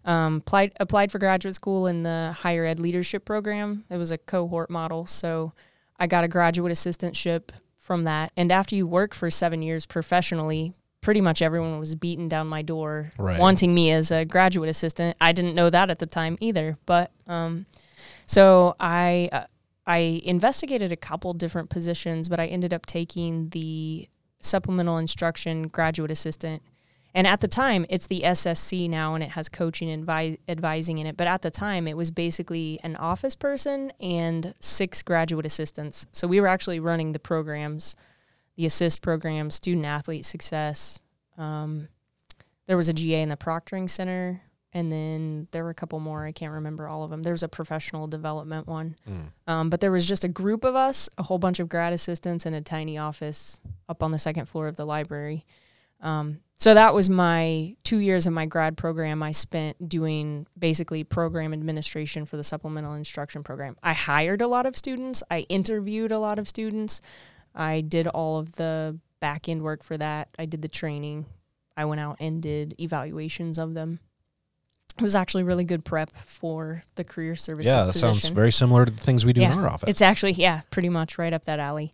Um, 0.04 0.36
applied 0.36 0.72
applied 0.78 1.10
for 1.10 1.18
graduate 1.18 1.54
school 1.54 1.86
in 1.86 2.02
the 2.02 2.34
higher 2.38 2.64
ed 2.64 2.78
leadership 2.78 3.24
program. 3.24 3.84
It 3.90 3.96
was 3.96 4.10
a 4.10 4.18
cohort 4.18 4.70
model, 4.70 5.06
so 5.06 5.52
I 5.98 6.06
got 6.06 6.24
a 6.24 6.28
graduate 6.28 6.72
assistantship 6.72 7.50
from 7.78 8.04
that. 8.04 8.32
And 8.36 8.52
after 8.52 8.76
you 8.76 8.86
work 8.86 9.14
for 9.14 9.30
seven 9.30 9.62
years 9.62 9.86
professionally, 9.86 10.72
pretty 11.02 11.20
much 11.20 11.42
everyone 11.42 11.78
was 11.78 11.94
beating 11.94 12.28
down 12.28 12.48
my 12.48 12.62
door 12.62 13.10
right. 13.18 13.38
wanting 13.38 13.74
me 13.74 13.90
as 13.90 14.10
a 14.10 14.24
graduate 14.24 14.70
assistant. 14.70 15.16
I 15.20 15.32
didn't 15.32 15.54
know 15.54 15.68
that 15.68 15.90
at 15.90 15.98
the 15.98 16.06
time 16.06 16.38
either, 16.40 16.78
but 16.86 17.10
um, 17.26 17.66
so 18.24 18.74
I 18.80 19.28
uh, 19.32 19.44
I 19.86 20.22
investigated 20.24 20.92
a 20.92 20.96
couple 20.96 21.34
different 21.34 21.68
positions, 21.68 22.28
but 22.28 22.40
I 22.40 22.46
ended 22.46 22.72
up 22.72 22.86
taking 22.86 23.50
the 23.50 24.08
supplemental 24.40 24.96
instruction 24.96 25.68
graduate 25.68 26.10
assistant. 26.10 26.62
And 27.14 27.26
at 27.26 27.40
the 27.40 27.48
time, 27.48 27.84
it's 27.90 28.06
the 28.06 28.22
SSC 28.24 28.88
now, 28.88 29.14
and 29.14 29.22
it 29.22 29.30
has 29.30 29.48
coaching 29.48 29.90
and 29.90 30.06
advi- 30.06 30.38
advising 30.48 30.98
in 30.98 31.06
it. 31.06 31.16
But 31.16 31.26
at 31.26 31.42
the 31.42 31.50
time, 31.50 31.86
it 31.86 31.96
was 31.96 32.10
basically 32.10 32.80
an 32.82 32.96
office 32.96 33.34
person 33.34 33.92
and 34.00 34.54
six 34.60 35.02
graduate 35.02 35.44
assistants. 35.44 36.06
So 36.12 36.26
we 36.26 36.40
were 36.40 36.46
actually 36.46 36.80
running 36.80 37.12
the 37.12 37.18
programs 37.18 37.96
the 38.56 38.66
assist 38.66 39.02
program, 39.02 39.50
student 39.50 39.86
athlete 39.86 40.24
success. 40.24 41.00
Um, 41.38 41.88
there 42.66 42.76
was 42.76 42.88
a 42.88 42.92
GA 42.92 43.22
in 43.22 43.28
the 43.28 43.36
proctoring 43.36 43.88
center, 43.88 44.40
and 44.72 44.90
then 44.90 45.48
there 45.50 45.64
were 45.64 45.70
a 45.70 45.74
couple 45.74 46.00
more. 46.00 46.24
I 46.24 46.32
can't 46.32 46.52
remember 46.52 46.88
all 46.88 47.02
of 47.02 47.10
them. 47.10 47.22
There 47.22 47.32
was 47.32 47.42
a 47.42 47.48
professional 47.48 48.06
development 48.06 48.66
one, 48.66 48.96
mm. 49.08 49.26
um, 49.46 49.70
but 49.70 49.80
there 49.80 49.92
was 49.92 50.06
just 50.06 50.24
a 50.24 50.28
group 50.28 50.64
of 50.64 50.74
us, 50.74 51.08
a 51.18 51.22
whole 51.22 51.38
bunch 51.38 51.60
of 51.60 51.68
grad 51.68 51.92
assistants, 51.92 52.46
in 52.46 52.54
a 52.54 52.60
tiny 52.60 52.98
office 52.98 53.60
up 53.88 54.02
on 54.02 54.12
the 54.12 54.18
second 54.18 54.46
floor 54.46 54.68
of 54.68 54.76
the 54.76 54.86
library. 54.86 55.44
Um, 56.00 56.40
so 56.56 56.74
that 56.74 56.94
was 56.94 57.10
my 57.10 57.74
two 57.82 57.98
years 57.98 58.26
of 58.26 58.32
my 58.32 58.46
grad 58.46 58.76
program. 58.76 59.22
I 59.22 59.32
spent 59.32 59.88
doing 59.88 60.46
basically 60.56 61.02
program 61.02 61.52
administration 61.52 62.24
for 62.24 62.36
the 62.36 62.44
supplemental 62.44 62.94
instruction 62.94 63.42
program. 63.42 63.76
I 63.82 63.94
hired 63.94 64.40
a 64.40 64.46
lot 64.46 64.66
of 64.66 64.76
students. 64.76 65.22
I 65.30 65.40
interviewed 65.48 66.12
a 66.12 66.20
lot 66.20 66.38
of 66.38 66.48
students. 66.48 67.00
I 67.54 67.80
did 67.80 68.06
all 68.06 68.38
of 68.38 68.52
the 68.52 68.98
back 69.20 69.48
end 69.48 69.62
work 69.62 69.82
for 69.82 69.96
that. 69.98 70.28
I 70.38 70.46
did 70.46 70.62
the 70.62 70.68
training. 70.68 71.26
I 71.76 71.84
went 71.84 72.00
out 72.00 72.16
and 72.20 72.42
did 72.42 72.74
evaluations 72.78 73.58
of 73.58 73.74
them. 73.74 74.00
It 74.98 75.02
was 75.02 75.16
actually 75.16 75.42
really 75.42 75.64
good 75.64 75.84
prep 75.84 76.10
for 76.26 76.84
the 76.96 77.04
career 77.04 77.34
services. 77.34 77.72
Yeah, 77.72 77.84
that 77.84 77.92
position. 77.92 78.14
sounds 78.14 78.28
very 78.28 78.52
similar 78.52 78.84
to 78.84 78.92
the 78.92 79.00
things 79.00 79.24
we 79.24 79.32
do 79.32 79.40
yeah, 79.40 79.52
in 79.52 79.58
our 79.58 79.68
office. 79.68 79.88
It's 79.88 80.02
actually 80.02 80.32
yeah, 80.32 80.62
pretty 80.70 80.90
much 80.90 81.16
right 81.16 81.32
up 81.32 81.46
that 81.46 81.58
alley. 81.58 81.92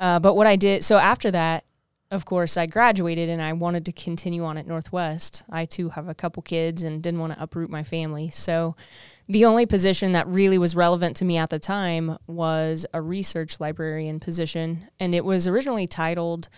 Uh, 0.00 0.18
but 0.18 0.34
what 0.34 0.46
I 0.46 0.56
did 0.56 0.82
so 0.82 0.96
after 0.96 1.30
that, 1.30 1.64
of 2.10 2.24
course, 2.24 2.56
I 2.56 2.66
graduated 2.66 3.28
and 3.28 3.40
I 3.40 3.52
wanted 3.52 3.84
to 3.86 3.92
continue 3.92 4.44
on 4.44 4.58
at 4.58 4.66
Northwest. 4.66 5.44
I 5.48 5.64
too 5.64 5.90
have 5.90 6.08
a 6.08 6.14
couple 6.14 6.42
kids 6.42 6.82
and 6.82 7.02
didn't 7.02 7.20
want 7.20 7.34
to 7.34 7.42
uproot 7.42 7.70
my 7.70 7.82
family, 7.84 8.30
so 8.30 8.76
the 9.28 9.44
only 9.44 9.64
position 9.64 10.10
that 10.12 10.26
really 10.26 10.58
was 10.58 10.74
relevant 10.74 11.16
to 11.18 11.24
me 11.24 11.36
at 11.36 11.50
the 11.50 11.60
time 11.60 12.18
was 12.26 12.84
a 12.92 13.00
research 13.00 13.60
librarian 13.60 14.18
position, 14.18 14.88
and 14.98 15.14
it 15.14 15.24
was 15.24 15.46
originally 15.46 15.86
titled 15.86 16.48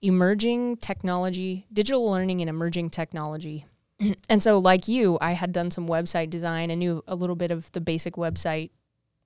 Emerging 0.00 0.76
Technology, 0.76 1.66
Digital 1.72 2.08
Learning 2.08 2.40
and 2.40 2.48
Emerging 2.48 2.90
Technology. 2.90 3.66
and 4.28 4.40
so, 4.40 4.58
like 4.58 4.86
you, 4.86 5.18
I 5.20 5.32
had 5.32 5.50
done 5.50 5.72
some 5.72 5.88
website 5.88 6.30
design. 6.30 6.70
I 6.70 6.74
knew 6.74 7.02
a 7.08 7.16
little 7.16 7.34
bit 7.34 7.50
of 7.50 7.72
the 7.72 7.80
basic 7.80 8.14
website, 8.14 8.70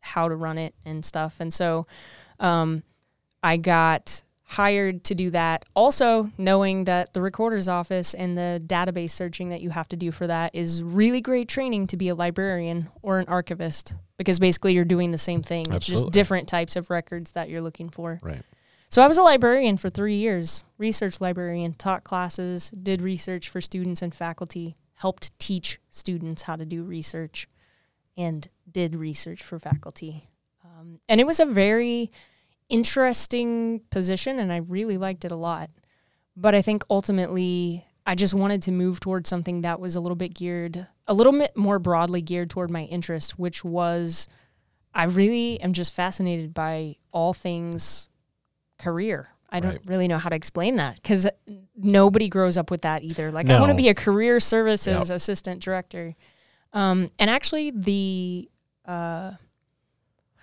how 0.00 0.28
to 0.28 0.34
run 0.34 0.56
it, 0.56 0.74
and 0.86 1.04
stuff. 1.04 1.40
And 1.40 1.52
so, 1.52 1.84
um, 2.40 2.84
I 3.42 3.58
got 3.58 4.22
hired 4.48 5.04
to 5.04 5.14
do 5.14 5.28
that. 5.30 5.66
Also, 5.76 6.30
knowing 6.38 6.84
that 6.84 7.12
the 7.12 7.20
recorder's 7.20 7.68
office 7.68 8.14
and 8.14 8.36
the 8.36 8.62
database 8.66 9.10
searching 9.10 9.50
that 9.50 9.60
you 9.60 9.68
have 9.68 9.86
to 9.88 9.96
do 9.96 10.10
for 10.10 10.26
that 10.26 10.54
is 10.54 10.82
really 10.82 11.20
great 11.20 11.48
training 11.48 11.86
to 11.86 11.98
be 11.98 12.08
a 12.08 12.14
librarian 12.14 12.88
or 13.02 13.18
an 13.18 13.26
archivist 13.28 13.94
because 14.16 14.38
basically 14.38 14.72
you're 14.72 14.86
doing 14.86 15.10
the 15.10 15.18
same 15.18 15.42
thing. 15.42 15.66
Absolutely. 15.66 15.76
It's 15.76 15.86
just 15.86 16.10
different 16.12 16.48
types 16.48 16.76
of 16.76 16.88
records 16.88 17.32
that 17.32 17.50
you're 17.50 17.60
looking 17.60 17.90
for. 17.90 18.18
Right. 18.22 18.42
So 18.88 19.02
I 19.02 19.06
was 19.06 19.18
a 19.18 19.22
librarian 19.22 19.76
for 19.76 19.90
three 19.90 20.16
years, 20.16 20.64
research 20.78 21.20
librarian, 21.20 21.74
taught 21.74 22.02
classes, 22.02 22.70
did 22.70 23.02
research 23.02 23.50
for 23.50 23.60
students 23.60 24.00
and 24.00 24.14
faculty, 24.14 24.76
helped 24.94 25.38
teach 25.38 25.78
students 25.90 26.42
how 26.42 26.56
to 26.56 26.64
do 26.64 26.84
research, 26.84 27.46
and 28.16 28.48
did 28.70 28.96
research 28.96 29.42
for 29.42 29.58
faculty. 29.58 30.30
Um, 30.64 31.00
and 31.06 31.20
it 31.20 31.26
was 31.26 31.38
a 31.38 31.44
very 31.44 32.10
interesting 32.68 33.80
position 33.90 34.38
and 34.38 34.52
I 34.52 34.58
really 34.58 34.98
liked 34.98 35.24
it 35.24 35.32
a 35.32 35.36
lot. 35.36 35.70
But 36.36 36.54
I 36.54 36.62
think 36.62 36.84
ultimately 36.88 37.84
I 38.06 38.14
just 38.14 38.34
wanted 38.34 38.62
to 38.62 38.72
move 38.72 39.00
towards 39.00 39.28
something 39.28 39.62
that 39.62 39.80
was 39.80 39.96
a 39.96 40.00
little 40.00 40.16
bit 40.16 40.34
geared, 40.34 40.86
a 41.06 41.14
little 41.14 41.32
bit 41.32 41.56
more 41.56 41.78
broadly 41.78 42.22
geared 42.22 42.50
toward 42.50 42.70
my 42.70 42.84
interest, 42.84 43.38
which 43.38 43.64
was 43.64 44.28
I 44.94 45.04
really 45.04 45.60
am 45.60 45.72
just 45.72 45.92
fascinated 45.92 46.54
by 46.54 46.96
all 47.12 47.34
things 47.34 48.08
career. 48.78 49.30
I 49.50 49.60
don't 49.60 49.72
right. 49.72 49.80
really 49.86 50.08
know 50.08 50.18
how 50.18 50.28
to 50.28 50.36
explain 50.36 50.76
that 50.76 50.96
because 50.96 51.26
nobody 51.76 52.28
grows 52.28 52.56
up 52.56 52.70
with 52.70 52.82
that 52.82 53.02
either. 53.02 53.30
Like, 53.30 53.46
no. 53.46 53.56
I 53.56 53.60
want 53.60 53.70
to 53.70 53.76
be 53.76 53.88
a 53.88 53.94
career 53.94 54.40
services 54.40 55.08
yep. 55.08 55.16
assistant 55.16 55.62
director. 55.62 56.14
Um, 56.72 57.10
and 57.18 57.30
actually, 57.30 57.70
the 57.70 58.48
uh, 58.86 59.32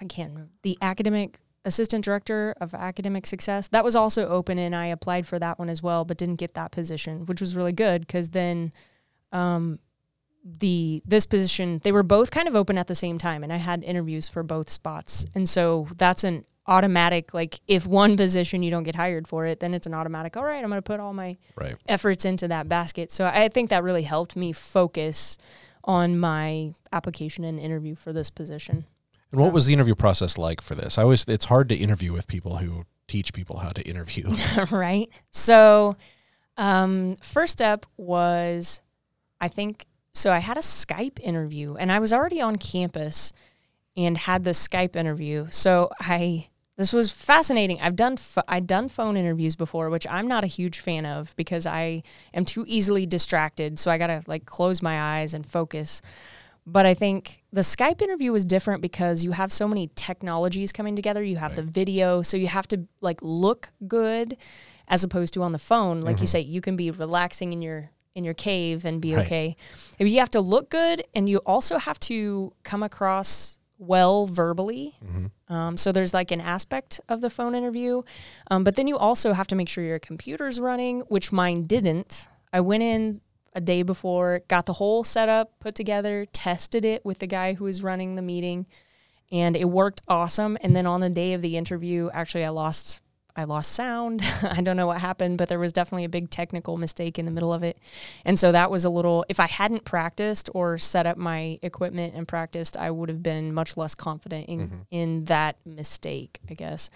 I 0.01 0.05
can't 0.07 0.31
remember, 0.31 0.51
the 0.63 0.77
academic 0.81 1.39
assistant 1.65 2.06
director 2.06 2.54
of 2.62 2.73
academic 2.73 3.25
success. 3.25 3.67
That 3.69 3.84
was 3.84 3.95
also 3.95 4.28
open, 4.28 4.58
and 4.58 4.75
I 4.75 4.88
applied 4.88 5.28
for 5.28 5.39
that 5.39 5.60
one 5.60 5.69
as 5.69 5.84
well, 5.84 6.06
but 6.06 6.17
didn't 6.17 6.36
get 6.36 6.54
that 6.54 6.71
position, 6.71 7.25
which 7.25 7.41
was 7.41 7.56
really 7.56 7.73
good 7.73 8.06
because 8.08 8.30
then 8.30 8.71
um, 9.32 9.80
the 10.43 11.01
this 11.06 11.25
position 11.25 11.82
they 11.84 11.91
were 11.91 12.04
both 12.04 12.32
kind 12.32 12.47
of 12.47 12.56
open 12.56 12.78
at 12.78 12.88
the 12.88 12.95
same 12.95 13.17
time, 13.17 13.43
and 13.43 13.51
I 13.51 13.58
had 13.58 13.84
interviews 13.84 14.30
for 14.30 14.43
both 14.43 14.69
spots, 14.69 15.25
and 15.34 15.49
so 15.49 15.88
that's 15.97 16.23
an 16.23 16.45
automatic 16.67 17.34
like 17.34 17.60
if 17.67 17.86
one 17.86 18.17
position 18.17 18.63
you 18.63 18.71
don't 18.71 18.84
get 18.84 18.95
hired 18.95 19.28
for 19.28 19.45
it 19.45 19.60
then 19.60 19.75
it's 19.75 19.86
an 19.86 19.93
automatic 19.93 20.36
all 20.36 20.43
right 20.43 20.63
i'm 20.63 20.69
going 20.69 20.80
to 20.80 20.82
put 20.82 20.99
all 20.99 21.13
my 21.13 21.38
right. 21.56 21.75
efforts 21.88 22.25
into 22.25 22.47
that 22.47 22.67
basket 22.67 23.12
so 23.12 23.25
i 23.28 23.47
think 23.47 23.69
that 23.69 23.84
really 23.84 24.01
helped 24.01 24.36
me 24.36 24.51
focus 24.51 25.38
on 25.84 26.17
my 26.17 26.73
application 26.91 27.43
and 27.43 27.60
interview 27.60 27.93
for 27.93 28.12
this 28.12 28.32
position 28.32 28.84
And 29.36 29.43
what 29.43 29.51
was 29.51 29.65
the 29.65 29.73
interview 29.73 29.95
process 29.95 30.38
like 30.38 30.61
for 30.61 30.75
this? 30.75 30.97
I 30.97 31.03
always 31.03 31.25
it's 31.27 31.45
hard 31.45 31.67
to 31.67 31.75
interview 31.75 32.13
with 32.13 32.25
people 32.25 32.55
who 32.57 32.86
teach 33.05 33.33
people 33.33 33.57
how 33.59 33.67
to 33.67 33.81
interview. 33.81 34.33
right. 34.71 35.09
So, 35.29 35.97
um, 36.55 37.17
first 37.17 37.61
up 37.61 37.86
was, 37.97 38.81
I 39.41 39.49
think, 39.49 39.88
so 40.13 40.31
I 40.31 40.39
had 40.39 40.55
a 40.55 40.61
Skype 40.61 41.19
interview 41.19 41.75
and 41.75 41.91
I 41.91 41.99
was 41.99 42.13
already 42.13 42.39
on 42.39 42.55
campus 42.55 43.33
and 43.97 44.17
had 44.17 44.45
the 44.45 44.51
Skype 44.51 44.95
interview. 44.95 45.47
So 45.49 45.89
I, 45.99 46.47
this 46.77 46.93
was 46.93 47.11
fascinating. 47.11 47.81
I've 47.81 47.97
done 47.97 48.17
I've 48.47 48.67
done 48.67 48.88
phone 48.88 49.17
interviews 49.17 49.57
before, 49.57 49.89
which 49.89 50.07
I'm 50.09 50.29
not 50.29 50.45
a 50.45 50.47
huge 50.47 50.79
fan 50.79 51.05
of 51.05 51.36
because 51.36 51.65
I 51.65 52.03
am 52.33 52.45
too 52.45 52.63
easily 52.69 53.05
distracted. 53.05 53.79
So 53.79 53.91
I 53.91 53.97
gotta 53.97 54.23
like 54.27 54.45
close 54.45 54.81
my 54.81 55.19
eyes 55.19 55.33
and 55.33 55.45
focus. 55.45 56.01
But 56.68 56.86
I 56.86 56.95
think 56.95 57.43
the 57.53 57.61
Skype 57.61 58.01
interview 58.01 58.32
was 58.32 58.43
different 58.43 58.82
because 58.82 59.24
you 59.24 59.32
have 59.32 59.51
so 59.51 59.68
many 59.68 59.91
technologies 59.95 60.72
coming 60.72 60.95
together. 60.95 61.24
You 61.24 61.38
have 61.38 61.51
right. 61.51 61.57
the 61.57 61.72
video, 61.72 62.22
so 62.24 62.38
you 62.38 62.47
have 62.47 62.68
to 62.70 62.88
like 63.01 63.20
look 63.22 63.70
good 63.88 64.36
as 64.88 65.03
opposed 65.03 65.34
to 65.36 65.43
on 65.43 65.51
the 65.51 65.59
phone. 65.59 66.01
Like 66.01 66.16
mm-hmm. 66.16 66.24
you 66.24 66.28
say, 66.28 66.39
you 66.41 66.61
can 66.61 66.76
be 66.76 66.89
relaxing 66.89 67.53
in 67.53 67.61
your 67.61 67.91
in 68.16 68.24
your 68.24 68.34
cave 68.34 68.86
and 68.86 69.01
be 69.01 69.13
right. 69.13 69.26
okay. 69.26 69.55
You 69.99 70.20
have 70.20 70.32
to 70.32 70.41
look 70.41 70.70
good, 70.70 71.03
and 71.13 71.30
you 71.30 71.38
also 71.39 71.78
have 71.78 71.99
to 72.01 72.53
come 72.63 72.82
across 72.82 73.59
well 73.78 74.26
verbally. 74.26 74.95
Mm-hmm. 75.03 75.53
Um, 75.53 75.78
so 75.78 75.91
there's 75.91 76.13
like 76.13 76.32
an 76.32 76.41
aspect 76.41 76.99
of 77.09 77.22
the 77.22 77.30
phone 77.30 77.53
interview, 77.53 78.01
um, 78.49 78.63
but 78.63 78.76
then 78.76 78.88
you 78.88 78.97
also 78.97 79.34
have 79.34 79.47
to 79.47 79.55
make 79.55 79.70
sure 79.70 79.84
your 79.84 79.99
computer's 79.99 80.59
running, 80.59 81.01
which 81.01 81.32
mine 81.32 81.63
didn't. 81.63 82.28
I 82.51 82.61
went 82.61 82.84
in 82.84 83.22
a 83.56 83.62
day 83.62 83.82
before, 83.82 84.41
got 84.49 84.66
the 84.66 84.74
whole 84.74 85.03
setup 85.03 85.58
put 85.60 85.74
together, 85.74 86.26
tested 86.34 86.84
it 86.84 87.03
with 87.06 87.20
the 87.20 87.28
guy 87.28 87.53
who 87.53 87.64
was 87.64 87.82
running 87.82 88.16
the 88.16 88.22
meeting, 88.22 88.66
and 89.32 89.56
it 89.56 89.66
worked 89.66 90.01
awesome. 90.08 90.58
And 90.62 90.76
then 90.76 90.86
on 90.86 90.99
the 90.99 91.10
day 91.10 91.34
of 91.34 91.41
the 91.41 91.58
interview, 91.58 92.10
actually, 92.14 92.45
I 92.45 92.49
lost. 92.49 93.01
I 93.38 93.43
lost 93.43 93.74
sound. 93.74 94.22
I 94.43 94.62
don't 94.62 94.78
know 94.78 94.88
what 94.88 95.01
happened, 95.01 95.38
but 95.38 95.49
there 95.49 95.60
was 95.60 95.74
definitely 95.74 96.06
a 96.06 96.10
big 96.10 96.30
technical 96.30 96.78
mistake 96.78 97.20
in 97.20 97.26
the 97.26 97.32
middle 97.32 97.51
of 97.51 97.64
it. 97.64 97.78
And 98.24 98.39
so 98.39 98.53
that 98.53 98.72
was 98.72 98.86
a 98.86 98.89
little, 98.89 99.26
if 99.28 99.41
I 99.41 99.47
hadn't 99.47 99.84
practiced 99.84 100.49
or 100.53 100.78
set 100.78 101.06
up 101.06 101.18
my 101.18 101.60
equipment 101.62 102.14
and 102.16 102.26
practiced, 102.26 102.78
I 102.78 102.91
would 102.91 103.10
have 103.10 103.22
been 103.22 103.53
much 103.53 103.76
less 103.76 103.93
confident 103.93 104.47
in, 104.47 104.60
mm-hmm. 104.60 104.80
in 104.89 105.26
that 105.26 105.58
mistake, 105.66 106.39
I 106.49 106.53
guess. 106.53 106.89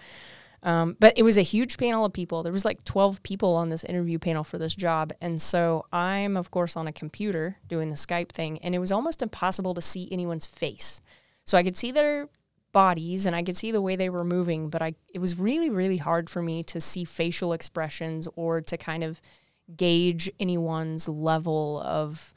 Um, 0.62 0.98
but 1.00 1.18
it 1.18 1.24
was 1.24 1.38
a 1.38 1.44
huge 1.44 1.78
panel 1.78 2.04
of 2.04 2.14
people. 2.14 2.44
There 2.44 2.52
was 2.52 2.66
like 2.66 2.84
12 2.84 3.24
people 3.24 3.56
on 3.56 3.70
this 3.70 3.84
interview 3.86 4.20
panel 4.20 4.44
for 4.44 4.58
this 4.58 4.76
job. 4.76 5.14
And 5.22 5.42
so 5.42 5.86
I'm, 5.94 6.36
of 6.36 6.52
course, 6.52 6.76
on 6.76 6.88
a 6.88 6.92
computer 6.92 7.58
doing 7.68 7.90
the 7.90 7.96
Skype 7.96 8.30
thing, 8.30 8.60
and 8.60 8.76
it 8.76 8.80
was 8.80 8.92
almost 8.92 9.22
impossible 9.22 9.74
to 9.74 9.82
see 9.82 10.10
anyone's 10.12 10.46
face. 10.46 11.02
So 11.46 11.58
I 11.58 11.64
could 11.64 11.78
see 11.78 11.92
their 11.92 12.28
bodies 12.72 13.26
and 13.26 13.36
I 13.36 13.44
could 13.44 13.58
see 13.58 13.72
the 13.72 13.82
way 13.82 13.96
they 13.96 14.10
were 14.10 14.24
moving, 14.24 14.70
but 14.70 14.82
I 14.82 14.94
it 15.14 15.20
was 15.20 15.38
really, 15.38 15.70
really 15.70 15.98
hard 15.98 16.30
for 16.30 16.42
me 16.42 16.64
to 16.66 16.80
see 16.80 17.04
facial 17.04 17.54
expressions 17.54 18.28
or 18.36 18.62
to 18.62 18.78
kind 18.78 19.04
of 19.04 19.22
gauge 19.76 20.30
anyone's 20.40 21.08
level 21.08 21.82
of 21.84 22.34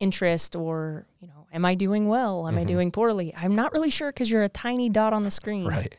interest 0.00 0.56
or, 0.56 1.06
you 1.20 1.28
know, 1.28 1.46
am 1.52 1.64
I 1.64 1.74
doing 1.74 2.08
well? 2.08 2.46
Am 2.46 2.54
mm-hmm. 2.54 2.62
I 2.62 2.64
doing 2.64 2.90
poorly? 2.90 3.32
I'm 3.36 3.54
not 3.54 3.72
really 3.72 3.90
sure 3.90 4.10
because 4.10 4.30
you're 4.30 4.42
a 4.42 4.48
tiny 4.48 4.88
dot 4.88 5.12
on 5.12 5.24
the 5.24 5.30
screen. 5.30 5.66
Right. 5.66 5.94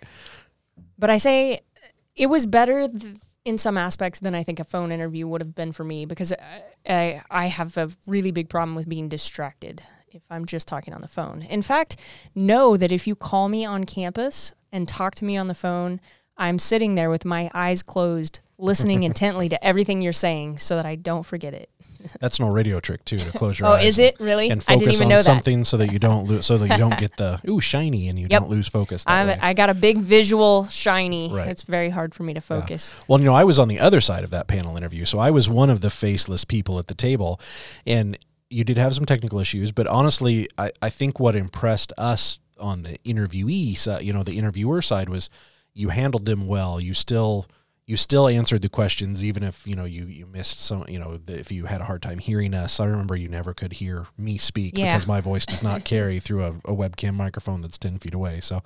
But 1.03 1.09
I 1.09 1.17
say 1.17 1.59
it 2.15 2.27
was 2.27 2.45
better 2.45 2.87
th- 2.87 3.17
in 3.43 3.57
some 3.57 3.77
aspects 3.77 4.19
than 4.19 4.33
I 4.33 4.41
think 4.41 4.61
a 4.61 4.63
phone 4.63 4.89
interview 4.89 5.27
would 5.27 5.41
have 5.41 5.53
been 5.53 5.73
for 5.73 5.83
me 5.83 6.05
because 6.05 6.31
I, 6.31 6.63
I, 6.87 7.21
I 7.29 7.45
have 7.47 7.75
a 7.75 7.89
really 8.07 8.31
big 8.31 8.47
problem 8.47 8.73
with 8.73 8.87
being 8.87 9.09
distracted 9.09 9.83
if 10.07 10.21
I'm 10.29 10.45
just 10.45 10.65
talking 10.65 10.93
on 10.93 11.01
the 11.01 11.09
phone. 11.09 11.41
In 11.41 11.61
fact, 11.61 11.99
know 12.33 12.77
that 12.77 12.93
if 12.93 13.05
you 13.05 13.17
call 13.17 13.49
me 13.49 13.65
on 13.65 13.83
campus 13.83 14.53
and 14.71 14.87
talk 14.87 15.13
to 15.15 15.25
me 15.25 15.35
on 15.35 15.49
the 15.49 15.53
phone, 15.53 15.99
I'm 16.37 16.57
sitting 16.57 16.95
there 16.95 17.09
with 17.09 17.25
my 17.25 17.51
eyes 17.53 17.83
closed, 17.83 18.39
listening 18.57 19.03
intently 19.09 19.49
to 19.49 19.61
everything 19.61 20.01
you're 20.01 20.13
saying 20.13 20.59
so 20.59 20.77
that 20.77 20.85
I 20.85 20.95
don't 20.95 21.23
forget 21.23 21.53
it. 21.53 21.69
That's 22.19 22.39
an 22.39 22.45
old 22.45 22.53
radio 22.53 22.79
trick 22.79 23.05
too 23.05 23.19
to 23.19 23.31
close 23.31 23.59
your 23.59 23.69
oh, 23.69 23.73
eyes. 23.73 23.83
Oh, 23.83 23.87
is 23.87 23.99
it 23.99 24.17
really? 24.19 24.49
And 24.49 24.63
focus 24.63 24.75
I 24.75 24.79
didn't 24.79 24.93
even 24.95 25.05
on 25.05 25.09
know 25.09 25.17
something 25.17 25.59
that. 25.59 25.65
so 25.65 25.77
that 25.77 25.91
you 25.91 25.99
don't 25.99 26.25
lose, 26.25 26.45
so 26.45 26.57
that 26.57 26.69
you 26.69 26.77
don't 26.77 26.97
get 26.99 27.17
the 27.17 27.39
ooh 27.47 27.61
shiny 27.61 28.07
and 28.07 28.17
you 28.17 28.27
yep. 28.29 28.41
don't 28.41 28.49
lose 28.49 28.67
focus. 28.67 29.03
I 29.07 29.53
got 29.53 29.69
a 29.69 29.73
big 29.73 29.97
visual 29.97 30.65
shiny. 30.67 31.31
Right. 31.31 31.47
It's 31.47 31.63
very 31.63 31.89
hard 31.89 32.13
for 32.13 32.23
me 32.23 32.33
to 32.33 32.41
focus. 32.41 32.93
Yeah. 32.93 33.03
Well, 33.07 33.19
you 33.19 33.25
know, 33.25 33.35
I 33.35 33.43
was 33.43 33.59
on 33.59 33.67
the 33.67 33.79
other 33.79 34.01
side 34.01 34.23
of 34.23 34.29
that 34.31 34.47
panel 34.47 34.77
interview, 34.77 35.05
so 35.05 35.19
I 35.19 35.31
was 35.31 35.49
one 35.49 35.69
of 35.69 35.81
the 35.81 35.89
faceless 35.89 36.45
people 36.45 36.79
at 36.79 36.87
the 36.87 36.93
table, 36.95 37.39
and 37.85 38.17
you 38.49 38.63
did 38.63 38.77
have 38.77 38.93
some 38.93 39.05
technical 39.05 39.39
issues, 39.39 39.71
but 39.71 39.87
honestly, 39.87 40.47
I, 40.57 40.71
I 40.81 40.89
think 40.89 41.19
what 41.19 41.35
impressed 41.35 41.91
us 41.97 42.39
on 42.59 42.83
the 42.83 42.97
interviewee 42.99 43.75
side, 43.77 44.03
you 44.03 44.13
know, 44.13 44.23
the 44.23 44.37
interviewer 44.37 44.81
side 44.81 45.09
was 45.09 45.29
you 45.73 45.89
handled 45.89 46.25
them 46.25 46.47
well. 46.47 46.79
You 46.79 46.93
still 46.93 47.47
you 47.85 47.97
still 47.97 48.27
answered 48.27 48.61
the 48.61 48.69
questions 48.69 49.23
even 49.23 49.43
if 49.43 49.67
you 49.67 49.75
know 49.75 49.85
you 49.85 50.05
you 50.05 50.25
missed 50.25 50.59
some 50.59 50.85
you 50.87 50.99
know 50.99 51.17
the, 51.17 51.37
if 51.37 51.51
you 51.51 51.65
had 51.65 51.81
a 51.81 51.85
hard 51.85 52.01
time 52.01 52.19
hearing 52.19 52.53
us 52.53 52.79
i 52.79 52.85
remember 52.85 53.15
you 53.15 53.27
never 53.27 53.53
could 53.53 53.73
hear 53.73 54.07
me 54.17 54.37
speak 54.37 54.77
yeah. 54.77 54.93
because 54.93 55.07
my 55.07 55.21
voice 55.21 55.45
does 55.45 55.63
not 55.63 55.83
carry 55.85 56.19
through 56.19 56.43
a, 56.43 56.49
a, 56.65 56.75
webcam 56.75 57.13
microphone 57.13 57.61
that's 57.61 57.77
10 57.77 57.97
feet 57.99 58.13
away 58.13 58.39
so 58.39 58.61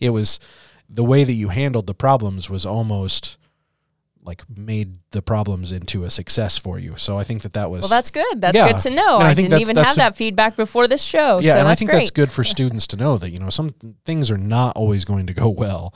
it 0.00 0.10
was 0.10 0.40
the 0.88 1.04
way 1.04 1.24
that 1.24 1.32
you 1.32 1.48
handled 1.48 1.86
the 1.86 1.94
problems 1.94 2.48
was 2.48 2.64
almost 2.64 3.36
like 4.22 4.42
made 4.56 4.96
the 5.10 5.20
problems 5.20 5.70
into 5.70 6.04
a 6.04 6.10
success 6.10 6.56
for 6.56 6.78
you 6.78 6.96
so 6.96 7.18
i 7.18 7.24
think 7.24 7.42
that 7.42 7.52
that 7.52 7.70
was 7.70 7.82
well 7.82 7.90
that's 7.90 8.10
good 8.10 8.40
that's 8.40 8.56
yeah. 8.56 8.72
good 8.72 8.78
to 8.78 8.88
know 8.88 9.18
i, 9.18 9.28
I 9.28 9.34
didn't 9.34 9.60
even 9.60 9.76
have 9.76 9.92
a, 9.92 9.96
that 9.96 10.16
feedback 10.16 10.56
before 10.56 10.88
this 10.88 11.02
show 11.02 11.40
yeah 11.40 11.52
so 11.52 11.58
and 11.58 11.68
i 11.68 11.74
think 11.74 11.90
great. 11.90 12.00
that's 12.00 12.10
good 12.10 12.32
for 12.32 12.42
students 12.44 12.86
to 12.88 12.96
know 12.96 13.18
that 13.18 13.30
you 13.30 13.38
know 13.38 13.50
some 13.50 13.74
things 14.06 14.30
are 14.30 14.38
not 14.38 14.76
always 14.76 15.04
going 15.04 15.26
to 15.26 15.34
go 15.34 15.50
well 15.50 15.94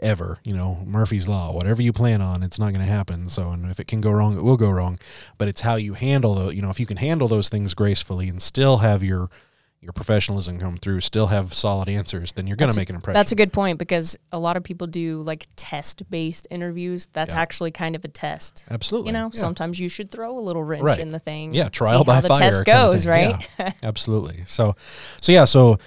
ever. 0.00 0.38
You 0.44 0.54
know, 0.54 0.82
Murphy's 0.84 1.28
Law, 1.28 1.52
whatever 1.52 1.82
you 1.82 1.92
plan 1.92 2.20
on, 2.20 2.42
it's 2.42 2.58
not 2.58 2.72
going 2.72 2.84
to 2.84 2.92
happen. 2.92 3.28
So, 3.28 3.50
and 3.50 3.70
if 3.70 3.80
it 3.80 3.86
can 3.86 4.00
go 4.00 4.10
wrong, 4.10 4.36
it 4.36 4.42
will 4.42 4.56
go 4.56 4.70
wrong. 4.70 4.98
But 5.38 5.48
it's 5.48 5.60
how 5.60 5.76
you 5.76 5.94
handle 5.94 6.34
the, 6.34 6.54
you 6.54 6.62
know, 6.62 6.70
if 6.70 6.80
you 6.80 6.86
can 6.86 6.96
handle 6.96 7.28
those 7.28 7.48
things 7.48 7.74
gracefully 7.74 8.28
and 8.28 8.40
still 8.40 8.78
have 8.78 9.02
your, 9.02 9.30
your 9.80 9.92
professionalism 9.92 10.58
come 10.58 10.76
through, 10.76 11.00
still 11.00 11.28
have 11.28 11.54
solid 11.54 11.88
answers, 11.88 12.32
then 12.32 12.46
you're 12.46 12.56
going 12.56 12.70
to 12.70 12.76
make 12.76 12.90
an 12.90 12.96
impression. 12.96 13.14
That's 13.14 13.32
a 13.32 13.34
good 13.34 13.52
point 13.52 13.78
because 13.78 14.14
a 14.30 14.38
lot 14.38 14.58
of 14.58 14.62
people 14.62 14.86
do 14.86 15.22
like 15.22 15.48
test 15.56 16.08
based 16.10 16.46
interviews. 16.50 17.08
That's 17.14 17.34
yeah. 17.34 17.40
actually 17.40 17.70
kind 17.70 17.96
of 17.96 18.04
a 18.04 18.08
test. 18.08 18.66
Absolutely. 18.70 19.08
You 19.08 19.12
know, 19.14 19.30
yeah. 19.32 19.40
sometimes 19.40 19.80
you 19.80 19.88
should 19.88 20.10
throw 20.10 20.36
a 20.36 20.40
little 20.40 20.62
wrench 20.62 20.82
right. 20.82 20.98
in 20.98 21.12
the 21.12 21.18
thing. 21.18 21.54
Yeah, 21.54 21.70
trial 21.70 22.04
by 22.04 22.20
the 22.20 22.28
fire. 22.28 22.38
test 22.38 22.64
goes, 22.66 23.06
right? 23.06 23.48
Yeah, 23.58 23.72
absolutely. 23.82 24.42
So, 24.46 24.76
so 25.22 25.32
yeah, 25.32 25.46
so 25.46 25.78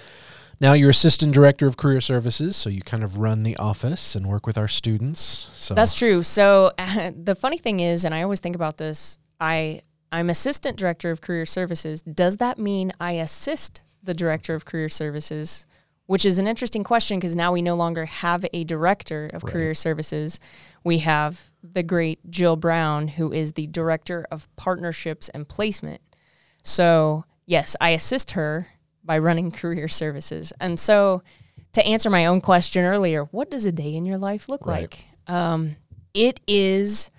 now 0.60 0.72
you're 0.72 0.90
assistant 0.90 1.34
director 1.34 1.66
of 1.66 1.76
career 1.76 2.00
services, 2.00 2.56
so 2.56 2.70
you 2.70 2.82
kind 2.82 3.02
of 3.02 3.18
run 3.18 3.42
the 3.42 3.56
office 3.56 4.14
and 4.14 4.26
work 4.26 4.46
with 4.46 4.56
our 4.56 4.68
students. 4.68 5.48
So 5.54 5.74
That's 5.74 5.94
true. 5.94 6.22
So 6.22 6.72
uh, 6.78 7.10
the 7.22 7.34
funny 7.34 7.58
thing 7.58 7.80
is, 7.80 8.04
and 8.04 8.14
I 8.14 8.22
always 8.22 8.40
think 8.40 8.56
about 8.56 8.78
this, 8.78 9.18
I 9.40 9.82
I'm 10.12 10.30
assistant 10.30 10.78
director 10.78 11.10
of 11.10 11.20
career 11.20 11.44
services. 11.44 12.02
Does 12.02 12.36
that 12.36 12.58
mean 12.58 12.92
I 13.00 13.12
assist 13.12 13.82
the 14.02 14.14
director 14.14 14.54
of 14.54 14.64
career 14.64 14.88
services? 14.88 15.66
Which 16.06 16.26
is 16.26 16.38
an 16.38 16.46
interesting 16.46 16.84
question 16.84 17.18
because 17.18 17.34
now 17.34 17.50
we 17.50 17.62
no 17.62 17.74
longer 17.74 18.04
have 18.04 18.44
a 18.52 18.62
director 18.64 19.30
of 19.32 19.42
right. 19.42 19.52
career 19.52 19.74
services. 19.74 20.38
We 20.84 20.98
have 20.98 21.50
the 21.62 21.82
great 21.82 22.20
Jill 22.30 22.56
Brown, 22.56 23.08
who 23.08 23.32
is 23.32 23.52
the 23.52 23.66
director 23.66 24.26
of 24.30 24.54
partnerships 24.56 25.30
and 25.30 25.48
placement. 25.48 26.02
So, 26.62 27.24
yes, 27.46 27.74
I 27.80 27.90
assist 27.90 28.32
her 28.32 28.68
by 29.04 29.18
running 29.18 29.50
career 29.50 29.88
services. 29.88 30.52
And 30.60 30.78
so, 30.78 31.22
to 31.72 31.84
answer 31.84 32.08
my 32.08 32.26
own 32.26 32.40
question 32.40 32.84
earlier, 32.84 33.24
what 33.24 33.50
does 33.50 33.64
a 33.64 33.72
day 33.72 33.94
in 33.94 34.04
your 34.04 34.18
life 34.18 34.48
look 34.48 34.66
right. 34.66 34.82
like? 34.82 35.04
Um, 35.26 35.76
it 36.12 36.40
is 36.46 37.10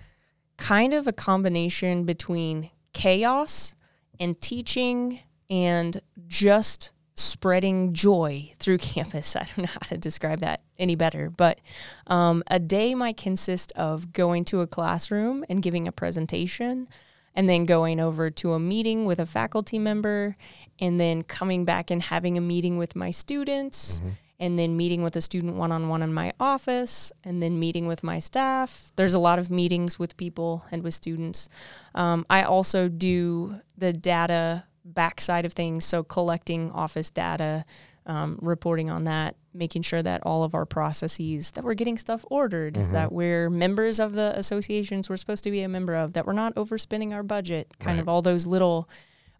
kind 0.56 0.94
of 0.94 1.06
a 1.06 1.12
combination 1.12 2.04
between 2.04 2.70
chaos 2.92 3.74
and 4.18 4.40
teaching 4.40 5.20
and 5.50 6.00
just 6.26 6.92
spreading 7.14 7.92
joy 7.92 8.52
through 8.58 8.78
campus. 8.94 9.36
I 9.36 9.40
don't 9.40 9.58
know 9.58 9.72
how 9.72 9.88
to 9.88 9.98
describe 9.98 10.40
that 10.40 10.62
any 10.78 10.94
better, 10.94 11.30
but 11.30 11.60
um, 12.06 12.42
a 12.48 12.58
day 12.58 12.94
might 12.94 13.16
consist 13.16 13.72
of 13.72 14.12
going 14.12 14.44
to 14.46 14.60
a 14.60 14.66
classroom 14.66 15.44
and 15.48 15.62
giving 15.62 15.88
a 15.88 15.92
presentation, 15.92 16.88
and 17.34 17.48
then 17.48 17.64
going 17.64 18.00
over 18.00 18.30
to 18.30 18.54
a 18.54 18.58
meeting 18.58 19.04
with 19.04 19.18
a 19.18 19.26
faculty 19.26 19.78
member 19.78 20.36
and 20.78 21.00
then 21.00 21.22
coming 21.22 21.64
back 21.64 21.90
and 21.90 22.02
having 22.02 22.36
a 22.36 22.40
meeting 22.40 22.76
with 22.76 22.94
my 22.94 23.10
students 23.10 23.98
mm-hmm. 23.98 24.10
and 24.38 24.58
then 24.58 24.76
meeting 24.76 25.02
with 25.02 25.16
a 25.16 25.20
student 25.20 25.54
one 25.54 25.72
on 25.72 25.88
one 25.88 26.02
in 26.02 26.12
my 26.12 26.32
office 26.38 27.12
and 27.24 27.42
then 27.42 27.58
meeting 27.58 27.86
with 27.86 28.02
my 28.02 28.18
staff. 28.18 28.92
There's 28.96 29.14
a 29.14 29.18
lot 29.18 29.38
of 29.38 29.50
meetings 29.50 29.98
with 29.98 30.16
people 30.16 30.64
and 30.70 30.82
with 30.82 30.94
students. 30.94 31.48
Um, 31.94 32.26
I 32.28 32.42
also 32.42 32.88
do 32.88 33.60
the 33.76 33.92
data 33.92 34.64
backside 34.84 35.44
of 35.46 35.52
things, 35.52 35.84
so 35.84 36.02
collecting 36.02 36.70
office 36.70 37.10
data, 37.10 37.64
um, 38.06 38.38
reporting 38.40 38.88
on 38.88 39.04
that, 39.04 39.34
making 39.52 39.82
sure 39.82 40.02
that 40.02 40.22
all 40.24 40.44
of 40.44 40.54
our 40.54 40.64
processes, 40.64 41.50
that 41.52 41.64
we're 41.64 41.74
getting 41.74 41.98
stuff 41.98 42.24
ordered, 42.30 42.74
mm-hmm. 42.74 42.92
that 42.92 43.10
we're 43.10 43.50
members 43.50 43.98
of 43.98 44.12
the 44.12 44.32
associations 44.38 45.10
we're 45.10 45.16
supposed 45.16 45.42
to 45.42 45.50
be 45.50 45.62
a 45.62 45.68
member 45.68 45.94
of, 45.94 46.12
that 46.12 46.24
we're 46.24 46.32
not 46.32 46.54
overspending 46.54 47.12
our 47.12 47.24
budget, 47.24 47.74
kind 47.80 47.96
right. 47.96 48.02
of 48.02 48.08
all 48.08 48.22
those 48.22 48.46
little 48.46 48.88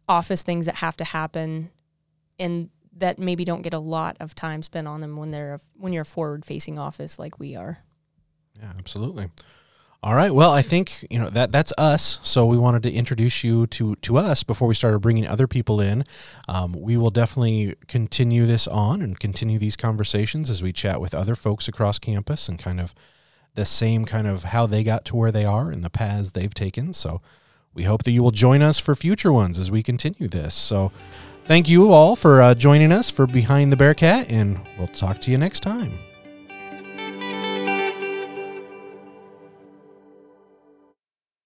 office 0.08 0.42
things 0.42 0.66
that 0.66 0.76
have 0.76 0.96
to 0.96 1.04
happen 1.04 1.70
and 2.38 2.70
that 2.96 3.18
maybe 3.18 3.44
don't 3.44 3.62
get 3.62 3.74
a 3.74 3.78
lot 3.78 4.16
of 4.20 4.34
time 4.34 4.62
spent 4.62 4.88
on 4.88 5.00
them 5.00 5.16
when 5.16 5.30
they're 5.30 5.54
a, 5.54 5.60
when 5.74 5.92
you're 5.92 6.02
a 6.02 6.06
forward 6.06 6.44
facing 6.44 6.78
office 6.78 7.18
like 7.18 7.38
we 7.38 7.54
are. 7.54 7.78
Yeah, 8.58 8.72
absolutely. 8.78 9.28
All 10.02 10.14
right. 10.14 10.32
Well, 10.32 10.52
I 10.52 10.62
think 10.62 11.04
you 11.10 11.18
know 11.18 11.28
that 11.30 11.50
that's 11.50 11.72
us. 11.76 12.20
So 12.22 12.46
we 12.46 12.56
wanted 12.56 12.82
to 12.84 12.92
introduce 12.92 13.42
you 13.42 13.66
to 13.68 13.96
to 13.96 14.18
us 14.18 14.44
before 14.44 14.68
we 14.68 14.74
started 14.74 15.00
bringing 15.00 15.26
other 15.26 15.46
people 15.46 15.80
in. 15.80 16.04
Um, 16.48 16.72
we 16.72 16.96
will 16.96 17.10
definitely 17.10 17.74
continue 17.88 18.46
this 18.46 18.68
on 18.68 19.02
and 19.02 19.18
continue 19.18 19.58
these 19.58 19.76
conversations 19.76 20.48
as 20.48 20.62
we 20.62 20.72
chat 20.72 21.00
with 21.00 21.14
other 21.14 21.34
folks 21.34 21.66
across 21.66 21.98
campus 21.98 22.48
and 22.48 22.58
kind 22.58 22.78
of 22.78 22.94
the 23.54 23.64
same 23.64 24.04
kind 24.04 24.26
of 24.26 24.44
how 24.44 24.66
they 24.66 24.84
got 24.84 25.04
to 25.06 25.16
where 25.16 25.32
they 25.32 25.44
are 25.44 25.70
and 25.70 25.82
the 25.82 25.90
paths 25.90 26.30
they've 26.30 26.54
taken. 26.54 26.92
So 26.92 27.20
we 27.76 27.84
hope 27.84 28.02
that 28.04 28.10
you 28.10 28.22
will 28.22 28.30
join 28.30 28.62
us 28.62 28.78
for 28.78 28.94
future 28.94 29.32
ones 29.32 29.58
as 29.58 29.70
we 29.70 29.82
continue 29.82 30.28
this. 30.28 30.54
So 30.54 30.90
thank 31.44 31.68
you 31.68 31.92
all 31.92 32.16
for 32.16 32.40
uh, 32.40 32.54
joining 32.54 32.90
us 32.90 33.10
for 33.10 33.26
Behind 33.26 33.70
the 33.70 33.76
Bearcat, 33.76 34.32
and 34.32 34.58
we'll 34.78 34.88
talk 34.88 35.20
to 35.20 35.30
you 35.30 35.38
next 35.38 35.60
time. 35.60 36.05